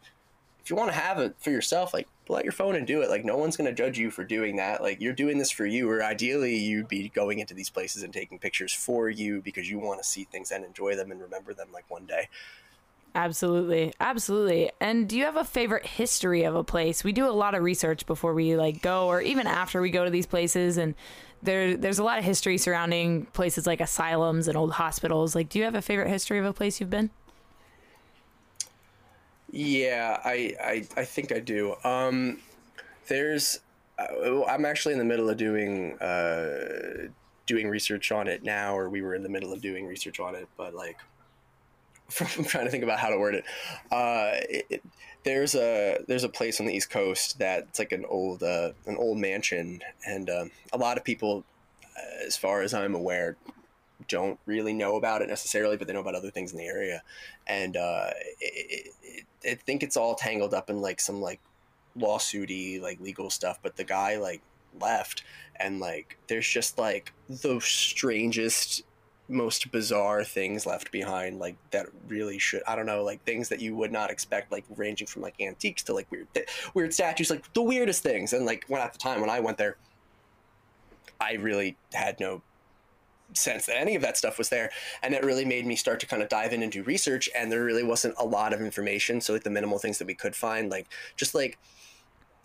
if 0.65 0.71
you 0.71 0.75
want 0.75 0.89
to 0.89 0.97
have 0.97 1.19
it 1.19 1.35
for 1.39 1.51
yourself, 1.51 1.93
like 1.93 2.07
pull 2.25 2.35
out 2.35 2.43
your 2.43 2.51
phone 2.51 2.75
and 2.75 2.87
do 2.87 3.03
it. 3.03 3.09
Like 3.09 3.23
no 3.23 3.37
one's 3.37 3.55
going 3.55 3.69
to 3.69 3.73
judge 3.73 3.99
you 3.99 4.09
for 4.09 4.23
doing 4.23 4.55
that. 4.55 4.81
Like 4.81 4.99
you're 4.99 5.13
doing 5.13 5.37
this 5.37 5.51
for 5.51 5.63
you, 5.63 5.87
or 5.87 6.03
ideally 6.03 6.55
you'd 6.57 6.87
be 6.87 7.09
going 7.09 7.37
into 7.37 7.53
these 7.53 7.69
places 7.69 8.01
and 8.01 8.11
taking 8.11 8.39
pictures 8.39 8.73
for 8.73 9.07
you 9.07 9.41
because 9.41 9.69
you 9.69 9.77
want 9.77 10.01
to 10.01 10.07
see 10.07 10.23
things 10.23 10.49
and 10.49 10.65
enjoy 10.65 10.95
them 10.95 11.11
and 11.11 11.21
remember 11.21 11.53
them 11.53 11.67
like 11.71 11.85
one 11.87 12.07
day. 12.07 12.29
Absolutely. 13.13 13.93
Absolutely. 13.99 14.71
And 14.81 15.07
do 15.07 15.15
you 15.17 15.25
have 15.25 15.37
a 15.37 15.45
favorite 15.45 15.85
history 15.85 16.43
of 16.43 16.55
a 16.55 16.63
place? 16.63 17.03
We 17.03 17.11
do 17.11 17.27
a 17.27 17.31
lot 17.31 17.53
of 17.53 17.61
research 17.61 18.07
before 18.07 18.33
we 18.33 18.55
like 18.55 18.81
go 18.81 19.07
or 19.07 19.21
even 19.21 19.45
after 19.45 19.81
we 19.81 19.91
go 19.91 20.03
to 20.03 20.09
these 20.09 20.25
places 20.25 20.77
and 20.77 20.95
there 21.45 21.77
there's 21.77 21.99
a 21.99 22.03
lot 22.03 22.17
of 22.17 22.25
history 22.25 22.58
surrounding 22.58 23.25
places 23.27 23.65
like 23.65 23.81
asylums 23.81 24.47
and 24.47 24.58
old 24.58 24.73
hospitals. 24.73 25.36
Like 25.36 25.49
do 25.49 25.60
you 25.60 25.65
have 25.65 25.75
a 25.75 25.81
favorite 25.81 26.10
history 26.10 26.39
of 26.39 26.45
a 26.45 26.53
place 26.53 26.79
you've 26.79 26.89
been? 26.89 27.10
Yeah, 29.51 30.19
I 30.25 30.55
I, 30.62 30.88
I 30.97 31.05
think 31.05 31.31
I 31.31 31.39
do. 31.39 31.75
Um, 31.84 32.39
there's 33.08 33.60
uh, 33.97 34.43
I'm 34.45 34.65
actually 34.65 34.93
in 34.93 34.99
the 34.99 35.05
middle 35.05 35.29
of 35.29 35.38
doing 35.38 35.97
uh, 35.99 37.08
doing 37.45 37.69
research 37.69 38.12
on 38.12 38.27
it 38.27 38.43
now, 38.43 38.77
or 38.77 38.89
we 38.89 39.01
were 39.01 39.15
in 39.15 39.23
the 39.23 39.29
middle 39.29 39.53
of 39.53 39.62
doing 39.62 39.86
research 39.86 40.19
on 40.19 40.36
it, 40.36 40.47
but 40.58 40.73
like 40.73 40.97
I'm 42.37 42.45
trying 42.45 42.65
to 42.65 42.71
think 42.71 42.83
about 42.83 42.99
how 42.99 43.09
to 43.09 43.17
word 43.17 43.35
it. 43.35 43.45
Uh, 43.91 44.31
it, 44.49 44.65
it 44.69 44.83
there's 45.23 45.55
a 45.55 45.97
there's 46.07 46.23
a 46.23 46.29
place 46.29 46.59
on 46.59 46.67
the 46.67 46.73
East 46.73 46.89
Coast 46.89 47.39
that's 47.39 47.79
like 47.79 47.91
an 47.91 48.05
old 48.05 48.43
uh, 48.43 48.71
an 48.85 48.95
old 48.95 49.17
mansion, 49.17 49.81
and 50.05 50.29
um, 50.29 50.51
a 50.71 50.77
lot 50.77 50.97
of 50.97 51.03
people, 51.03 51.43
uh, 51.83 52.25
as 52.25 52.37
far 52.37 52.61
as 52.61 52.73
I'm 52.73 52.93
aware, 52.93 53.35
don't 54.07 54.39
really 54.45 54.73
know 54.73 54.95
about 54.95 55.23
it 55.23 55.27
necessarily, 55.27 55.77
but 55.77 55.87
they 55.87 55.93
know 55.93 55.99
about 55.99 56.15
other 56.15 56.29
things 56.29 56.51
in 56.51 56.59
the 56.59 56.67
area, 56.67 57.01
and 57.47 57.75
uh, 57.75 58.11
it, 58.39 58.93
I 59.43 59.55
think 59.55 59.81
it's 59.81 59.97
all 59.97 60.15
tangled 60.15 60.53
up 60.53 60.69
in 60.69 60.79
like 60.79 61.01
some 61.01 61.21
like 61.21 61.39
lawsuity 61.97 62.79
like 62.79 62.99
legal 62.99 63.31
stuff. 63.31 63.59
But 63.63 63.77
the 63.77 63.83
guy 63.83 64.17
like 64.17 64.41
left, 64.79 65.23
and 65.59 65.79
like 65.79 66.19
there's 66.27 66.47
just 66.47 66.77
like 66.77 67.13
the 67.27 67.59
strangest 67.61 68.83
most 69.27 69.71
bizarre 69.71 70.23
things 70.23 70.65
left 70.65 70.91
behind 70.91 71.39
like 71.39 71.55
that 71.71 71.88
really 72.07 72.38
should 72.38 72.61
i 72.67 72.75
don't 72.75 72.85
know 72.85 73.03
like 73.03 73.23
things 73.23 73.49
that 73.49 73.59
you 73.59 73.75
would 73.75 73.91
not 73.91 74.11
expect 74.11 74.51
like 74.51 74.63
ranging 74.75 75.07
from 75.07 75.23
like 75.23 75.33
antiques 75.41 75.81
to 75.81 75.93
like 75.93 76.09
weird 76.11 76.27
weird 76.75 76.93
statues 76.93 77.29
like 77.31 77.51
the 77.53 77.61
weirdest 77.61 78.03
things. 78.03 78.33
And 78.33 78.45
like 78.45 78.65
when 78.67 78.81
at 78.81 78.93
the 78.93 78.99
time 78.99 79.21
when 79.21 79.29
i 79.29 79.39
went 79.39 79.57
there 79.57 79.77
i 81.19 81.33
really 81.33 81.75
had 81.93 82.19
no 82.19 82.41
sense 83.33 83.65
that 83.65 83.77
any 83.77 83.95
of 83.95 84.01
that 84.01 84.17
stuff 84.17 84.38
was 84.38 84.49
there. 84.49 84.71
And 85.03 85.13
it 85.13 85.23
really 85.23 85.45
made 85.45 85.65
me 85.65 85.75
start 85.75 85.99
to 86.01 86.05
kind 86.05 86.21
of 86.21 86.29
dive 86.29 86.53
in 86.53 86.63
and 86.63 86.71
do 86.71 86.83
research. 86.83 87.29
And 87.35 87.51
there 87.51 87.63
really 87.63 87.83
wasn't 87.83 88.15
a 88.17 88.25
lot 88.25 88.53
of 88.53 88.61
information. 88.61 89.21
So 89.21 89.33
like 89.33 89.43
the 89.43 89.49
minimal 89.49 89.79
things 89.79 89.97
that 89.97 90.07
we 90.07 90.13
could 90.13 90.35
find 90.35 90.69
like 90.69 90.88
just 91.15 91.35
like 91.35 91.57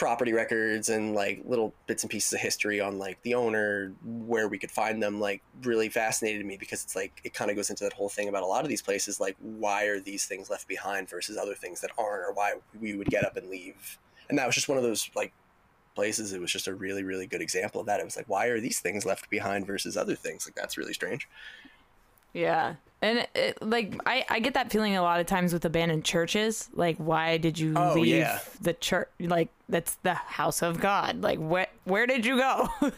property 0.00 0.32
records 0.32 0.88
and 0.88 1.14
like 1.14 1.42
little 1.44 1.74
bits 1.86 2.02
and 2.02 2.10
pieces 2.10 2.32
of 2.32 2.40
history 2.40 2.80
on 2.80 2.98
like 2.98 3.20
the 3.20 3.34
owner 3.34 3.92
where 4.02 4.48
we 4.48 4.56
could 4.56 4.70
find 4.70 5.02
them 5.02 5.20
like 5.20 5.42
really 5.62 5.90
fascinated 5.90 6.46
me 6.46 6.56
because 6.56 6.82
it's 6.82 6.96
like 6.96 7.20
it 7.22 7.34
kind 7.34 7.50
of 7.50 7.56
goes 7.56 7.68
into 7.68 7.84
that 7.84 7.92
whole 7.92 8.08
thing 8.08 8.26
about 8.26 8.42
a 8.42 8.46
lot 8.46 8.62
of 8.62 8.70
these 8.70 8.80
places 8.80 9.20
like 9.20 9.36
why 9.40 9.84
are 9.84 10.00
these 10.00 10.24
things 10.24 10.48
left 10.48 10.66
behind 10.66 11.06
versus 11.06 11.36
other 11.36 11.54
things 11.54 11.82
that 11.82 11.90
aren't 11.98 12.22
or 12.22 12.32
why 12.32 12.54
we 12.80 12.94
would 12.94 13.08
get 13.08 13.26
up 13.26 13.36
and 13.36 13.50
leave. 13.50 13.98
And 14.30 14.38
that 14.38 14.46
was 14.46 14.54
just 14.54 14.70
one 14.70 14.78
of 14.78 14.84
those 14.84 15.10
like 15.14 15.34
places 15.94 16.32
it 16.32 16.40
was 16.40 16.50
just 16.50 16.66
a 16.66 16.74
really 16.74 17.02
really 17.02 17.26
good 17.26 17.42
example 17.42 17.82
of 17.82 17.86
that. 17.86 18.00
It 18.00 18.04
was 18.04 18.16
like 18.16 18.28
why 18.28 18.46
are 18.46 18.58
these 18.58 18.80
things 18.80 19.04
left 19.04 19.28
behind 19.28 19.66
versus 19.66 19.98
other 19.98 20.14
things? 20.14 20.46
Like 20.46 20.54
that's 20.54 20.78
really 20.78 20.94
strange. 20.94 21.28
Yeah. 22.32 22.76
And 23.02 23.26
it, 23.34 23.62
like 23.62 23.98
I, 24.04 24.26
I 24.28 24.40
get 24.40 24.54
that 24.54 24.70
feeling 24.70 24.94
a 24.96 25.02
lot 25.02 25.20
of 25.20 25.26
times 25.26 25.52
with 25.52 25.64
abandoned 25.64 26.04
churches. 26.04 26.68
Like, 26.74 26.96
why 26.98 27.38
did 27.38 27.58
you 27.58 27.72
Oh, 27.76 27.94
leave 27.94 28.16
yeah. 28.16 28.40
the 28.60 28.74
church? 28.74 29.08
Like, 29.18 29.48
that's 29.68 29.94
the 30.02 30.14
house 30.14 30.62
of 30.62 30.80
God. 30.80 31.22
Like, 31.22 31.38
where 31.38 31.68
where 31.84 32.06
did 32.06 32.26
you 32.26 32.36
go? 32.36 32.68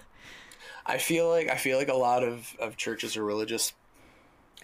I 0.86 0.98
feel 0.98 1.28
like 1.28 1.48
I 1.48 1.56
feel 1.56 1.78
like 1.78 1.88
a 1.88 1.94
lot 1.94 2.24
of, 2.24 2.52
of 2.58 2.76
churches 2.76 3.16
or 3.16 3.24
religious 3.24 3.72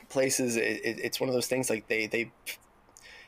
places. 0.08 0.56
It, 0.56 0.80
it, 0.84 0.98
it's 1.00 1.20
one 1.20 1.28
of 1.28 1.34
those 1.34 1.46
things 1.46 1.70
like 1.70 1.86
they 1.86 2.06
they, 2.08 2.32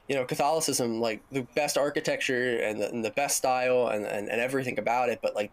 you 0.08 0.16
know, 0.16 0.24
Catholicism 0.24 1.00
like 1.00 1.20
the 1.30 1.42
best 1.54 1.78
architecture 1.78 2.56
and 2.58 2.80
the, 2.80 2.88
and 2.90 3.04
the 3.04 3.10
best 3.12 3.36
style 3.36 3.86
and, 3.86 4.04
and, 4.04 4.28
and 4.28 4.40
everything 4.40 4.78
about 4.80 5.08
it, 5.10 5.20
but 5.22 5.36
like 5.36 5.52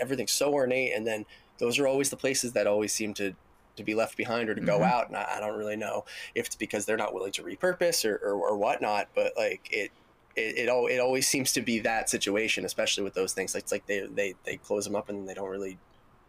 everything's 0.00 0.32
so 0.32 0.52
ornate, 0.54 0.94
and 0.94 1.06
then 1.06 1.26
those 1.58 1.78
are 1.78 1.86
always 1.86 2.08
the 2.08 2.16
places 2.16 2.52
that 2.52 2.66
always 2.66 2.90
seem 2.94 3.12
to 3.12 3.34
to 3.80 3.84
be 3.84 3.94
left 3.94 4.16
behind 4.16 4.48
or 4.48 4.54
to 4.54 4.60
go 4.60 4.76
mm-hmm. 4.78 4.92
out. 4.92 5.08
And 5.08 5.16
I, 5.16 5.34
I 5.36 5.40
don't 5.40 5.58
really 5.58 5.76
know 5.76 6.04
if 6.34 6.46
it's 6.46 6.56
because 6.56 6.86
they're 6.86 6.96
not 6.96 7.12
willing 7.12 7.32
to 7.32 7.42
repurpose 7.42 8.08
or, 8.08 8.14
or, 8.16 8.34
or 8.34 8.56
whatnot, 8.56 9.08
but 9.14 9.32
like 9.36 9.68
it. 9.72 9.90
It, 10.36 10.58
it, 10.58 10.68
al- 10.68 10.86
it 10.86 10.98
always 10.98 11.26
seems 11.26 11.52
to 11.54 11.60
be 11.60 11.80
that 11.80 12.08
situation, 12.08 12.64
especially 12.64 13.02
with 13.02 13.14
those 13.14 13.32
things. 13.32 13.52
Like, 13.52 13.64
it's 13.64 13.72
like 13.72 13.86
they, 13.86 14.06
they, 14.06 14.34
they 14.44 14.58
close 14.58 14.84
them 14.84 14.94
up 14.94 15.08
and 15.08 15.28
they 15.28 15.34
don't 15.34 15.50
really 15.50 15.76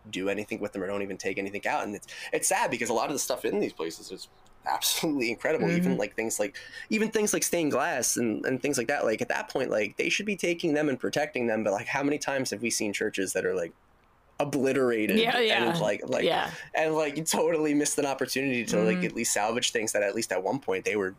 do 0.09 0.27
anything 0.27 0.59
with 0.59 0.73
them 0.73 0.81
or 0.81 0.87
don't 0.87 1.03
even 1.03 1.17
take 1.17 1.37
anything 1.37 1.65
out. 1.67 1.83
And 1.83 1.93
it's 1.93 2.07
it's 2.33 2.47
sad 2.47 2.71
because 2.71 2.89
a 2.89 2.93
lot 2.93 3.07
of 3.07 3.13
the 3.13 3.19
stuff 3.19 3.45
in 3.45 3.59
these 3.59 3.73
places 3.73 4.11
is 4.11 4.27
absolutely 4.65 5.29
incredible. 5.29 5.69
Even 5.69 5.91
mm-hmm. 5.91 5.99
like 5.99 6.15
things 6.15 6.39
like 6.39 6.57
even 6.89 7.11
things 7.11 7.31
like 7.31 7.43
stained 7.43 7.71
glass 7.71 8.17
and, 8.17 8.43
and 8.45 8.59
things 8.59 8.79
like 8.79 8.87
that. 8.87 9.05
Like 9.05 9.21
at 9.21 9.29
that 9.29 9.49
point, 9.49 9.69
like 9.69 9.97
they 9.97 10.09
should 10.09 10.25
be 10.25 10.35
taking 10.35 10.73
them 10.73 10.89
and 10.89 10.99
protecting 10.99 11.45
them. 11.45 11.63
But 11.63 11.73
like 11.73 11.87
how 11.87 12.01
many 12.01 12.17
times 12.17 12.49
have 12.49 12.63
we 12.63 12.71
seen 12.71 12.93
churches 12.93 13.33
that 13.33 13.45
are 13.45 13.53
like 13.53 13.71
obliterated 14.41 15.17
Yeah, 15.17 15.39
yeah. 15.39 15.63
and 15.71 15.79
like 15.79 16.01
like 16.07 16.23
Yeah. 16.23 16.49
and 16.73 16.93
like 16.95 17.17
you 17.17 17.23
totally 17.23 17.73
missed 17.73 17.97
an 17.97 18.05
opportunity 18.05 18.65
to 18.65 18.75
Mm-hmm. 18.77 18.85
like 18.95 19.03
at 19.05 19.13
least 19.15 19.33
salvage 19.33 19.71
things 19.71 19.91
that 19.93 20.03
at 20.03 20.15
least 20.15 20.31
at 20.31 20.41
one 20.43 20.59
point 20.59 20.85
they 20.85 20.95
were 20.95 21.15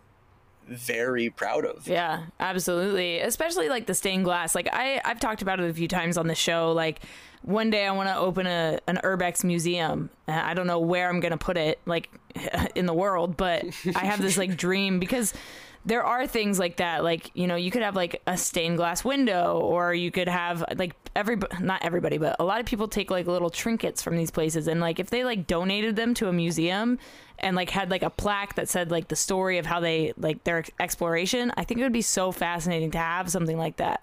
very 0.68 1.28
proud 1.30 1.64
of. 1.64 1.86
Yeah, 1.88 2.24
absolutely. 2.38 3.18
Especially 3.18 3.68
like 3.68 3.86
the 3.86 3.94
stained 3.94 4.24
glass. 4.24 4.54
Like 4.54 4.68
I 4.72 5.00
I've 5.04 5.20
talked 5.20 5.42
about 5.42 5.60
it 5.60 5.68
a 5.68 5.74
few 5.74 5.88
times 5.88 6.16
on 6.16 6.28
the 6.28 6.34
show. 6.34 6.72
Like 6.72 7.00
one 7.42 7.70
day 7.70 7.84
I 7.86 7.90
want 7.92 8.08
to 8.08 8.16
open 8.16 8.46
a 8.46 8.78
an 8.86 9.00
Urbex 9.02 9.42
museum. 9.44 10.08
I 10.28 10.54
don't 10.54 10.66
know 10.68 10.78
where 10.78 11.08
I'm 11.08 11.20
going 11.20 11.32
to 11.32 11.36
put 11.38 11.56
it 11.56 11.80
like 11.86 12.08
in 12.74 12.86
the 12.86 12.94
world, 12.94 13.36
but 13.36 13.64
I 13.96 14.04
have 14.04 14.22
this 14.22 14.38
like 14.38 14.56
dream 14.66 15.00
because 15.00 15.34
there 15.84 16.04
are 16.04 16.26
things 16.26 16.58
like 16.58 16.76
that 16.76 17.02
like 17.02 17.30
you 17.34 17.46
know 17.46 17.56
you 17.56 17.70
could 17.70 17.82
have 17.82 17.96
like 17.96 18.22
a 18.26 18.36
stained 18.36 18.76
glass 18.76 19.04
window 19.04 19.58
or 19.58 19.92
you 19.92 20.10
could 20.10 20.28
have 20.28 20.64
like 20.76 20.94
every 21.16 21.36
not 21.60 21.84
everybody 21.84 22.18
but 22.18 22.36
a 22.38 22.44
lot 22.44 22.60
of 22.60 22.66
people 22.66 22.86
take 22.86 23.10
like 23.10 23.26
little 23.26 23.50
trinkets 23.50 24.02
from 24.02 24.16
these 24.16 24.30
places 24.30 24.68
and 24.68 24.80
like 24.80 24.98
if 24.98 25.10
they 25.10 25.24
like 25.24 25.46
donated 25.46 25.96
them 25.96 26.14
to 26.14 26.28
a 26.28 26.32
museum 26.32 26.98
and 27.38 27.56
like 27.56 27.70
had 27.70 27.90
like 27.90 28.02
a 28.02 28.10
plaque 28.10 28.54
that 28.54 28.68
said 28.68 28.90
like 28.90 29.08
the 29.08 29.16
story 29.16 29.58
of 29.58 29.66
how 29.66 29.80
they 29.80 30.12
like 30.16 30.42
their 30.44 30.64
exploration 30.78 31.52
i 31.56 31.64
think 31.64 31.80
it 31.80 31.82
would 31.82 31.92
be 31.92 32.02
so 32.02 32.30
fascinating 32.30 32.90
to 32.90 32.98
have 32.98 33.30
something 33.30 33.58
like 33.58 33.76
that 33.76 34.02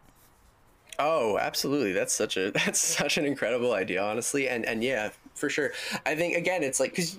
Oh, 1.01 1.37
absolutely. 1.37 1.93
That's 1.93 2.11
such 2.13 2.35
a 2.35 2.51
that's 2.65 2.77
such 2.77 3.17
an 3.17 3.25
incredible 3.25 3.71
idea, 3.71 4.03
honestly. 4.03 4.49
And 4.49 4.65
and 4.65 4.83
yeah, 4.83 5.11
for 5.33 5.49
sure. 5.49 5.71
I 6.05 6.13
think 6.13 6.35
again, 6.35 6.61
it's 6.61 6.77
like 6.77 6.91
because 6.91 7.17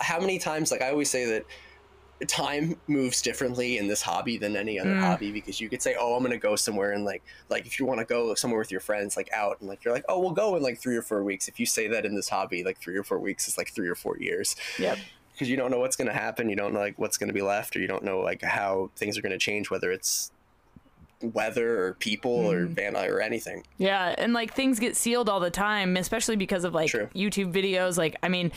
how 0.00 0.18
many 0.18 0.38
times 0.38 0.70
like 0.70 0.80
I 0.80 0.88
always 0.88 1.10
say 1.10 1.26
that 1.26 1.44
time 2.26 2.76
moves 2.86 3.20
differently 3.20 3.78
in 3.78 3.88
this 3.88 4.00
hobby 4.00 4.38
than 4.38 4.56
any 4.56 4.78
other 4.78 4.94
mm. 4.94 5.00
hobby 5.00 5.32
because 5.32 5.60
you 5.60 5.68
could 5.68 5.82
say, 5.82 5.96
oh, 5.98 6.14
I'm 6.14 6.22
gonna 6.22 6.38
go 6.38 6.56
somewhere 6.56 6.92
and 6.92 7.04
like 7.04 7.22
like 7.48 7.66
if 7.66 7.78
you 7.78 7.86
want 7.86 8.00
to 8.00 8.06
go 8.06 8.34
somewhere 8.34 8.58
with 8.58 8.70
your 8.70 8.80
friends 8.80 9.16
like 9.16 9.30
out 9.32 9.60
and 9.60 9.68
like 9.68 9.84
you're 9.84 9.94
like, 9.94 10.04
oh, 10.08 10.20
we'll 10.20 10.30
go 10.30 10.56
in 10.56 10.62
like 10.62 10.78
three 10.78 10.96
or 10.96 11.02
four 11.02 11.22
weeks. 11.22 11.48
If 11.48 11.58
you 11.58 11.66
say 11.66 11.88
that 11.88 12.04
in 12.04 12.14
this 12.14 12.28
hobby, 12.28 12.64
like 12.64 12.78
three 12.78 12.96
or 12.96 13.04
four 13.04 13.18
weeks 13.18 13.48
is 13.48 13.58
like 13.58 13.74
three 13.74 13.88
or 13.88 13.94
four 13.94 14.18
years 14.18 14.56
yep 14.78 14.98
because 15.32 15.48
you 15.48 15.56
don't 15.56 15.70
know 15.70 15.80
what's 15.80 15.96
to 16.06 16.12
happen 16.12 16.48
you 16.48 16.54
don't 16.54 16.72
know 16.72 16.78
like 16.78 16.96
what's 16.96 17.18
to 17.28 17.34
be 17.34 17.42
left 17.42 17.74
or 17.74 17.80
you 17.80 17.88
don't 17.88 18.04
know 18.04 18.20
like 18.20 18.40
how 18.42 18.88
things 18.94 19.18
are 19.18 19.22
to 19.32 19.38
change 19.38 19.68
whether 19.68 19.90
it's 19.90 20.30
weather 21.32 21.84
or 21.84 21.94
people 21.94 22.32
or 22.32 22.66
mm. 22.66 22.68
van 22.68 22.96
or 22.96 23.20
anything 23.20 23.64
Yeah, 23.78 24.14
and 24.18 24.32
like 24.32 24.54
things 24.54 24.78
get 24.78 24.96
sealed 24.96 25.28
all 25.28 25.40
the 25.40 25.50
time, 25.50 25.96
especially 25.96 26.36
because 26.36 26.64
of 26.64 26.74
like 26.74 26.90
True. 26.90 27.08
YouTube 27.14 27.52
videos. 27.52 27.96
Like, 27.96 28.16
I 28.22 28.28
mean, 28.28 28.52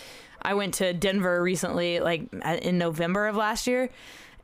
I 0.48 0.54
went 0.54 0.76
to 0.76 0.94
Denver 0.94 1.44
recently, 1.44 2.00
like 2.00 2.22
in 2.62 2.78
November 2.78 3.28
of 3.28 3.36
last 3.36 3.68
year, 3.68 3.90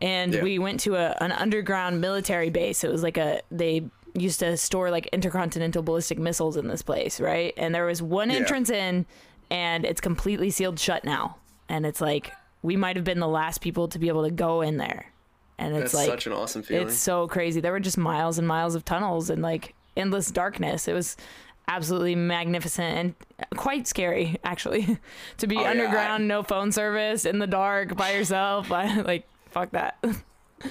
and 0.01 0.33
Yeah. 0.33 0.43
we 0.43 0.59
went 0.59 0.81
to 0.81 0.95
a, 0.95 1.15
an 1.21 1.31
underground 1.31 2.01
military 2.01 2.49
base. 2.49 2.83
It 2.83 2.91
was 2.91 3.03
like 3.03 3.17
a 3.17 3.41
they 3.49 3.89
used 4.15 4.41
to 4.41 4.57
store 4.57 4.91
like 4.91 5.07
intercontinental 5.07 5.81
ballistic 5.81 6.19
missiles 6.19 6.57
in 6.57 6.67
this 6.67 6.81
place, 6.81 7.19
right? 7.19 7.53
And 7.57 7.73
there 7.73 7.85
was 7.85 8.01
one 8.01 8.29
Yeah. 8.29 8.35
entrance 8.35 8.69
in, 8.69 9.05
and 9.49 9.85
it's 9.85 10.01
completely 10.01 10.49
sealed 10.51 10.77
shut 10.79 11.03
now. 11.05 11.37
And 11.69 11.85
it's 11.85 12.01
like 12.01 12.31
we 12.61 12.75
might 12.75 12.95
have 12.97 13.05
been 13.05 13.19
the 13.19 13.27
last 13.27 13.61
people 13.61 13.87
to 13.87 13.97
be 13.97 14.09
able 14.09 14.23
to 14.25 14.31
go 14.31 14.61
in 14.61 14.77
there. 14.77 15.05
And 15.57 15.73
it's 15.73 15.93
that's 15.93 15.93
like 15.93 16.07
such 16.09 16.27
an 16.27 16.33
awesome 16.33 16.63
feeling 16.63 16.87
it's 16.87 16.97
so 16.97 17.27
crazy. 17.27 17.61
There 17.61 17.71
were 17.71 17.79
just 17.79 17.97
miles 17.97 18.37
and 18.37 18.47
miles 18.47 18.75
of 18.75 18.83
tunnels 18.83 19.29
and 19.29 19.41
like 19.41 19.73
endless 19.95 20.31
darkness. 20.31 20.87
It 20.87 20.93
was 20.93 21.15
absolutely 21.67 22.15
magnificent 22.15 23.15
and 23.39 23.57
quite 23.57 23.87
scary, 23.87 24.37
actually, 24.43 24.97
to 25.37 25.47
be 25.47 25.57
Oh, 25.57 25.61
yeah, 25.61 25.69
underground, 25.69 26.27
no 26.27 26.43
phone 26.43 26.71
service, 26.71 27.25
in 27.25 27.39
the 27.39 27.47
dark 27.47 27.95
by 27.95 28.11
yourself. 28.15 28.69
like, 28.69 29.27
fuck 29.51 29.71
that. 29.71 30.03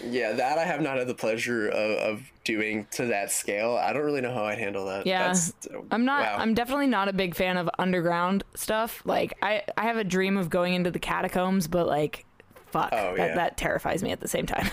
yeah 0.07 0.33
that 0.33 0.57
i 0.57 0.65
have 0.65 0.81
not 0.81 0.97
had 0.97 1.07
the 1.07 1.13
pleasure 1.15 1.69
of, 1.69 1.99
of 1.99 2.23
doing 2.45 2.87
to 2.91 3.05
that 3.05 3.31
scale 3.31 3.77
i 3.77 3.93
don't 3.93 4.01
really 4.05 4.23
know 4.23 4.33
how 4.33 4.43
i'd 4.47 4.57
handle 4.57 4.87
that 4.87 5.07
Yeah. 5.07 5.27
That's, 5.27 5.53
I'm 5.91 6.07
not. 6.07 6.23
wow. 6.23 6.37
I'm 6.39 6.55
definitely 6.55 6.87
not 6.87 7.09
a 7.09 7.13
big 7.13 7.35
fan 7.35 7.59
of 7.59 7.69
underground 7.79 8.43
stuff. 8.55 9.03
Like, 9.05 9.35
I 9.43 9.63
I 9.77 9.83
have 9.83 9.99
a 9.99 10.05
dream 10.05 10.39
of 10.39 10.49
going 10.49 10.73
into 10.73 10.91
the 10.91 10.99
catacombs, 10.99 11.69
but 11.69 11.87
like, 11.87 12.25
fuck, 12.71 12.89
Oh, 12.93 13.15
that 13.17 13.29
yeah. 13.31 13.35
that 13.35 13.59
terrifies 13.59 14.03
me 14.03 14.13
at 14.13 14.21
the 14.21 14.29
same 14.29 14.47
time. 14.47 14.71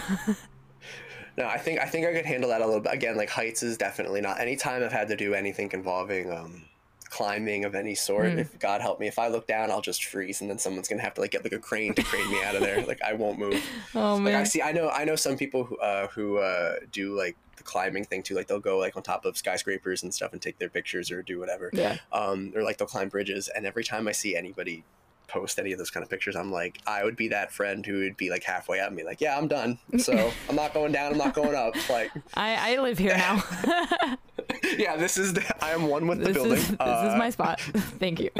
No 1.37 1.45
i 1.47 1.57
think 1.57 1.79
i 1.79 1.85
think 1.85 2.05
i 2.07 2.13
could 2.13 2.25
handle 2.25 2.49
that 2.49 2.61
a 2.61 2.65
little 2.65 2.81
bit 2.81 2.93
again 2.93 3.15
like 3.17 3.29
heights 3.29 3.63
is 3.63 3.77
definitely 3.77 4.21
not 4.21 4.39
anytime 4.39 4.83
i've 4.83 4.91
had 4.91 5.07
to 5.07 5.15
do 5.15 5.33
anything 5.33 5.69
involving 5.73 6.31
um 6.31 6.63
climbing 7.09 7.65
of 7.65 7.73
any 7.73 7.95
sort 7.95 8.31
Hmm. 8.33 8.39
if 8.39 8.59
god 8.59 8.81
help 8.81 8.99
me 8.99 9.07
if 9.07 9.17
i 9.17 9.27
look 9.29 9.47
down 9.47 9.71
i'll 9.71 9.81
just 9.81 10.05
freeze 10.05 10.41
and 10.41 10.49
then 10.49 10.59
someone's 10.59 10.87
gonna 10.87 11.01
have 11.01 11.15
to 11.15 11.21
like 11.21 11.31
get 11.31 11.43
like 11.43 11.53
a 11.53 11.57
crane 11.59 11.93
to 11.95 12.03
crane 12.03 12.29
me 12.31 12.43
out 12.43 12.55
of 12.55 12.61
there 12.61 12.85
like 12.87 13.01
i 13.01 13.13
won't 13.13 13.39
move 13.39 13.63
oh 13.95 14.15
Like 14.17 14.35
I 14.35 14.37
man. 14.39 14.45
see, 14.45 14.61
I 14.61 14.71
know, 14.73 14.89
I 14.89 15.05
know 15.05 15.15
some 15.15 15.35
people 15.35 15.63
who 15.63 15.77
uh, 15.79 16.07
who 16.09 16.37
uh, 16.37 16.75
do 16.91 17.17
like 17.17 17.35
the 17.57 17.63
climbing 17.63 18.05
thing 18.05 18.21
too. 18.23 18.35
Like 18.35 18.47
they'll 18.47 18.59
go 18.59 18.77
like 18.77 18.95
on 18.95 19.03
top 19.03 19.25
of 19.25 19.35
skyscrapers 19.37 20.03
and 20.03 20.13
stuff 20.13 20.31
and 20.33 20.41
take 20.41 20.59
their 20.59 20.69
pictures 20.69 21.09
or 21.11 21.21
do 21.23 21.39
whatever. 21.39 21.69
Yeah. 21.73 21.97
Um, 22.13 22.53
or 22.55 22.61
like 22.63 22.77
they'll 22.77 22.87
climb 22.87 23.09
bridges. 23.09 23.49
And 23.53 23.65
every 23.65 23.83
time 23.83 24.07
I 24.07 24.11
see 24.13 24.35
anybody 24.35 24.83
post 25.29 25.59
any 25.59 25.71
of 25.71 25.77
those 25.77 25.89
kind 25.91 26.03
of 26.03 26.09
pictures, 26.09 26.35
I'm 26.35 26.51
like, 26.51 26.79
I 26.87 27.03
would 27.03 27.15
be 27.15 27.29
that 27.29 27.51
friend 27.51 27.85
who 27.85 27.99
would 27.99 28.17
be 28.17 28.29
like 28.29 28.43
halfway 28.43 28.79
up 28.79 28.87
and 28.89 28.97
be 28.97 29.03
like, 29.03 29.21
Yeah, 29.21 29.37
I'm 29.37 29.47
done. 29.47 29.77
So 29.99 30.31
I'm 30.49 30.55
not 30.55 30.73
going 30.73 30.91
down. 30.91 31.11
I'm 31.13 31.17
not 31.17 31.33
going 31.33 31.55
up. 31.55 31.75
Like, 31.89 32.11
I 32.33 32.73
I 32.75 32.81
live 32.81 32.97
here 32.97 33.15
now. 33.15 33.43
yeah, 34.79 34.95
this 34.95 35.17
is 35.17 35.33
the, 35.33 35.63
I 35.63 35.71
am 35.71 35.83
one 35.87 36.07
with 36.07 36.23
the 36.23 36.33
building. 36.33 36.53
is 36.53 36.67
this 36.69 36.77
Uh, 36.79 37.09
is 37.13 37.17
my 37.19 37.29
spot. 37.29 37.61
Thank 37.61 38.19
you. 38.19 38.31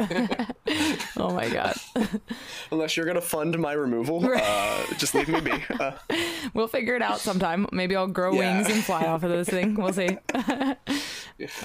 oh 1.16 1.32
my 1.34 1.48
god. 1.48 1.76
unless 2.72 2.96
you're 2.96 3.06
gonna 3.06 3.20
fund 3.20 3.56
my 3.58 3.72
removal, 3.72 4.24
uh, 4.34 4.84
just 4.98 5.14
leave 5.14 5.28
me 5.28 5.40
be. 5.40 5.52
Uh, 5.78 5.92
We'll 6.54 6.68
figure 6.68 6.96
it 6.96 7.02
out 7.02 7.20
sometime. 7.20 7.66
Maybe 7.70 7.94
I'll 7.94 8.08
grow 8.08 8.32
Yeah. 8.32 8.56
wings 8.56 8.68
and 8.74 8.82
fly 8.84 9.04
off 9.06 9.22
of 9.22 9.30
this 9.30 9.48
thing. 9.48 9.74
We'll 9.76 9.92
see. 9.92 10.18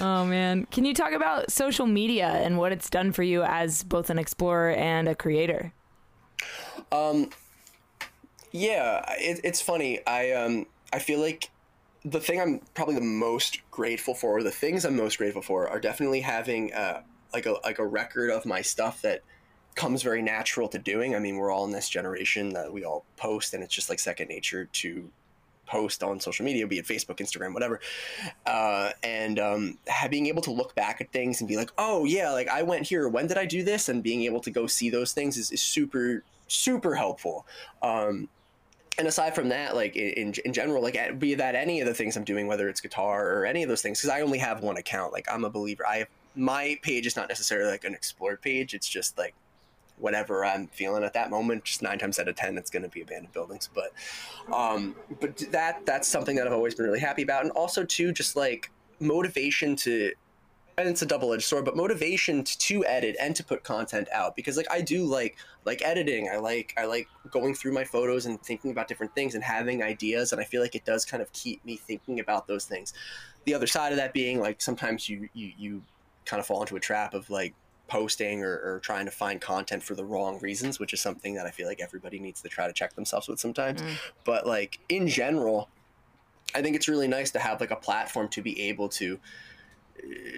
oh 0.02 0.26
man. 0.26 0.68
Can 0.72 0.86
you 0.86 0.94
talk 0.94 1.14
about 1.14 1.52
social 1.52 1.88
media 1.88 2.28
and 2.28 2.58
what 2.58 2.72
it's 2.72 2.90
done 2.90 3.12
for 3.12 3.24
you 3.24 3.44
as 3.44 3.84
both 3.84 4.10
an 4.10 4.20
explorer 4.20 4.72
and 4.72 5.08
a 5.08 5.15
creator? 5.16 5.74
Yeah, 8.52 9.04
it, 9.18 9.42
it's 9.44 9.62
funny. 9.62 10.06
I 10.08 10.32
um 10.32 10.68
I 10.94 11.00
feel 11.00 11.20
like 11.20 11.50
the 12.06 12.22
thing 12.22 12.40
I'm 12.40 12.62
probably 12.74 12.96
the 12.96 13.02
most 13.02 13.60
grateful 13.72 14.14
for, 14.14 14.38
or 14.38 14.44
the 14.44 14.52
things 14.52 14.86
I'm 14.86 14.96
most 14.96 15.18
grateful 15.18 15.42
for, 15.42 15.68
are 15.68 15.80
definitely 15.80 16.22
having 16.22 16.74
uh 16.74 17.02
like 17.34 17.46
a 17.46 17.58
like 17.64 17.80
a 17.80 17.86
record 17.86 18.32
of 18.32 18.46
my 18.46 18.62
stuff 18.62 19.02
that 19.02 19.22
comes 19.76 20.04
very 20.04 20.22
natural 20.22 20.70
to 20.70 20.80
doing. 20.80 21.16
I 21.16 21.20
mean, 21.20 21.36
we're 21.36 21.52
all 21.52 21.66
in 21.66 21.72
this 21.72 21.90
generation 21.90 22.50
that 22.54 22.72
we 22.72 22.86
all 22.86 23.04
post, 23.18 23.54
and 23.54 23.62
it's 23.62 23.76
just 23.76 23.90
like 23.90 24.00
second 24.00 24.30
nature 24.30 24.66
to 24.66 25.12
post 25.66 26.04
on 26.04 26.20
social 26.20 26.46
media, 26.46 26.68
be 26.68 26.80
it 26.80 26.86
Facebook, 26.86 27.18
Instagram, 27.18 27.54
whatever. 27.54 27.80
Uh, 28.46 28.92
and 29.04 29.40
um, 29.40 29.78
being 30.10 30.28
able 30.28 30.42
to 30.44 30.52
look 30.52 30.76
back 30.76 31.02
at 31.02 31.12
things 31.12 31.42
and 31.42 31.48
be 31.48 31.58
like, 31.58 31.72
oh 31.78 32.06
yeah, 32.06 32.32
like 32.32 32.48
I 32.48 32.64
went 32.64 32.88
here. 32.88 33.08
When 33.08 33.28
did 33.28 33.38
I 33.38 33.46
do 33.46 33.64
this? 33.64 33.90
And 33.90 34.04
being 34.04 34.24
able 34.24 34.42
to 34.42 34.52
go 34.52 34.68
see 34.68 34.90
those 34.90 35.12
things 35.14 35.38
is, 35.38 35.52
is 35.52 35.62
super 35.62 36.24
super 36.48 36.96
helpful. 36.96 37.46
Um, 37.82 38.30
and 38.98 39.08
aside 39.08 39.36
from 39.36 39.50
that, 39.50 39.76
like 39.76 39.96
in, 39.96 40.34
in 40.46 40.54
general, 40.54 40.82
like 40.82 41.20
be 41.20 41.36
that 41.36 41.56
any 41.56 41.82
of 41.82 41.88
the 41.88 41.94
things 41.94 42.16
I'm 42.16 42.24
doing, 42.24 42.48
whether 42.48 42.70
it's 42.70 42.80
guitar 42.80 43.30
or 43.34 43.46
any 43.46 43.62
of 43.64 43.70
those 43.70 43.82
things, 43.82 44.00
because 44.00 44.10
I 44.10 44.22
only 44.22 44.38
have 44.38 44.62
one 44.62 44.78
account. 44.78 45.12
Like 45.12 45.28
I'm 45.32 45.44
a 45.44 45.50
believer. 45.50 45.86
I 45.86 46.06
my 46.36 46.78
page 46.82 47.06
is 47.06 47.16
not 47.16 47.30
necessarily 47.30 47.72
like 47.72 47.84
an 47.84 47.94
explored 47.94 48.42
page. 48.42 48.74
It's 48.74 48.88
just 48.88 49.18
like 49.18 49.34
whatever 49.98 50.46
I'm 50.46 50.68
feeling 50.68 51.04
at 51.04 51.14
that 51.14 51.30
moment. 51.30 51.64
Just 51.66 51.82
nine 51.82 52.00
times 52.00 52.20
out 52.20 52.28
of 52.28 52.36
ten, 52.36 52.58
it's 52.58 52.70
going 52.70 52.84
to 52.84 52.90
be 52.90 53.02
abandoned 53.02 53.34
buildings. 53.34 53.70
But 53.74 53.92
um, 54.54 54.96
but 55.20 55.38
that 55.52 55.86
that's 55.86 56.08
something 56.08 56.36
that 56.36 56.48
I've 56.48 56.54
always 56.54 56.76
been 56.76 56.86
really 56.86 57.00
happy 57.00 57.24
about, 57.24 57.44
and 57.44 57.52
also 57.52 57.84
too, 57.84 58.12
just 58.12 58.36
like 58.36 58.72
motivation 59.00 59.76
to 59.76 60.12
and 60.78 60.90
it's 60.90 61.02
a 61.02 61.06
double-edged 61.06 61.44
sword 61.44 61.64
but 61.64 61.76
motivation 61.76 62.44
to, 62.44 62.58
to 62.58 62.86
edit 62.86 63.16
and 63.20 63.36
to 63.36 63.44
put 63.44 63.64
content 63.64 64.08
out 64.12 64.36
because 64.36 64.58
like 64.58 64.68
i 64.70 64.82
do 64.82 65.06
like 65.06 65.38
like 65.64 65.82
editing 65.82 66.30
i 66.32 66.38
like 66.38 66.74
i 66.78 66.86
like 66.86 67.08
going 67.32 67.54
through 67.54 67.74
my 67.74 67.84
photos 67.84 68.26
and 68.26 68.42
thinking 68.42 68.72
about 68.72 68.88
different 68.88 69.14
things 69.16 69.36
and 69.36 69.44
having 69.44 69.84
ideas 69.84 70.32
and 70.32 70.42
i 70.42 70.44
feel 70.44 70.62
like 70.62 70.76
it 70.76 70.86
does 70.86 71.06
kind 71.06 71.22
of 71.22 71.32
keep 71.34 71.64
me 71.66 71.78
thinking 71.78 72.20
about 72.20 72.48
those 72.48 72.66
things 72.66 72.94
the 73.46 73.54
other 73.54 73.68
side 73.68 73.92
of 73.92 73.98
that 73.98 74.14
being 74.14 74.40
like 74.40 74.62
sometimes 74.62 75.08
you 75.08 75.30
you, 75.34 75.52
you 75.58 75.84
kind 76.26 76.40
of 76.40 76.46
fall 76.46 76.62
into 76.62 76.76
a 76.76 76.80
trap 76.80 77.14
of 77.14 77.30
like 77.30 77.54
posting 77.88 78.44
or, 78.44 78.54
or 78.54 78.80
trying 78.84 79.06
to 79.06 79.12
find 79.12 79.40
content 79.42 79.84
for 79.84 79.96
the 79.96 80.04
wrong 80.04 80.40
reasons 80.42 80.80
which 80.80 80.94
is 80.94 81.00
something 81.02 81.36
that 81.36 81.46
i 81.46 81.52
feel 81.52 81.68
like 81.68 81.80
everybody 81.82 82.20
needs 82.20 82.42
to 82.42 82.50
try 82.50 82.66
to 82.68 82.74
check 82.74 82.94
themselves 82.96 83.28
with 83.28 83.40
sometimes 83.40 83.82
Mm. 83.82 83.96
but 84.24 84.48
like 84.48 84.80
in 84.90 85.08
general 85.08 85.70
i 86.54 86.62
think 86.62 86.76
it's 86.76 86.88
really 86.88 87.08
nice 87.08 87.32
to 87.32 87.40
have 87.40 87.60
like 87.62 87.72
a 87.72 87.76
platform 87.76 88.28
to 88.30 88.42
be 88.42 88.60
able 88.70 88.90
to 88.90 89.20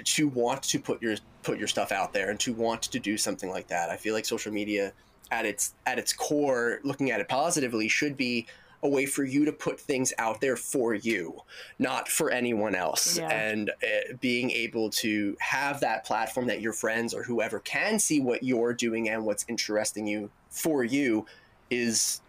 to 0.03 0.27
want 0.27 0.63
to 0.63 0.79
put 0.79 1.01
your 1.01 1.15
put 1.43 1.57
your 1.57 1.67
stuff 1.67 1.91
out 1.91 2.13
there 2.13 2.29
and 2.29 2.39
to 2.39 2.53
want 2.53 2.81
to 2.83 2.99
do 2.99 3.17
something 3.17 3.49
like 3.49 3.67
that. 3.67 3.89
I 3.89 3.97
feel 3.97 4.13
like 4.13 4.25
social 4.25 4.51
media 4.53 4.93
at 5.31 5.45
its 5.45 5.73
at 5.85 5.97
its 5.97 6.13
core, 6.13 6.79
looking 6.83 7.11
at 7.11 7.19
it 7.19 7.27
positively, 7.27 7.87
should 7.87 8.15
be 8.15 8.45
a 8.83 8.89
way 8.89 9.05
for 9.05 9.23
you 9.23 9.45
to 9.45 9.51
put 9.51 9.79
things 9.79 10.13
out 10.17 10.39
there 10.41 10.55
for 10.55 10.93
you, 10.93 11.41
not 11.79 12.07
for 12.07 12.29
anyone 12.29 12.75
else. 12.75 13.17
Yeah. 13.17 13.29
And 13.29 13.69
uh, 13.69 14.15
being 14.19 14.51
able 14.51 14.89
to 14.91 15.35
have 15.39 15.79
that 15.79 16.05
platform 16.05 16.47
that 16.47 16.61
your 16.61 16.73
friends 16.73 17.13
or 17.13 17.23
whoever 17.23 17.59
can 17.59 17.99
see 17.99 18.19
what 18.19 18.43
you're 18.43 18.73
doing 18.73 19.09
and 19.09 19.25
what's 19.25 19.45
interesting 19.47 20.07
you 20.07 20.29
for 20.49 20.83
you 20.83 21.25
is 21.69 22.21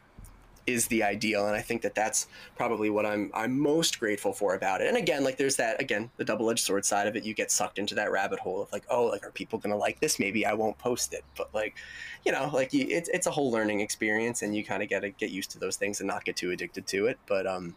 is 0.69 0.87
the 0.89 1.03
ideal 1.03 1.47
and 1.47 1.57
i 1.57 1.63
think 1.63 1.81
that 1.81 1.95
that's 1.95 2.29
probably 2.55 2.91
what 2.91 3.07
i'm 3.07 3.31
i'm 3.33 3.59
most 3.59 3.99
grateful 3.99 4.35
for 4.35 4.55
about 4.55 4.83
it. 4.83 4.89
And 4.89 4.97
again 4.97 5.25
like 5.25 5.39
there's 5.39 5.57
that 5.57 5.81
again 5.81 6.11
the 6.19 6.25
double-edged 6.25 6.63
sword 6.63 6.85
side 6.85 7.07
of 7.07 7.17
it. 7.17 7.25
You 7.25 7.33
get 7.33 7.51
sucked 7.51 7.79
into 7.79 7.95
that 7.95 8.13
rabbit 8.13 8.39
hole 8.39 8.63
of 8.63 8.71
like 8.71 8.85
oh 8.91 9.07
like 9.07 9.25
are 9.25 9.31
people 9.31 9.59
gonna 9.59 9.77
like 9.77 9.99
this? 10.01 10.19
Maybe 10.19 10.45
i 10.45 10.53
won't 10.53 10.77
post 10.79 11.15
it. 11.15 11.25
But 11.37 11.55
like 11.55 11.77
you 12.25 12.33
know 12.33 12.51
like 12.53 12.73
you, 12.75 12.87
it's, 12.89 13.09
it's 13.09 13.27
a 13.27 13.31
whole 13.31 13.51
learning 13.51 13.81
experience 13.81 14.43
and 14.43 14.55
you 14.55 14.63
kind 14.63 14.83
of 14.83 14.91
got 14.91 15.01
to 15.01 15.11
get 15.11 15.31
used 15.31 15.51
to 15.53 15.59
those 15.59 15.77
things 15.77 16.01
and 16.01 16.07
not 16.07 16.25
get 16.25 16.37
too 16.37 16.51
addicted 16.51 16.87
to 16.89 17.07
it. 17.07 17.19
But 17.27 17.47
um 17.47 17.75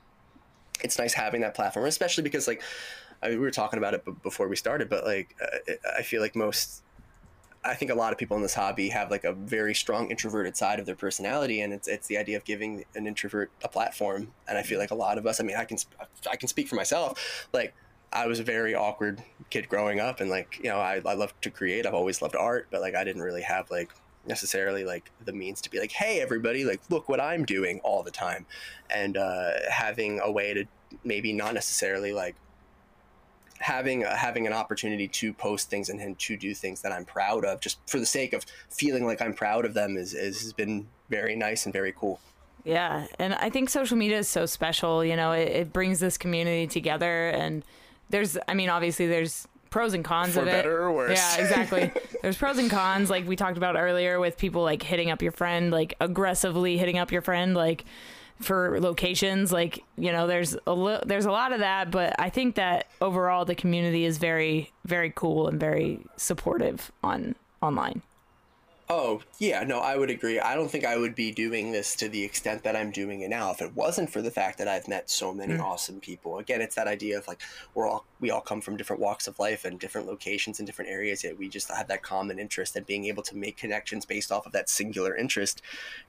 it's 0.83 0.97
nice 0.99 1.13
having 1.13 1.41
that 1.41 1.55
platform 1.55 1.85
especially 1.85 2.23
because 2.23 2.47
like 2.47 2.61
I 3.23 3.29
mean, 3.29 3.37
we 3.37 3.45
were 3.45 3.51
talking 3.51 3.77
about 3.77 3.93
it 3.93 4.03
b- 4.03 4.13
before 4.23 4.47
we 4.47 4.55
started 4.55 4.89
but 4.89 5.05
like 5.05 5.35
uh, 5.41 5.73
i 5.97 6.01
feel 6.01 6.21
like 6.21 6.35
most 6.35 6.81
I 7.63 7.75
think 7.75 7.91
a 7.91 7.95
lot 7.95 8.11
of 8.11 8.17
people 8.17 8.35
in 8.37 8.43
this 8.43 8.55
hobby 8.55 8.89
have 8.89 9.11
like 9.11 9.23
a 9.23 9.33
very 9.33 9.75
strong 9.75 10.09
introverted 10.09 10.57
side 10.57 10.79
of 10.79 10.85
their 10.85 10.95
personality, 10.95 11.61
and 11.61 11.73
it's 11.73 11.87
it's 11.87 12.07
the 12.07 12.17
idea 12.17 12.37
of 12.37 12.43
giving 12.43 12.85
an 12.95 13.05
introvert 13.05 13.51
a 13.63 13.67
platform. 13.67 14.33
And 14.47 14.57
I 14.57 14.63
feel 14.63 14.79
like 14.79 14.91
a 14.91 14.95
lot 14.95 15.17
of 15.17 15.27
us. 15.27 15.39
I 15.39 15.43
mean, 15.43 15.55
I 15.55 15.65
can 15.65 15.77
I 16.29 16.35
can 16.35 16.47
speak 16.47 16.67
for 16.67 16.75
myself. 16.75 17.47
Like 17.53 17.75
I 18.11 18.25
was 18.25 18.39
a 18.39 18.43
very 18.43 18.73
awkward 18.73 19.21
kid 19.51 19.69
growing 19.69 19.99
up, 19.99 20.21
and 20.21 20.29
like 20.29 20.59
you 20.63 20.69
know, 20.69 20.79
I 20.79 21.01
I 21.05 21.13
love 21.13 21.39
to 21.41 21.51
create. 21.51 21.85
I've 21.85 21.93
always 21.93 22.21
loved 22.21 22.35
art, 22.35 22.67
but 22.71 22.81
like 22.81 22.95
I 22.95 23.03
didn't 23.03 23.21
really 23.21 23.43
have 23.43 23.69
like 23.69 23.91
necessarily 24.25 24.83
like 24.83 25.11
the 25.25 25.33
means 25.33 25.61
to 25.61 25.69
be 25.69 25.79
like, 25.79 25.91
hey, 25.91 26.19
everybody, 26.19 26.65
like 26.65 26.81
look 26.89 27.09
what 27.09 27.21
I'm 27.21 27.45
doing 27.45 27.79
all 27.83 28.01
the 28.01 28.11
time, 28.11 28.47
and 28.89 29.17
uh, 29.17 29.51
having 29.69 30.19
a 30.23 30.31
way 30.31 30.53
to 30.55 30.65
maybe 31.03 31.31
not 31.31 31.53
necessarily 31.53 32.11
like 32.11 32.35
having 33.61 34.03
uh, 34.03 34.15
having 34.15 34.47
an 34.47 34.53
opportunity 34.53 35.07
to 35.07 35.33
post 35.33 35.69
things 35.69 35.89
and, 35.89 35.99
and 35.99 36.17
to 36.19 36.37
do 36.37 36.53
things 36.53 36.81
that 36.81 36.91
I'm 36.91 37.05
proud 37.05 37.45
of, 37.45 37.61
just 37.61 37.79
for 37.87 37.99
the 37.99 38.05
sake 38.05 38.33
of 38.33 38.45
feeling 38.69 39.05
like 39.05 39.21
I'm 39.21 39.33
proud 39.33 39.65
of 39.65 39.73
them, 39.73 39.97
is, 39.97 40.13
is 40.13 40.41
has 40.41 40.53
been 40.53 40.87
very 41.09 41.35
nice 41.35 41.65
and 41.65 41.73
very 41.73 41.93
cool. 41.95 42.19
Yeah, 42.63 43.07
and 43.17 43.33
I 43.33 43.49
think 43.49 43.69
social 43.69 43.97
media 43.97 44.19
is 44.19 44.27
so 44.27 44.45
special. 44.45 45.03
You 45.03 45.15
know, 45.15 45.31
it, 45.31 45.47
it 45.47 45.73
brings 45.73 45.99
this 45.99 46.17
community 46.17 46.67
together, 46.67 47.29
and 47.29 47.63
there's, 48.09 48.37
I 48.47 48.53
mean, 48.53 48.69
obviously 48.69 49.07
there's 49.07 49.47
pros 49.71 49.93
and 49.93 50.03
cons 50.03 50.33
For 50.33 50.41
of 50.41 50.47
it. 50.47 50.51
better 50.51 50.83
or 50.83 50.91
worse. 50.91 51.17
Yeah, 51.17 51.41
exactly. 51.43 51.91
there's 52.21 52.37
pros 52.37 52.57
and 52.57 52.69
cons, 52.69 53.09
like 53.09 53.27
we 53.27 53.35
talked 53.35 53.57
about 53.57 53.75
earlier, 53.77 54.19
with 54.19 54.37
people 54.37 54.61
like 54.61 54.83
hitting 54.83 55.09
up 55.09 55.21
your 55.21 55.31
friend, 55.31 55.71
like 55.71 55.95
aggressively 55.99 56.77
hitting 56.77 56.97
up 56.97 57.11
your 57.11 57.21
friend, 57.21 57.55
like 57.55 57.85
for 58.41 58.79
locations. 58.79 59.51
Like 59.51 59.83
you 59.97 60.11
know, 60.11 60.27
there's 60.27 60.55
a 60.67 60.73
li- 60.73 61.03
there's 61.05 61.25
a 61.25 61.31
lot 61.31 61.53
of 61.53 61.59
that, 61.59 61.91
but 61.91 62.15
I 62.19 62.29
think 62.29 62.55
that 62.55 62.87
overall 63.01 63.45
the 63.45 63.55
community 63.55 64.05
is 64.05 64.17
very 64.17 64.71
very 64.85 65.11
cool 65.15 65.47
and 65.47 65.59
very 65.59 65.99
supportive 66.17 66.91
on 67.03 67.35
online. 67.61 68.01
Oh, 68.93 69.21
yeah, 69.39 69.63
no, 69.63 69.79
I 69.79 69.95
would 69.95 70.09
agree. 70.09 70.37
I 70.41 70.53
don't 70.53 70.69
think 70.69 70.83
I 70.83 70.97
would 70.97 71.15
be 71.15 71.31
doing 71.31 71.71
this 71.71 71.95
to 71.95 72.09
the 72.09 72.21
extent 72.25 72.63
that 72.63 72.75
I'm 72.75 72.91
doing 72.91 73.21
it 73.21 73.29
now 73.29 73.49
if 73.49 73.61
it 73.61 73.73
wasn't 73.73 74.09
for 74.09 74.21
the 74.21 74.29
fact 74.29 74.57
that 74.57 74.67
I've 74.67 74.85
met 74.89 75.09
so 75.09 75.33
many 75.33 75.53
mm. 75.53 75.61
awesome 75.61 76.01
people. 76.01 76.39
Again, 76.39 76.59
it's 76.59 76.75
that 76.75 76.87
idea 76.87 77.17
of 77.17 77.25
like 77.25 77.39
we're 77.73 77.87
all 77.87 78.03
we 78.19 78.31
all 78.31 78.41
come 78.41 78.59
from 78.59 78.75
different 78.75 79.01
walks 79.01 79.27
of 79.27 79.39
life 79.39 79.63
and 79.63 79.79
different 79.79 80.07
locations 80.07 80.59
and 80.59 80.67
different 80.67 80.91
areas, 80.91 81.23
yet 81.23 81.37
we 81.37 81.47
just 81.47 81.71
have 81.71 81.87
that 81.87 82.03
common 82.03 82.37
interest 82.37 82.75
and 82.75 82.85
being 82.85 83.05
able 83.05 83.23
to 83.23 83.37
make 83.37 83.55
connections 83.55 84.05
based 84.05 84.29
off 84.29 84.45
of 84.45 84.51
that 84.51 84.67
singular 84.69 85.15
interest 85.15 85.61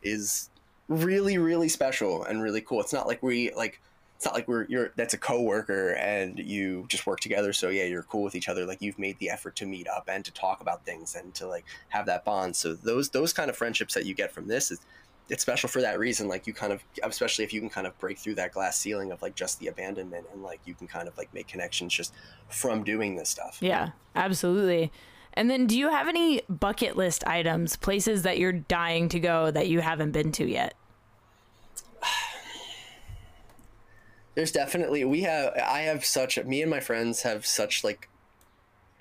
is 0.03 0.51
really, 0.93 1.39
really 1.39 1.69
special 1.69 2.25
and 2.25 2.43
really 2.43 2.61
cool. 2.61 2.81
It's 2.81 2.93
not 2.93 3.07
like 3.07 3.23
we 3.23 3.53
like 3.55 3.81
it's 4.23 4.27
not 4.29 4.35
like 4.35 4.47
we're 4.47 4.67
you're 4.69 4.93
that's 4.95 5.15
a 5.15 5.19
coworker 5.19 5.95
and 5.95 6.39
you 6.39 6.87
just 6.87 7.09
work 7.09 7.19
together 7.19 7.53
so 7.53 7.71
yeah 7.71 7.83
you're 7.83 8.05
cool 8.05 8.23
with 8.23 8.37
each 8.37 8.49
other 8.49 8.65
like 8.65 8.81
you've 8.81 8.97
made 8.97 9.19
the 9.19 9.29
effort 9.29 9.57
to 9.57 9.67
meet 9.67 9.89
up 9.89 10.05
and 10.07 10.25
to 10.25 10.33
talk 10.33 10.61
about 10.61 10.85
things 10.85 11.17
and 11.17 11.35
to 11.35 11.45
like 11.45 11.65
have 11.89 12.07
that 12.07 12.25
bond 12.25 12.55
so 12.55 12.73
those 12.73 13.09
those 13.09 13.33
kind 13.33 13.51
of 13.51 13.57
friendships 13.57 13.95
that 13.95 14.07
you 14.07 14.15
get 14.15 14.31
from 14.31 14.47
this 14.47 14.71
is 14.71 14.79
it's 15.29 15.43
special 15.43 15.69
for 15.69 15.81
that 15.81 15.99
reason 15.99 16.29
like 16.29 16.47
you 16.47 16.55
kind 16.55 16.73
of 16.73 16.85
especially 17.03 17.45
if 17.45 17.53
you 17.53 17.59
can 17.59 17.69
kind 17.69 17.85
of 17.85 17.99
break 17.99 18.17
through 18.17 18.37
that 18.37 18.53
glass 18.53 18.79
ceiling 18.79 19.11
of 19.11 19.21
like 19.23 19.35
just 19.35 19.59
the 19.59 19.67
abandonment 19.67 20.25
and 20.33 20.41
like 20.41 20.61
you 20.67 20.75
can 20.75 20.87
kind 20.87 21.09
of 21.09 21.19
like 21.19 21.35
make 21.35 21.49
connections 21.49 21.93
just 21.93 22.15
from 22.49 22.85
doing 22.85 23.17
this 23.17 23.29
stuff 23.29 23.59
Yeah, 23.61 23.91
absolutely. 24.15 24.93
And 25.35 25.49
then, 25.49 25.67
do 25.67 25.79
you 25.79 25.91
have 25.91 26.09
any 26.09 26.43
bucket 26.49 26.97
list 26.97 27.27
items, 27.27 27.77
places 27.77 28.23
that 28.23 28.39
you're 28.39 28.53
dying 28.53 29.09
to 29.11 29.21
go 29.21 29.51
that 29.51 29.69
you 29.69 29.81
haven't 29.81 30.13
been 30.13 30.31
to 30.33 30.47
yet? 30.47 30.75
There's 34.35 34.53
definitely 34.53 35.05
we 35.05 35.23
have 35.23 35.53
i 35.65 35.81
have 35.81 36.05
such 36.05 36.43
me 36.45 36.63
and 36.63 36.71
my 36.71 36.81
friends 36.81 37.23
have 37.23 37.45
such 37.45 37.85
like 37.85 38.09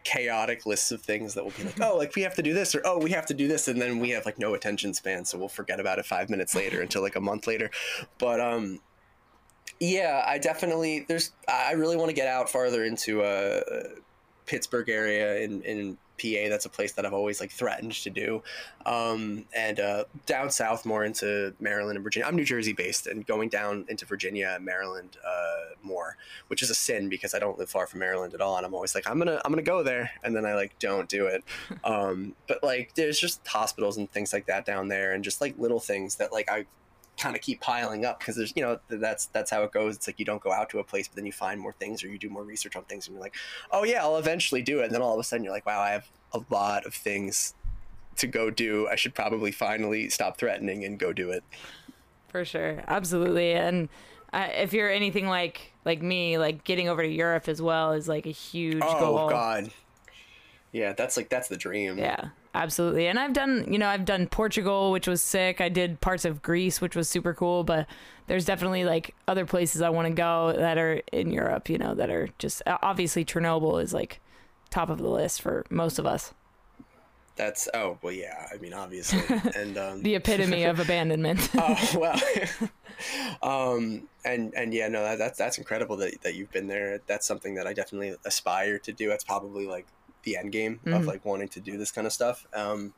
chaotic 0.04 0.66
lists 0.66 0.92
of 0.92 1.02
things 1.02 1.36
that 1.36 1.44
will 1.44 1.52
be 1.52 1.64
like 1.64 1.80
oh 1.82 1.96
like 1.96 2.16
we 2.16 2.24
have 2.24 2.34
to 2.34 2.42
do 2.42 2.54
this 2.54 2.74
or 2.74 2.82
oh 2.86 2.98
we 2.98 3.12
have 3.12 3.26
to 3.26 3.34
do 3.34 3.48
this 3.48 3.68
and 3.68 3.80
then 3.80 4.00
we 4.00 4.10
have 4.10 4.26
like 4.26 4.40
no 4.40 4.54
attention 4.54 4.94
span 4.94 5.24
so 5.24 5.38
we'll 5.38 5.48
forget 5.48 5.80
about 5.80 6.00
it 6.00 6.06
five 6.06 6.30
minutes 6.30 6.56
later 6.56 6.82
until 6.82 7.02
like 7.02 7.16
a 7.16 7.22
month 7.22 7.46
later. 7.46 7.70
But 8.18 8.42
um 8.42 8.80
yeah 9.80 10.24
i 10.28 10.38
definitely 10.38 11.06
there's 11.08 11.32
i 11.48 11.72
really 11.72 11.98
want 11.98 12.10
to 12.10 12.16
get 12.16 12.28
out 12.28 12.50
farther 12.50 12.84
into 12.84 13.24
uh 13.24 13.62
pittsburgh 14.46 14.90
area 14.90 15.40
in 15.40 15.62
in 15.64 15.98
PA. 16.22 16.50
That's 16.50 16.66
a 16.66 16.70
place 16.70 16.94
that 16.94 17.06
I've 17.06 17.14
always 17.14 17.40
like 17.40 17.52
threatened 17.52 17.94
to 17.94 18.10
do, 18.10 18.44
um, 18.86 19.46
and 19.56 19.80
uh, 19.80 20.04
down 20.26 20.50
south 20.50 20.86
more 20.86 21.04
into 21.04 21.54
Maryland 21.60 21.98
and 21.98 22.04
Virginia. 22.04 22.28
I'm 22.28 22.36
New 22.36 22.46
Jersey 22.46 22.74
based, 22.74 23.08
and 23.08 23.26
going 23.26 23.50
down 23.50 23.86
into 23.90 24.06
Virginia 24.06 24.54
and 24.56 24.66
Maryland 24.66 25.18
uh, 25.26 25.76
more, 25.84 26.18
which 26.48 26.62
is 26.62 26.70
a 26.70 26.76
sin 26.76 27.10
because 27.10 27.34
I 27.34 27.40
don't 27.40 27.58
live 27.58 27.70
far 27.70 27.88
from 27.88 28.00
Maryland 28.00 28.34
at 28.34 28.42
all, 28.42 28.58
and 28.58 28.66
I'm 28.66 28.74
always 28.74 28.94
like 28.96 29.10
I'm 29.10 29.18
gonna 29.18 29.42
I'm 29.44 29.52
gonna 29.52 29.62
go 29.62 29.84
there, 29.84 30.12
and 30.24 30.36
then 30.36 30.46
I 30.46 30.56
like 30.56 30.78
don't 30.80 31.10
do 31.10 31.28
it. 31.28 31.44
um, 31.84 32.36
but 32.48 32.64
like 32.64 32.94
there's 32.96 33.20
just 33.20 33.46
hospitals 33.48 33.98
and 33.98 34.12
things 34.12 34.34
like 34.34 34.46
that 34.48 34.66
down 34.66 34.88
there, 34.88 35.14
and 35.14 35.24
just 35.24 35.42
like 35.42 35.58
little 35.58 35.80
things 35.80 36.16
that 36.16 36.32
like 36.32 36.50
I 36.50 36.66
kind 37.22 37.36
of 37.36 37.42
keep 37.42 37.62
piling 37.62 38.04
up 38.04 38.20
because 38.20 38.36
there's 38.36 38.52
you 38.56 38.64
know 38.64 38.80
that's 38.90 39.28
that's 39.28 39.52
how 39.52 39.64
it 39.64 39.72
goes. 39.72 39.96
It's 39.96 40.08
like 40.08 40.18
you 40.20 40.26
don't 40.26 40.42
go 40.42 40.52
out 40.52 40.70
to 40.72 40.80
a 40.80 40.84
place 40.84 41.08
but 41.08 41.16
then 41.16 41.26
you 41.26 41.32
find 41.32 41.60
more 41.60 41.74
things 41.74 42.04
or 42.04 42.08
you 42.08 42.18
do 42.18 42.30
more 42.30 42.44
research 42.44 42.76
on 42.76 42.84
things 42.84 43.08
and 43.08 43.16
you're 43.16 43.22
like 43.22 43.36
oh 43.72 43.84
yeah 43.84 44.02
i'll 44.02 44.18
eventually 44.18 44.62
do 44.62 44.80
it. 44.80 44.86
And 44.86 44.94
then 44.94 45.02
all 45.02 45.14
of 45.14 45.20
a 45.20 45.24
sudden 45.24 45.44
you're 45.44 45.54
like 45.54 45.66
wow 45.66 45.80
i 45.80 45.92
have 45.92 46.10
a 46.34 46.42
lot 46.50 46.86
of 46.86 46.94
things 46.94 47.54
to 48.18 48.28
go 48.28 48.50
do. 48.50 48.88
I 48.88 48.96
should 48.96 49.14
probably 49.14 49.52
finally 49.52 50.10
stop 50.10 50.38
threatening 50.38 50.84
and 50.86 50.98
go 50.98 51.14
do 51.14 51.32
it. 51.32 51.44
For 52.30 52.46
sure, 52.46 52.84
absolutely. 52.88 53.54
And 53.54 53.90
uh, 54.34 54.48
if 54.54 54.74
you're 54.74 54.90
anything 54.90 55.28
like 55.28 55.74
like 55.86 56.02
me, 56.02 56.38
like 56.38 56.64
getting 56.64 56.90
over 56.90 57.02
to 57.04 57.10
Europe 57.10 57.48
as 57.48 57.62
well 57.62 57.92
is 57.92 58.08
like 58.08 58.26
a 58.26 58.32
huge 58.32 58.82
oh 58.82 59.00
goal. 59.00 59.30
god. 59.30 59.72
Yeah 60.72 60.94
that's 60.94 61.18
like 61.18 61.30
that's 61.30 61.50
the 61.50 61.58
dream. 61.58 61.98
Yeah, 61.98 62.30
absolutely. 62.54 63.08
And 63.08 63.20
I've 63.20 63.34
done, 63.34 63.66
you 63.72 63.78
know, 63.80 63.88
I've 63.88 64.06
done 64.06 64.28
Portugal, 64.28 64.92
which 64.92 65.08
was 65.08 65.22
sick. 65.22 65.62
I 65.62 65.70
did 65.70 66.02
parts 66.02 66.26
of 66.26 66.42
Greece, 66.42 66.82
which 66.82 66.96
was 66.96 67.08
super 67.10 67.34
cool. 67.34 67.64
But 67.64 67.88
there's 68.28 68.46
definitely 68.46 68.86
like 68.86 69.16
other 69.28 69.46
places 69.46 69.82
I 69.82 69.90
want 69.90 70.08
to 70.08 70.14
go 70.14 70.54
that 70.56 70.78
are 70.78 71.02
in 71.12 71.32
Europe, 71.32 71.70
you 71.70 71.78
know, 71.78 71.94
that 71.96 72.10
are 72.10 72.30
just 72.40 72.62
obviously 72.66 73.26
Chernobyl 73.26 73.82
is 73.82 73.94
like 73.94 74.20
top 74.70 74.90
of 74.90 74.98
the 75.00 75.10
list 75.10 75.42
for 75.42 75.66
most 75.70 76.00
of 76.00 76.06
us. 76.06 76.34
that's 77.36 77.68
oh 77.74 77.98
well 78.02 78.14
yeah 78.14 78.46
i 78.54 78.58
mean 78.58 78.74
obviously 78.74 79.20
and 79.56 79.78
um 79.78 80.02
The 80.04 80.16
epitome 80.16 80.64
of 80.66 80.80
abandonment. 80.80 81.50
oh 81.58 81.78
well 81.96 82.20
um 83.42 84.08
and 84.26 84.54
and 84.54 84.74
yeah 84.74 84.88
no 84.88 85.02
that, 85.04 85.18
that's 85.18 85.38
that's 85.38 85.58
incredible 85.58 85.96
that, 85.98 86.22
that 86.22 86.36
you've 86.36 86.52
been 86.52 86.68
there 86.68 87.00
that's 87.08 87.26
something 87.26 87.56
that 87.56 87.68
i 87.68 87.74
definitely 87.74 88.16
aspire 88.26 88.78
to 88.80 88.92
do 88.92 89.10
that's 89.10 89.24
probably 89.24 89.66
like 89.68 89.88
the 90.24 90.38
end 90.38 90.52
game 90.52 90.80
of 90.86 91.04
Mhm. 91.04 91.06
like 91.06 91.26
wanting 91.26 91.48
to 91.50 91.60
do 91.60 91.78
this 91.78 91.92
kind 91.92 92.06
of 92.08 92.14
stuff 92.14 92.46
um 92.54 92.94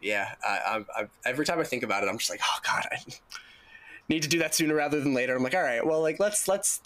yeah 0.00 0.34
I, 0.46 0.84
I, 0.96 1.00
I 1.02 1.08
every 1.26 1.44
time 1.44 1.58
i 1.58 1.64
think 1.64 1.82
about 1.82 2.04
it 2.04 2.08
i'm 2.08 2.18
just 2.18 2.30
like 2.30 2.40
oh 2.44 2.58
god 2.64 2.84
i 2.92 2.98
need 4.08 4.22
to 4.22 4.28
do 4.28 4.38
that 4.38 4.54
sooner 4.54 4.74
rather 4.74 5.00
than 5.00 5.12
later 5.14 5.34
i'm 5.36 5.42
like 5.42 5.54
all 5.54 5.62
right 5.62 5.84
well 5.84 6.00
like 6.00 6.18
let's 6.20 6.46
let's 6.48 6.80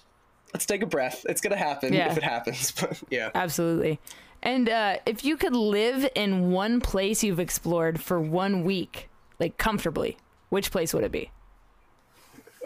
let's 0.54 0.66
take 0.66 0.82
a 0.82 0.86
breath. 0.86 1.24
It's 1.30 1.40
gonna 1.40 1.56
happen 1.56 1.94
Yeah. 1.94 2.10
if 2.10 2.18
it 2.18 2.22
happens. 2.22 2.70
But 2.78 3.02
yeah. 3.08 3.30
Absolutely. 3.34 3.98
And 4.42 4.68
uh, 4.68 4.98
if 5.06 5.24
you 5.24 5.38
could 5.38 5.56
live 5.56 6.06
in 6.14 6.50
one 6.50 6.78
place 6.82 7.22
you've 7.24 7.40
explored 7.40 8.02
for 8.02 8.20
one 8.20 8.62
week, 8.62 9.08
like 9.40 9.56
comfortably, 9.56 10.18
which 10.50 10.70
place 10.70 10.92
would 10.92 11.04
it 11.04 11.10
be? 11.12 11.30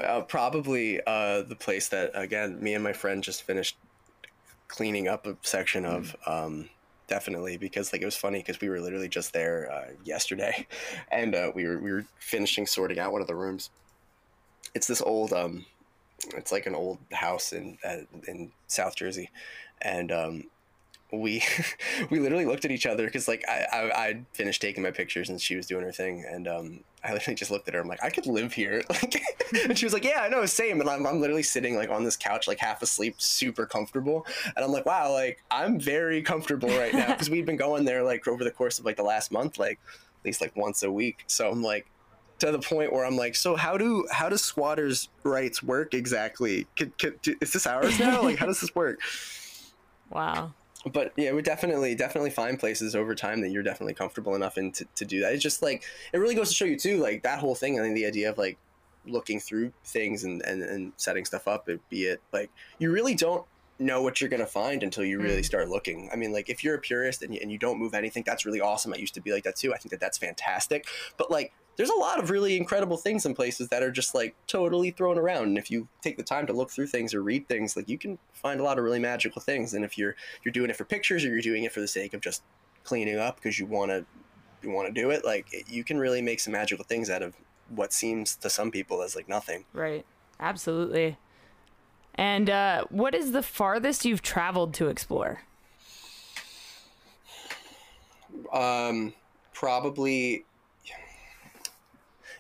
Uh, 0.02 0.22
probably 0.22 1.00
uh, 1.06 1.42
the 1.42 1.54
place 1.54 1.86
that 1.90 2.10
again 2.14 2.60
me 2.60 2.74
and 2.74 2.82
my 2.82 2.92
friend 2.92 3.22
just 3.22 3.44
finished 3.44 3.76
cleaning 4.68 5.08
up 5.08 5.26
a 5.26 5.36
section 5.42 5.84
of. 5.84 6.16
Um, 6.26 6.68
definitely 7.08 7.56
because 7.56 7.92
like 7.92 8.02
it 8.02 8.04
was 8.04 8.16
funny 8.16 8.40
because 8.40 8.60
we 8.60 8.68
were 8.68 8.80
literally 8.80 9.08
just 9.08 9.32
there 9.32 9.70
uh, 9.70 9.92
yesterday, 10.04 10.66
and 11.12 11.34
uh, 11.34 11.52
we 11.54 11.64
were 11.64 11.78
we 11.78 11.92
were 11.92 12.04
finishing 12.18 12.66
sorting 12.66 12.98
out 12.98 13.12
one 13.12 13.20
of 13.20 13.28
the 13.28 13.34
rooms. 13.34 13.70
It's 14.74 14.86
this 14.86 15.00
old 15.00 15.32
um, 15.32 15.64
it's 16.34 16.52
like 16.52 16.66
an 16.66 16.74
old 16.74 16.98
house 17.12 17.52
in 17.52 17.78
uh, 17.84 17.98
in 18.26 18.50
South 18.66 18.96
Jersey, 18.96 19.30
and 19.82 20.10
um, 20.10 20.44
we 21.12 21.42
we 22.10 22.18
literally 22.18 22.46
looked 22.46 22.64
at 22.64 22.70
each 22.70 22.86
other 22.86 23.06
because 23.06 23.28
like 23.28 23.44
I, 23.48 23.66
I 23.72 24.06
I 24.06 24.20
finished 24.32 24.60
taking 24.60 24.82
my 24.82 24.90
pictures 24.90 25.28
and 25.28 25.40
she 25.40 25.56
was 25.56 25.66
doing 25.66 25.84
her 25.84 25.92
thing 25.92 26.24
and 26.28 26.48
um 26.48 26.80
I 27.06 27.12
literally 27.12 27.34
just 27.34 27.50
looked 27.50 27.68
at 27.68 27.74
her 27.74 27.80
I'm 27.80 27.88
like 27.88 28.02
I 28.02 28.10
could 28.10 28.26
live 28.26 28.52
here 28.52 28.82
like 28.90 29.22
and 29.64 29.78
she 29.78 29.86
was 29.86 29.92
like 29.92 30.04
yeah 30.04 30.22
I 30.22 30.28
know 30.28 30.44
same 30.46 30.80
and 30.80 30.88
I'm, 30.88 31.06
I'm 31.06 31.20
literally 31.20 31.42
sitting 31.42 31.76
like 31.76 31.90
on 31.90 32.04
this 32.04 32.16
couch 32.16 32.48
like 32.48 32.58
half 32.58 32.82
asleep 32.82 33.14
super 33.18 33.66
comfortable 33.66 34.26
and 34.54 34.64
I'm 34.64 34.72
like 34.72 34.86
wow 34.86 35.12
like 35.12 35.42
I'm 35.50 35.78
very 35.78 36.22
comfortable 36.22 36.68
right 36.70 36.92
now 36.92 37.06
because 37.12 37.30
we've 37.30 37.46
been 37.46 37.56
going 37.56 37.84
there 37.84 38.02
like 38.02 38.26
over 38.28 38.44
the 38.44 38.50
course 38.50 38.78
of 38.78 38.84
like 38.84 38.96
the 38.96 39.02
last 39.02 39.32
month 39.32 39.58
like 39.58 39.78
at 40.20 40.24
least 40.24 40.40
like 40.40 40.54
once 40.56 40.82
a 40.82 40.90
week 40.90 41.24
so 41.26 41.50
I'm 41.50 41.62
like 41.62 41.86
to 42.38 42.52
the 42.52 42.58
point 42.58 42.92
where 42.92 43.04
I'm 43.04 43.16
like, 43.16 43.34
so 43.34 43.56
how 43.56 43.76
do 43.76 44.06
how 44.10 44.28
does 44.28 44.42
squatters' 44.42 45.08
rights 45.22 45.62
work 45.62 45.94
exactly? 45.94 46.66
Could, 46.76 46.96
could, 46.98 47.20
do, 47.22 47.34
is 47.40 47.52
this 47.52 47.66
ours 47.66 47.98
now? 47.98 48.22
Like, 48.22 48.36
how 48.36 48.46
does 48.46 48.60
this 48.60 48.74
work? 48.74 49.00
Wow. 50.10 50.52
But 50.92 51.12
yeah, 51.16 51.32
we 51.32 51.42
definitely 51.42 51.94
definitely 51.94 52.30
find 52.30 52.58
places 52.58 52.94
over 52.94 53.14
time 53.14 53.40
that 53.40 53.50
you're 53.50 53.62
definitely 53.62 53.94
comfortable 53.94 54.34
enough 54.34 54.56
in 54.58 54.72
to, 54.72 54.86
to 54.96 55.04
do 55.04 55.20
that. 55.20 55.32
It's 55.32 55.42
just 55.42 55.62
like 55.62 55.82
it 56.12 56.18
really 56.18 56.34
goes 56.34 56.48
to 56.50 56.54
show 56.54 56.64
you 56.64 56.78
too, 56.78 56.98
like 56.98 57.22
that 57.22 57.38
whole 57.38 57.54
thing. 57.54 57.78
I 57.78 57.82
think 57.82 57.94
the 57.94 58.06
idea 58.06 58.30
of 58.30 58.38
like 58.38 58.58
looking 59.06 59.38
through 59.38 59.72
things 59.84 60.24
and, 60.24 60.42
and, 60.42 60.62
and 60.62 60.92
setting 60.96 61.24
stuff 61.24 61.46
up, 61.46 61.68
it, 61.68 61.80
be 61.88 62.04
it 62.06 62.20
like 62.32 62.50
you 62.78 62.90
really 62.90 63.14
don't 63.14 63.44
know 63.78 64.00
what 64.02 64.20
you're 64.20 64.30
gonna 64.30 64.46
find 64.46 64.82
until 64.82 65.04
you 65.04 65.20
really 65.20 65.42
Mm. 65.42 65.44
start 65.44 65.68
looking. 65.68 66.08
I 66.12 66.16
mean, 66.16 66.32
like 66.32 66.48
if 66.48 66.64
you're 66.64 66.74
a 66.76 66.78
purist 66.78 67.22
and 67.22 67.34
you, 67.34 67.40
and 67.42 67.52
you 67.52 67.58
don't 67.58 67.78
move 67.78 67.94
anything, 67.94 68.22
that's 68.26 68.46
really 68.46 68.60
awesome. 68.60 68.92
I 68.94 68.96
used 68.96 69.14
to 69.14 69.20
be 69.20 69.32
like 69.32 69.44
that 69.44 69.56
too. 69.56 69.74
I 69.74 69.76
think 69.78 69.90
that 69.90 70.00
that's 70.00 70.18
fantastic. 70.18 70.86
But 71.16 71.30
like, 71.30 71.52
there's 71.76 71.90
a 71.90 71.94
lot 71.94 72.18
of 72.18 72.30
really 72.30 72.56
incredible 72.56 72.96
things 72.96 73.26
in 73.26 73.34
places 73.34 73.68
that 73.68 73.82
are 73.82 73.90
just 73.90 74.14
like 74.14 74.34
totally 74.46 74.90
thrown 74.90 75.18
around. 75.18 75.44
And 75.44 75.58
if 75.58 75.70
you 75.70 75.88
take 76.02 76.16
the 76.16 76.22
time 76.22 76.46
to 76.46 76.52
look 76.52 76.70
through 76.70 76.86
things 76.86 77.14
or 77.14 77.22
read 77.22 77.48
things, 77.48 77.76
like 77.76 77.88
you 77.88 77.98
can 77.98 78.18
find 78.32 78.60
a 78.60 78.62
lot 78.62 78.78
of 78.78 78.84
really 78.84 78.98
magical 78.98 79.42
things. 79.42 79.74
And 79.74 79.84
if 79.84 79.98
you're 79.98 80.16
you're 80.44 80.52
doing 80.52 80.70
it 80.70 80.76
for 80.76 80.84
pictures 80.84 81.24
or 81.24 81.28
you're 81.28 81.40
doing 81.40 81.64
it 81.64 81.72
for 81.72 81.80
the 81.80 81.88
sake 81.88 82.14
of 82.14 82.20
just 82.20 82.42
cleaning 82.84 83.18
up 83.18 83.36
because 83.36 83.58
you 83.58 83.66
want 83.66 83.90
to 83.90 84.04
you 84.62 84.70
want 84.70 84.88
to 84.88 85.00
do 85.00 85.10
it, 85.10 85.24
like 85.24 85.46
it, 85.52 85.68
you 85.68 85.84
can 85.84 85.98
really 85.98 86.22
make 86.22 86.40
some 86.40 86.52
magical 86.52 86.84
things 86.84 87.10
out 87.10 87.22
of 87.22 87.34
what 87.68 87.92
seems 87.92 88.36
to 88.36 88.48
some 88.48 88.70
people 88.70 89.02
as 89.02 89.14
like 89.14 89.28
nothing. 89.28 89.64
Right. 89.72 90.06
Absolutely. 90.40 91.18
And 92.14 92.48
uh, 92.48 92.84
what 92.88 93.14
is 93.14 93.32
the 93.32 93.42
farthest 93.42 94.04
you've 94.04 94.22
traveled 94.22 94.72
to 94.74 94.88
explore? 94.88 95.42
Um, 98.52 99.12
probably. 99.52 100.44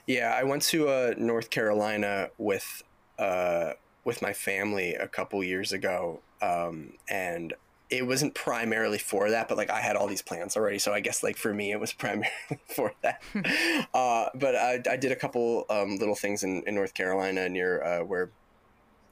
Yeah, 0.06 0.32
I 0.36 0.44
went 0.44 0.62
to 0.64 0.88
uh, 0.88 1.14
North 1.16 1.50
Carolina 1.50 2.28
with 2.38 2.82
uh, 3.18 3.72
with 4.04 4.22
my 4.22 4.32
family 4.32 4.94
a 4.94 5.08
couple 5.08 5.42
years 5.42 5.72
ago, 5.72 6.20
um, 6.40 6.92
and 7.08 7.54
it 7.90 8.06
wasn't 8.06 8.34
primarily 8.34 8.98
for 8.98 9.30
that, 9.30 9.48
but 9.48 9.56
like 9.56 9.70
I 9.70 9.80
had 9.80 9.96
all 9.96 10.06
these 10.06 10.22
plans 10.22 10.56
already, 10.56 10.78
so 10.78 10.92
I 10.92 11.00
guess 11.00 11.22
like 11.22 11.36
for 11.36 11.52
me 11.52 11.72
it 11.72 11.80
was 11.80 11.92
primarily 12.04 12.30
for 12.74 12.92
that. 13.02 13.22
uh, 13.94 14.26
but 14.34 14.54
I, 14.54 14.80
I 14.88 14.96
did 14.96 15.10
a 15.12 15.16
couple 15.16 15.66
um, 15.70 15.96
little 15.96 16.14
things 16.14 16.44
in, 16.44 16.62
in 16.66 16.74
North 16.76 16.94
Carolina 16.94 17.48
near 17.48 17.82
uh, 17.82 18.04
where 18.04 18.30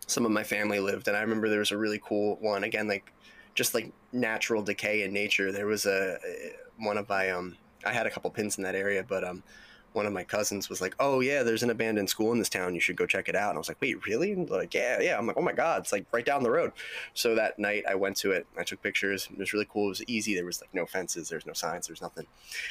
some 0.06 0.24
of 0.26 0.32
my 0.32 0.44
family 0.44 0.78
lived, 0.80 1.08
and 1.08 1.16
I 1.16 1.22
remember 1.22 1.48
there 1.48 1.58
was 1.60 1.72
a 1.72 1.78
really 1.78 2.00
cool 2.02 2.36
one 2.40 2.62
again, 2.64 2.86
like 2.86 3.12
just 3.54 3.74
like 3.74 3.92
natural 4.12 4.62
decay 4.62 5.02
in 5.02 5.12
nature. 5.12 5.50
There 5.50 5.66
was 5.66 5.86
a 5.86 6.18
one 6.78 6.98
of 6.98 7.08
my 7.08 7.30
um 7.30 7.56
I 7.84 7.92
had 7.92 8.06
a 8.06 8.10
couple 8.10 8.30
pins 8.30 8.58
in 8.58 8.64
that 8.64 8.74
area, 8.74 9.04
but 9.06 9.24
um 9.24 9.42
one 9.94 10.06
of 10.06 10.12
my 10.12 10.24
cousins 10.24 10.68
was 10.68 10.80
like, 10.80 10.94
"Oh 10.98 11.20
yeah, 11.20 11.42
there's 11.42 11.62
an 11.62 11.70
abandoned 11.70 12.10
school 12.10 12.32
in 12.32 12.38
this 12.38 12.48
town. 12.48 12.74
You 12.74 12.80
should 12.80 12.96
go 12.96 13.06
check 13.06 13.28
it 13.28 13.36
out." 13.36 13.50
And 13.50 13.56
I 13.56 13.58
was 13.58 13.68
like, 13.68 13.80
"Wait, 13.80 14.04
really?" 14.06 14.32
And 14.32 14.50
like, 14.50 14.74
"Yeah, 14.74 15.00
yeah." 15.00 15.16
I'm 15.16 15.26
like, 15.26 15.36
"Oh 15.36 15.42
my 15.42 15.52
god, 15.52 15.82
it's 15.82 15.92
like 15.92 16.04
right 16.12 16.24
down 16.24 16.42
the 16.42 16.50
road." 16.50 16.72
So 17.14 17.34
that 17.36 17.58
night 17.58 17.84
I 17.88 17.94
went 17.94 18.16
to 18.18 18.32
it. 18.32 18.46
I 18.58 18.64
took 18.64 18.82
pictures. 18.82 19.28
It 19.32 19.38
was 19.38 19.52
really 19.52 19.68
cool. 19.72 19.86
It 19.86 19.88
was 19.90 20.04
easy. 20.06 20.34
There 20.34 20.44
was 20.44 20.60
like 20.60 20.74
no 20.74 20.84
fences. 20.84 21.28
There's 21.28 21.46
no 21.46 21.52
signs. 21.52 21.86
There's 21.86 22.02
nothing. 22.02 22.26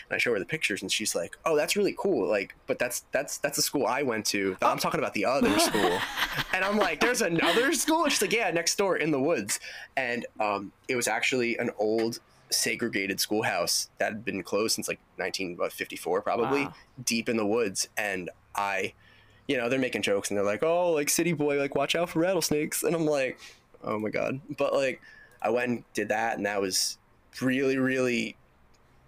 And 0.10 0.16
I 0.16 0.18
show 0.18 0.34
her 0.34 0.40
the 0.40 0.46
pictures, 0.46 0.82
and 0.82 0.92
she's 0.92 1.16
like, 1.16 1.38
"Oh, 1.46 1.56
that's 1.56 1.76
really 1.76 1.96
cool. 1.98 2.28
Like, 2.28 2.56
but 2.68 2.78
that's 2.78 3.06
that's 3.12 3.38
that's 3.38 3.56
the 3.56 3.64
school 3.64 3.88
I 3.88 4.04
went 4.04 4.26
to. 4.28 4.58
I'm 4.62 4.78
talking 4.78 5.00
about 5.00 5.14
the 5.14 5.26
other 5.26 5.58
school." 5.60 6.00
and 6.54 6.64
I'm 6.64 6.78
like, 6.78 7.00
"There's 7.00 7.22
another 7.22 7.72
school?" 7.74 8.04
And 8.04 8.12
she's 8.12 8.22
like, 8.22 8.34
"Yeah, 8.34 8.52
next 8.52 8.78
door 8.78 8.98
in 8.98 9.12
the 9.12 9.20
woods." 9.20 9.60
And 9.96 10.26
um, 10.40 10.72
it 10.88 10.96
was 10.96 11.08
actually 11.08 11.58
an 11.58 11.72
old 11.78 12.20
segregated 12.54 13.20
schoolhouse 13.20 13.90
that 13.98 14.14
had 14.14 14.26
been 14.26 14.44
closed 14.44 14.76
since 14.76 14.88
like 14.88 15.00
1954 15.18 16.22
probably 16.22 16.66
Wow. 16.66 16.74
deep 17.04 17.30
in 17.30 17.38
the 17.38 17.46
woods. 17.46 17.90
And 17.98 18.30
i 18.56 18.94
you 19.48 19.58
know 19.58 19.68
they're 19.68 19.80
making 19.80 20.02
jokes 20.02 20.30
and 20.30 20.38
they're 20.38 20.46
like 20.46 20.64
oh 20.64 20.92
like 20.92 21.10
city 21.10 21.34
boy 21.34 21.58
like 21.60 21.76
watch 21.76 21.96
out 21.96 22.10
for 22.10 22.20
rattlesnakes. 22.20 22.84
And 22.84 22.96
i'm 22.96 23.06
like 23.06 23.40
oh 23.84 24.00
my 24.00 24.10
god. 24.10 24.40
But 24.58 24.74
like 24.74 25.02
i 25.42 25.50
went 25.50 25.70
and 25.70 25.84
did 25.94 26.10
that 26.10 26.38
and 26.38 26.46
that 26.46 26.62
was 26.62 26.98
really 27.42 27.78
really 27.78 28.36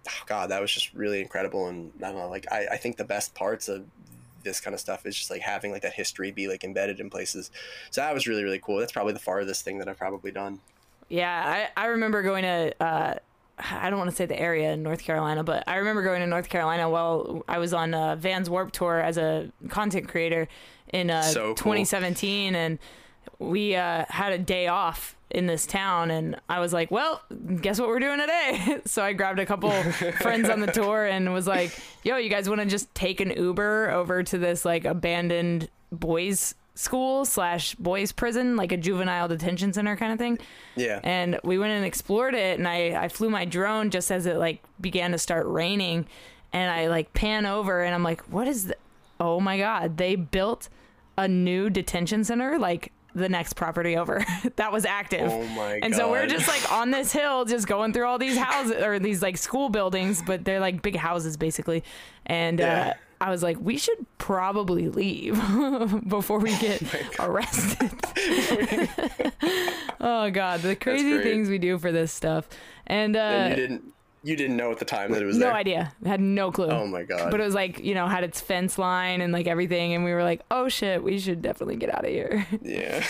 oh 0.08 0.22
god 0.26 0.50
that 0.50 0.60
was 0.60 0.72
just 0.72 0.92
really 0.94 1.20
incredible. 1.20 1.68
And 1.68 1.92
i 2.02 2.08
don't 2.08 2.16
know 2.16 2.28
like 2.28 2.46
i, 2.52 2.66
I 2.72 2.76
think 2.76 2.96
the 2.96 3.04
best 3.04 3.34
parts 3.34 3.68
of 3.68 3.84
this 4.44 4.60
kind 4.60 4.74
of 4.74 4.80
stuff 4.80 5.04
is 5.06 5.16
just 5.16 5.28
like 5.28 5.40
having 5.40 5.72
like 5.72 5.82
that 5.82 5.92
history 5.92 6.30
be 6.30 6.46
like 6.46 6.62
embedded 6.62 7.00
in 7.00 7.10
places. 7.10 7.50
So 7.90 8.00
that 8.00 8.14
was 8.14 8.26
really 8.26 8.44
really 8.44 8.60
cool. 8.60 8.78
That's 8.78 8.92
probably 8.92 9.12
the 9.12 9.18
farthest 9.18 9.64
thing 9.64 9.78
that 9.78 9.88
i've 9.88 9.98
probably 9.98 10.30
done. 10.30 10.60
Yeah, 11.08 11.68
I, 11.76 11.84
I 11.84 11.86
remember 11.86 12.20
going 12.22 12.42
to, 12.42 12.74
uh, 12.82 13.14
I 13.58 13.88
don't 13.88 13.98
want 13.98 14.10
to 14.10 14.16
say 14.16 14.26
the 14.26 14.38
area 14.38 14.72
in 14.72 14.82
North 14.82 15.02
Carolina, 15.02 15.42
but 15.42 15.64
I 15.66 15.76
remember 15.76 16.02
going 16.02 16.20
to 16.20 16.26
North 16.26 16.48
Carolina 16.48 16.90
while 16.90 17.42
I 17.48 17.58
was 17.58 17.72
on 17.72 17.94
uh, 17.94 18.16
Vans 18.16 18.50
Warped 18.50 18.74
Tour 18.74 19.00
as 19.00 19.16
a 19.16 19.50
content 19.68 20.08
creator 20.08 20.46
in 20.92 21.10
uh, 21.10 21.22
So 21.22 21.46
cool. 21.48 21.54
2017. 21.54 22.54
And 22.54 22.78
we 23.38 23.74
uh, 23.74 24.04
had 24.08 24.32
a 24.32 24.38
day 24.38 24.66
off 24.66 25.16
in 25.30 25.46
this 25.46 25.66
town. 25.66 26.10
And 26.10 26.36
I 26.48 26.60
was 26.60 26.72
like, 26.74 26.90
well, 26.90 27.22
guess 27.60 27.80
what 27.80 27.88
we're 27.88 27.98
doing 27.98 28.18
today? 28.18 28.80
so 28.84 29.02
I 29.02 29.14
grabbed 29.14 29.38
a 29.38 29.46
couple 29.46 29.70
friends 30.20 30.50
on 30.50 30.60
the 30.60 30.70
tour 30.70 31.06
and 31.06 31.32
was 31.32 31.46
like, 31.46 31.78
yo, 32.04 32.16
you 32.18 32.28
guys 32.28 32.48
want 32.48 32.60
to 32.60 32.66
just 32.66 32.94
take 32.94 33.20
an 33.20 33.30
Uber 33.30 33.90
over 33.90 34.22
to 34.22 34.38
this 34.38 34.64
like 34.66 34.84
abandoned 34.84 35.70
boys 35.90 36.54
school 36.76 37.24
slash 37.24 37.74
boys 37.74 38.12
prison, 38.12 38.54
like 38.54 38.70
a 38.70 38.76
juvenile 38.76 39.26
detention 39.28 39.72
center 39.72 39.96
kind 39.96 40.12
of 40.12 40.18
thing. 40.18 40.38
Yeah. 40.76 41.00
And 41.02 41.40
we 41.42 41.58
went 41.58 41.72
and 41.72 41.84
explored 41.84 42.34
it 42.34 42.58
and 42.58 42.68
I, 42.68 43.04
I 43.04 43.08
flew 43.08 43.30
my 43.30 43.44
drone 43.44 43.90
just 43.90 44.12
as 44.12 44.26
it 44.26 44.36
like 44.36 44.62
began 44.80 45.10
to 45.10 45.18
start 45.18 45.46
raining 45.46 46.06
and 46.52 46.70
i 46.70 46.86
like 46.86 47.12
pan 47.12 47.44
over 47.44 47.82
and 47.82 47.92
i'm 47.94 48.04
like 48.04 48.20
what 48.30 48.46
is 48.46 48.66
the 48.66 48.76
oh 49.18 49.40
my 49.40 49.58
god 49.58 49.96
they 49.96 50.14
built 50.14 50.68
a 51.18 51.26
new 51.26 51.68
detention 51.68 52.22
center 52.22 52.56
like 52.58 52.92
the 53.14 53.28
next 53.30 53.54
property 53.54 53.96
over. 53.96 54.22
That 54.56 54.70
was 54.72 54.84
active. 54.84 55.30
Oh 55.32 55.42
my 55.48 55.80
and 55.82 55.94
so 55.94 56.10
we're 56.10 56.26
just 56.26 56.46
like 56.46 56.70
on 56.70 56.90
this 56.90 57.10
hill 57.12 57.46
just 57.46 57.66
going 57.66 57.94
through 57.94 58.04
all 58.06 58.18
these 58.18 58.36
houses 58.36 58.82
or 58.82 58.98
these 58.98 59.22
like 59.22 59.38
school 59.38 59.70
buildings 59.70 60.22
but 60.24 60.44
they're 60.44 60.60
like 60.60 60.82
big 60.82 60.96
houses 60.96 61.36
basically. 61.38 61.82
And 62.26 62.58
Yeah. 62.60 62.88
uh 62.88 62.94
I 63.20 63.30
was 63.30 63.42
like, 63.42 63.56
we 63.60 63.78
should 63.78 64.04
probably 64.18 64.88
leave 64.88 65.34
before 66.08 66.38
we 66.38 66.56
get 66.58 66.82
arrested. 67.18 67.90
oh 70.00 70.30
god, 70.30 70.60
the 70.60 70.76
crazy 70.76 71.18
things 71.22 71.48
we 71.48 71.58
do 71.58 71.78
for 71.78 71.92
this 71.92 72.12
stuff. 72.12 72.48
And 72.86 73.16
uh 73.16 73.20
and 73.20 73.50
you 73.50 73.56
didn't 73.56 73.92
you 74.22 74.34
didn't 74.34 74.56
know 74.56 74.72
at 74.72 74.78
the 74.80 74.84
time 74.84 75.12
that 75.12 75.22
it 75.22 75.24
was 75.24 75.36
no 75.38 75.46
there 75.46 75.54
idea. 75.54 75.92
Had 76.04 76.20
no 76.20 76.50
clue. 76.50 76.66
oh 76.68 76.86
my 76.86 77.04
god 77.04 77.30
But 77.30 77.40
it 77.40 77.44
was 77.44 77.54
like, 77.54 77.78
you 77.78 77.94
know, 77.94 78.06
had 78.08 78.24
its 78.24 78.40
fence 78.40 78.76
line 78.76 79.20
and 79.20 79.32
like 79.32 79.46
everything 79.46 79.94
and 79.94 80.04
we 80.04 80.12
were 80.12 80.24
like, 80.24 80.42
"Oh 80.50 80.68
shit, 80.68 81.02
we 81.02 81.18
should 81.18 81.42
definitely 81.42 81.76
get 81.76 81.94
out 81.94 82.04
of 82.04 82.10
here." 82.10 82.46
yeah 82.60 83.04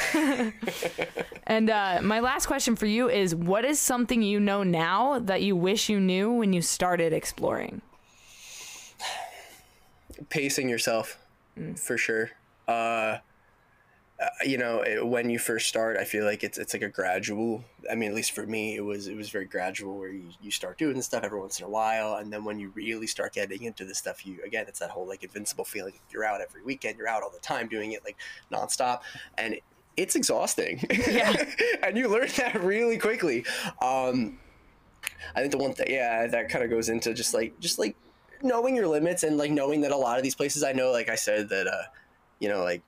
and 1.46 1.70
uh 1.70 2.00
my 2.02 2.20
last 2.20 2.46
question 2.46 2.76
for 2.76 2.86
you 2.86 3.08
is 3.08 3.34
what 3.34 3.64
is 3.64 3.78
something 3.78 4.22
you 4.22 4.38
know 4.38 4.62
now 4.62 5.18
that 5.18 5.42
you 5.42 5.56
wish 5.56 5.88
you 5.88 5.98
knew 6.00 6.30
when 6.32 6.52
you 6.52 6.60
started 6.62 7.12
exploring? 7.12 7.80
Pacing 10.28 10.68
yourself 10.68 11.18
Mm. 11.58 11.78
for 11.78 11.96
sure 11.96 12.32
uh 12.68 13.16
uh, 14.20 14.26
you 14.44 14.58
know 14.58 14.80
it- 14.82 15.06
when 15.06 15.30
you 15.30 15.38
first 15.38 15.68
start 15.68 15.96
i 15.96 16.04
feel 16.04 16.24
like 16.26 16.44
it's 16.44 16.58
it's 16.58 16.74
like 16.74 16.82
a 16.82 16.88
gradual 16.90 17.64
i 17.90 17.94
mean 17.94 18.10
at 18.10 18.14
least 18.14 18.32
for 18.32 18.46
me 18.46 18.76
it 18.76 18.82
was 18.84 19.06
it 19.08 19.16
was 19.16 19.30
very 19.30 19.46
gradual 19.46 19.96
where 19.98 20.10
you, 20.10 20.24
you 20.42 20.50
start 20.50 20.76
doing 20.76 20.94
this 20.96 21.06
stuff 21.06 21.24
every 21.24 21.40
once 21.40 21.58
in 21.58 21.64
a 21.64 21.68
while 21.68 22.16
and 22.16 22.30
then 22.30 22.44
when 22.44 22.58
you 22.58 22.70
really 22.74 23.06
start 23.06 23.32
getting 23.32 23.62
into 23.62 23.86
this 23.86 23.96
stuff 23.96 24.26
you 24.26 24.38
again 24.44 24.66
it's 24.68 24.78
that 24.80 24.90
whole 24.90 25.06
like 25.08 25.22
invincible 25.24 25.64
feeling 25.64 25.94
you're 26.10 26.24
out 26.24 26.42
every 26.42 26.62
weekend 26.62 26.98
you're 26.98 27.08
out 27.08 27.22
all 27.22 27.30
the 27.30 27.38
time 27.38 27.68
doing 27.68 27.92
it 27.92 28.04
like 28.04 28.16
nonstop 28.52 29.00
and 29.38 29.56
it's 29.96 30.14
exhausting. 30.14 30.78
Yeah. 31.08 31.32
and 31.82 31.96
you 31.96 32.06
learn 32.08 32.28
that 32.36 32.62
really 32.62 32.98
quickly. 32.98 33.46
Um, 33.80 34.38
I 35.34 35.40
think 35.40 35.52
the 35.52 35.56
one 35.56 35.72
thing, 35.72 35.86
yeah, 35.88 36.26
that 36.26 36.50
kind 36.50 36.62
of 36.62 36.68
goes 36.68 36.90
into 36.90 37.14
just 37.14 37.32
like, 37.32 37.58
just 37.60 37.78
like 37.78 37.96
knowing 38.42 38.76
your 38.76 38.86
limits 38.86 39.22
and 39.22 39.36
like 39.36 39.50
knowing 39.50 39.80
that 39.82 39.92
a 39.92 39.96
lot 39.96 40.16
of 40.16 40.22
these 40.22 40.34
places, 40.34 40.62
I 40.62 40.72
know, 40.72 40.90
like 40.90 41.08
I 41.08 41.14
said, 41.14 41.48
that, 41.48 41.66
uh, 41.66 41.82
you 42.38 42.48
know, 42.48 42.62
like 42.62 42.82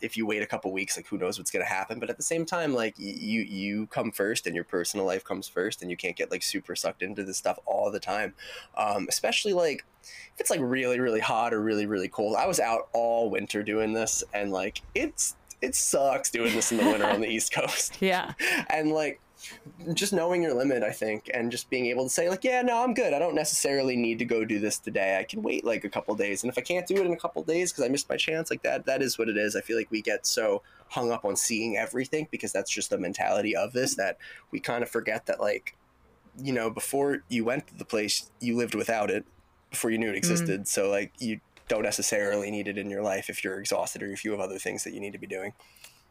if 0.00 0.16
you 0.16 0.26
wait 0.26 0.42
a 0.42 0.46
couple 0.46 0.72
weeks, 0.72 0.96
like 0.96 1.06
who 1.06 1.16
knows 1.16 1.38
what's 1.38 1.50
going 1.50 1.64
to 1.64 1.70
happen. 1.70 2.00
But 2.00 2.10
at 2.10 2.16
the 2.16 2.22
same 2.22 2.44
time, 2.44 2.74
like 2.74 2.94
you, 2.98 3.42
you 3.42 3.86
come 3.86 4.10
first 4.10 4.46
and 4.46 4.54
your 4.54 4.64
personal 4.64 5.06
life 5.06 5.24
comes 5.24 5.48
first 5.48 5.80
and 5.80 5.90
you 5.90 5.96
can't 5.96 6.16
get 6.16 6.30
like 6.30 6.42
super 6.42 6.74
sucked 6.74 7.02
into 7.02 7.22
this 7.22 7.38
stuff 7.38 7.58
all 7.66 7.90
the 7.90 8.00
time. 8.00 8.34
Um, 8.76 9.06
especially 9.08 9.52
like, 9.52 9.84
if 10.34 10.40
it's 10.40 10.50
like 10.50 10.60
really, 10.60 10.98
really 10.98 11.20
hot 11.20 11.54
or 11.54 11.62
really, 11.62 11.86
really 11.86 12.08
cold. 12.08 12.36
I 12.36 12.46
was 12.46 12.58
out 12.58 12.88
all 12.92 13.30
winter 13.30 13.62
doing 13.62 13.92
this 13.92 14.24
and 14.34 14.50
like, 14.50 14.82
it's, 14.94 15.36
it 15.60 15.76
sucks 15.76 16.30
doing 16.30 16.52
this 16.52 16.72
in 16.72 16.78
the 16.78 16.84
winter 16.84 17.06
on 17.06 17.20
the 17.20 17.28
East 17.30 17.52
Coast. 17.52 17.96
Yeah. 18.00 18.32
And 18.68 18.90
like 18.90 19.20
just 19.94 20.12
knowing 20.12 20.42
your 20.42 20.54
limit, 20.54 20.82
I 20.82 20.92
think, 20.92 21.30
and 21.32 21.50
just 21.50 21.70
being 21.70 21.86
able 21.86 22.04
to 22.04 22.10
say 22.10 22.28
like, 22.28 22.44
yeah, 22.44 22.62
no, 22.62 22.82
I'm 22.82 22.94
good. 22.94 23.12
I 23.12 23.18
don't 23.18 23.34
necessarily 23.34 23.96
need 23.96 24.18
to 24.18 24.24
go 24.24 24.44
do 24.44 24.58
this 24.58 24.78
today. 24.78 25.18
I 25.18 25.24
can 25.24 25.42
wait 25.42 25.64
like 25.64 25.84
a 25.84 25.88
couple 25.88 26.14
days. 26.14 26.42
And 26.42 26.50
if 26.50 26.58
I 26.58 26.60
can't 26.60 26.86
do 26.86 26.96
it 26.96 27.06
in 27.06 27.12
a 27.12 27.16
couple 27.16 27.42
days 27.42 27.72
because 27.72 27.84
I 27.84 27.88
missed 27.88 28.08
my 28.08 28.16
chance, 28.16 28.50
like 28.50 28.62
that, 28.62 28.86
that 28.86 29.02
is 29.02 29.18
what 29.18 29.28
it 29.28 29.36
is. 29.36 29.56
I 29.56 29.60
feel 29.60 29.76
like 29.76 29.90
we 29.90 30.02
get 30.02 30.26
so 30.26 30.62
hung 30.88 31.10
up 31.10 31.24
on 31.24 31.36
seeing 31.36 31.76
everything 31.76 32.28
because 32.30 32.52
that's 32.52 32.70
just 32.70 32.90
the 32.90 32.98
mentality 32.98 33.56
of 33.56 33.72
this 33.72 33.94
that 33.96 34.18
we 34.50 34.60
kind 34.60 34.82
of 34.82 34.88
forget 34.88 35.26
that 35.26 35.40
like, 35.40 35.76
you 36.38 36.52
know, 36.52 36.70
before 36.70 37.22
you 37.28 37.44
went 37.44 37.66
to 37.68 37.74
the 37.76 37.84
place, 37.84 38.30
you 38.40 38.56
lived 38.56 38.74
without 38.74 39.10
it 39.10 39.24
before 39.70 39.90
you 39.90 39.98
knew 39.98 40.10
it 40.10 40.14
mm. 40.14 40.18
existed. 40.18 40.68
So 40.68 40.90
like 40.90 41.12
you 41.18 41.40
don't 41.68 41.82
necessarily 41.82 42.50
need 42.50 42.68
it 42.68 42.78
in 42.78 42.90
your 42.90 43.02
life 43.02 43.30
if 43.30 43.42
you're 43.42 43.58
exhausted 43.58 44.02
or 44.02 44.12
if 44.12 44.24
you 44.24 44.30
have 44.32 44.40
other 44.40 44.58
things 44.58 44.84
that 44.84 44.92
you 44.92 45.00
need 45.00 45.12
to 45.12 45.18
be 45.18 45.26
doing. 45.26 45.52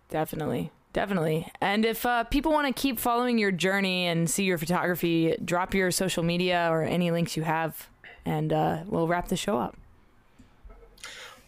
Definitely. 0.10 0.72
Definitely. 0.94 1.48
And 1.62 1.86
if 1.86 2.06
uh, 2.06 2.26
people 2.26 2.52
want 2.52 2.68
to 2.68 2.80
keep 2.80 3.00
following 3.00 3.38
your 3.38 3.52
journey 3.52 4.08
and 4.08 4.30
see 4.30 4.44
your 4.44 4.58
photography, 4.58 5.38
drop 5.44 5.74
your 5.74 5.90
social 5.90 6.24
media 6.24 6.68
or 6.70 6.84
any 6.84 7.12
links 7.12 7.38
you 7.38 7.44
have, 7.44 7.90
and 8.26 8.52
uh, 8.52 8.84
we'll 8.86 9.08
wrap 9.08 9.30
the 9.30 9.38
show 9.38 9.58
up. 9.58 9.78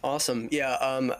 Awesome. 0.02 0.48
Yeah. 0.50 0.74
Um, 0.74 1.14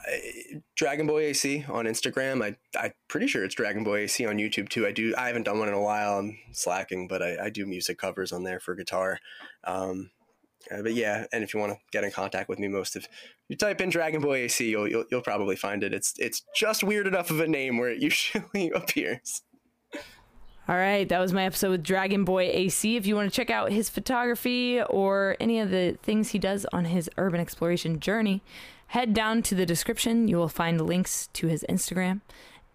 Dragon 0.76 1.06
Boy 1.06 1.22
AC 1.22 1.64
on 1.68 1.86
Instagram. 1.86 2.44
I, 2.44 2.56
I'm 2.78 2.92
pretty 3.08 3.26
sure 3.26 3.42
it's 3.42 3.54
Dragon 3.54 3.82
Boy 3.82 4.00
AC 4.00 4.26
on 4.26 4.36
YouTube 4.36 4.68
too. 4.68 4.86
I 4.86 4.92
do. 4.92 5.14
I 5.16 5.26
haven't 5.26 5.44
done 5.44 5.58
one 5.58 5.68
in 5.68 5.74
a 5.74 5.80
while. 5.80 6.18
I'm 6.18 6.38
slacking, 6.52 7.08
but 7.08 7.22
I, 7.22 7.46
I 7.46 7.50
do 7.50 7.64
music 7.64 7.96
covers 7.96 8.30
on 8.30 8.42
there 8.42 8.60
for 8.60 8.74
guitar. 8.74 9.20
Um, 9.64 10.10
uh, 10.70 10.82
but 10.82 10.94
yeah, 10.94 11.26
and 11.32 11.42
if 11.44 11.54
you 11.54 11.60
want 11.60 11.72
to 11.72 11.78
get 11.92 12.04
in 12.04 12.10
contact 12.10 12.48
with 12.48 12.58
me, 12.58 12.68
most 12.68 12.96
of 12.96 13.06
you 13.48 13.56
type 13.56 13.80
in 13.80 13.90
Dragon 13.90 14.20
Boy 14.20 14.38
AC, 14.38 14.68
you'll, 14.68 14.88
you'll 14.88 15.04
you'll 15.10 15.22
probably 15.22 15.56
find 15.56 15.82
it. 15.82 15.92
It's 15.92 16.14
it's 16.18 16.42
just 16.54 16.84
weird 16.84 17.06
enough 17.06 17.30
of 17.30 17.40
a 17.40 17.46
name 17.46 17.78
where 17.78 17.90
it 17.90 18.00
usually 18.02 18.70
appears. 18.70 19.42
All 20.66 20.76
right, 20.76 21.06
that 21.10 21.18
was 21.18 21.34
my 21.34 21.44
episode 21.44 21.70
with 21.70 21.82
Dragon 21.82 22.24
Boy 22.24 22.44
AC. 22.44 22.96
If 22.96 23.06
you 23.06 23.16
want 23.16 23.30
to 23.30 23.36
check 23.36 23.50
out 23.50 23.70
his 23.70 23.90
photography 23.90 24.80
or 24.82 25.36
any 25.38 25.60
of 25.60 25.70
the 25.70 25.98
things 26.02 26.30
he 26.30 26.38
does 26.38 26.64
on 26.72 26.86
his 26.86 27.10
urban 27.18 27.38
exploration 27.38 28.00
journey, 28.00 28.40
head 28.88 29.12
down 29.12 29.42
to 29.42 29.54
the 29.54 29.66
description. 29.66 30.26
You 30.26 30.36
will 30.36 30.48
find 30.48 30.80
links 30.80 31.28
to 31.34 31.48
his 31.48 31.66
Instagram 31.68 32.22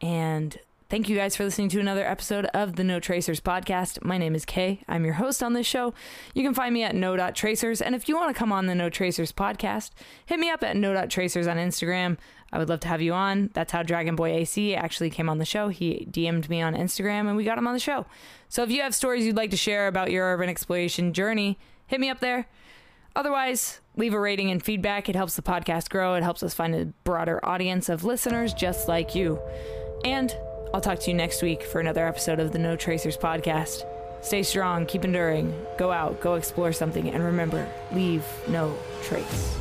and 0.02 0.58
Thank 0.90 1.08
you 1.08 1.16
guys 1.16 1.36
for 1.36 1.44
listening 1.44 1.70
to 1.70 1.80
another 1.80 2.04
episode 2.04 2.46
of 2.46 2.76
the 2.76 2.84
No 2.84 3.00
Tracers 3.00 3.40
podcast. 3.40 4.04
My 4.04 4.18
name 4.18 4.34
is 4.34 4.44
Kay. 4.44 4.82
I'm 4.88 5.06
your 5.06 5.14
host 5.14 5.44
on 5.44 5.54
this 5.54 5.68
show. 5.68 5.94
You 6.34 6.42
can 6.42 6.56
find 6.56 6.74
me 6.74 6.82
at 6.82 6.96
no.tracers. 6.96 7.80
And 7.80 7.94
if 7.94 8.10
you 8.10 8.16
want 8.16 8.34
to 8.36 8.40
come 8.40 8.52
on 8.52 8.66
the 8.66 8.74
No 8.74 8.90
Tracers 8.90 9.32
podcast, 9.32 9.92
hit 10.26 10.40
me 10.40 10.50
up 10.50 10.64
at 10.64 10.76
no.tracers 10.76 11.46
on 11.46 11.58
Instagram. 11.58 12.18
I 12.52 12.58
would 12.58 12.70
love 12.70 12.80
to 12.80 12.88
have 12.88 13.04
you 13.04 13.14
on. 13.14 13.52
That's 13.54 13.72
how 13.72 13.84
Dragon 13.84 14.16
Boy 14.16 14.32
AC 14.32 14.74
actually 14.74 15.12
came 15.12 15.30
on 15.30 15.38
the 15.38 15.46
show. 15.46 15.68
He 15.68 16.08
DM'd 16.10 16.50
me 16.50 16.60
on 16.60 16.74
Instagram 16.74 17.28
and 17.28 17.38
we 17.38 17.44
got 17.44 17.60
him 17.60 17.68
on 17.68 17.76
the 17.76 17.80
show. 17.80 18.08
So 18.48 18.64
if 18.64 18.72
you 18.72 18.82
have 18.82 18.96
stories 18.96 19.28
you'd 19.28 19.38
like 19.38 19.52
to 19.52 19.58
share 19.58 19.88
about 19.88 20.10
your 20.10 20.26
urban 20.26 20.50
exploration 20.50 21.14
journey, 21.14 21.60
hit 21.86 22.00
me 22.00 22.10
up 22.10 22.20
there. 22.20 22.48
Otherwise, 23.16 23.80
leave 23.96 24.16
a 24.16 24.20
rating 24.20 24.50
and 24.50 24.64
feedback. 24.64 25.08
It 25.08 25.16
helps 25.16 25.36
the 25.36 25.44
podcast 25.44 25.90
grow. 25.90 26.16
It 26.16 26.24
helps 26.24 26.42
us 26.42 26.56
find 26.56 26.74
a 26.74 26.86
broader 27.04 27.40
audience 27.46 27.90
of 27.90 28.04
listeners 28.04 28.56
just 28.56 28.88
like 28.88 29.14
you. 29.14 29.40
And 30.04 30.36
I'll 30.74 30.82
talk 30.82 31.00
to 31.00 31.12
you 31.12 31.18
next 31.18 31.42
week 31.42 31.64
for 31.64 31.80
another 31.80 32.08
episode 32.08 32.40
of 32.40 32.52
the 32.52 32.60
No 32.60 32.76
Tracers 32.76 33.18
podcast. 33.18 33.86
Stay 34.22 34.44
strong, 34.44 34.86
keep 34.86 35.04
enduring, 35.04 35.54
go 35.78 35.92
out, 35.92 36.20
go 36.20 36.36
explore 36.36 36.74
something, 36.74 37.10
and 37.10 37.24
remember 37.24 37.68
leave 37.92 38.24
no 38.48 38.78
trace. 39.02 39.58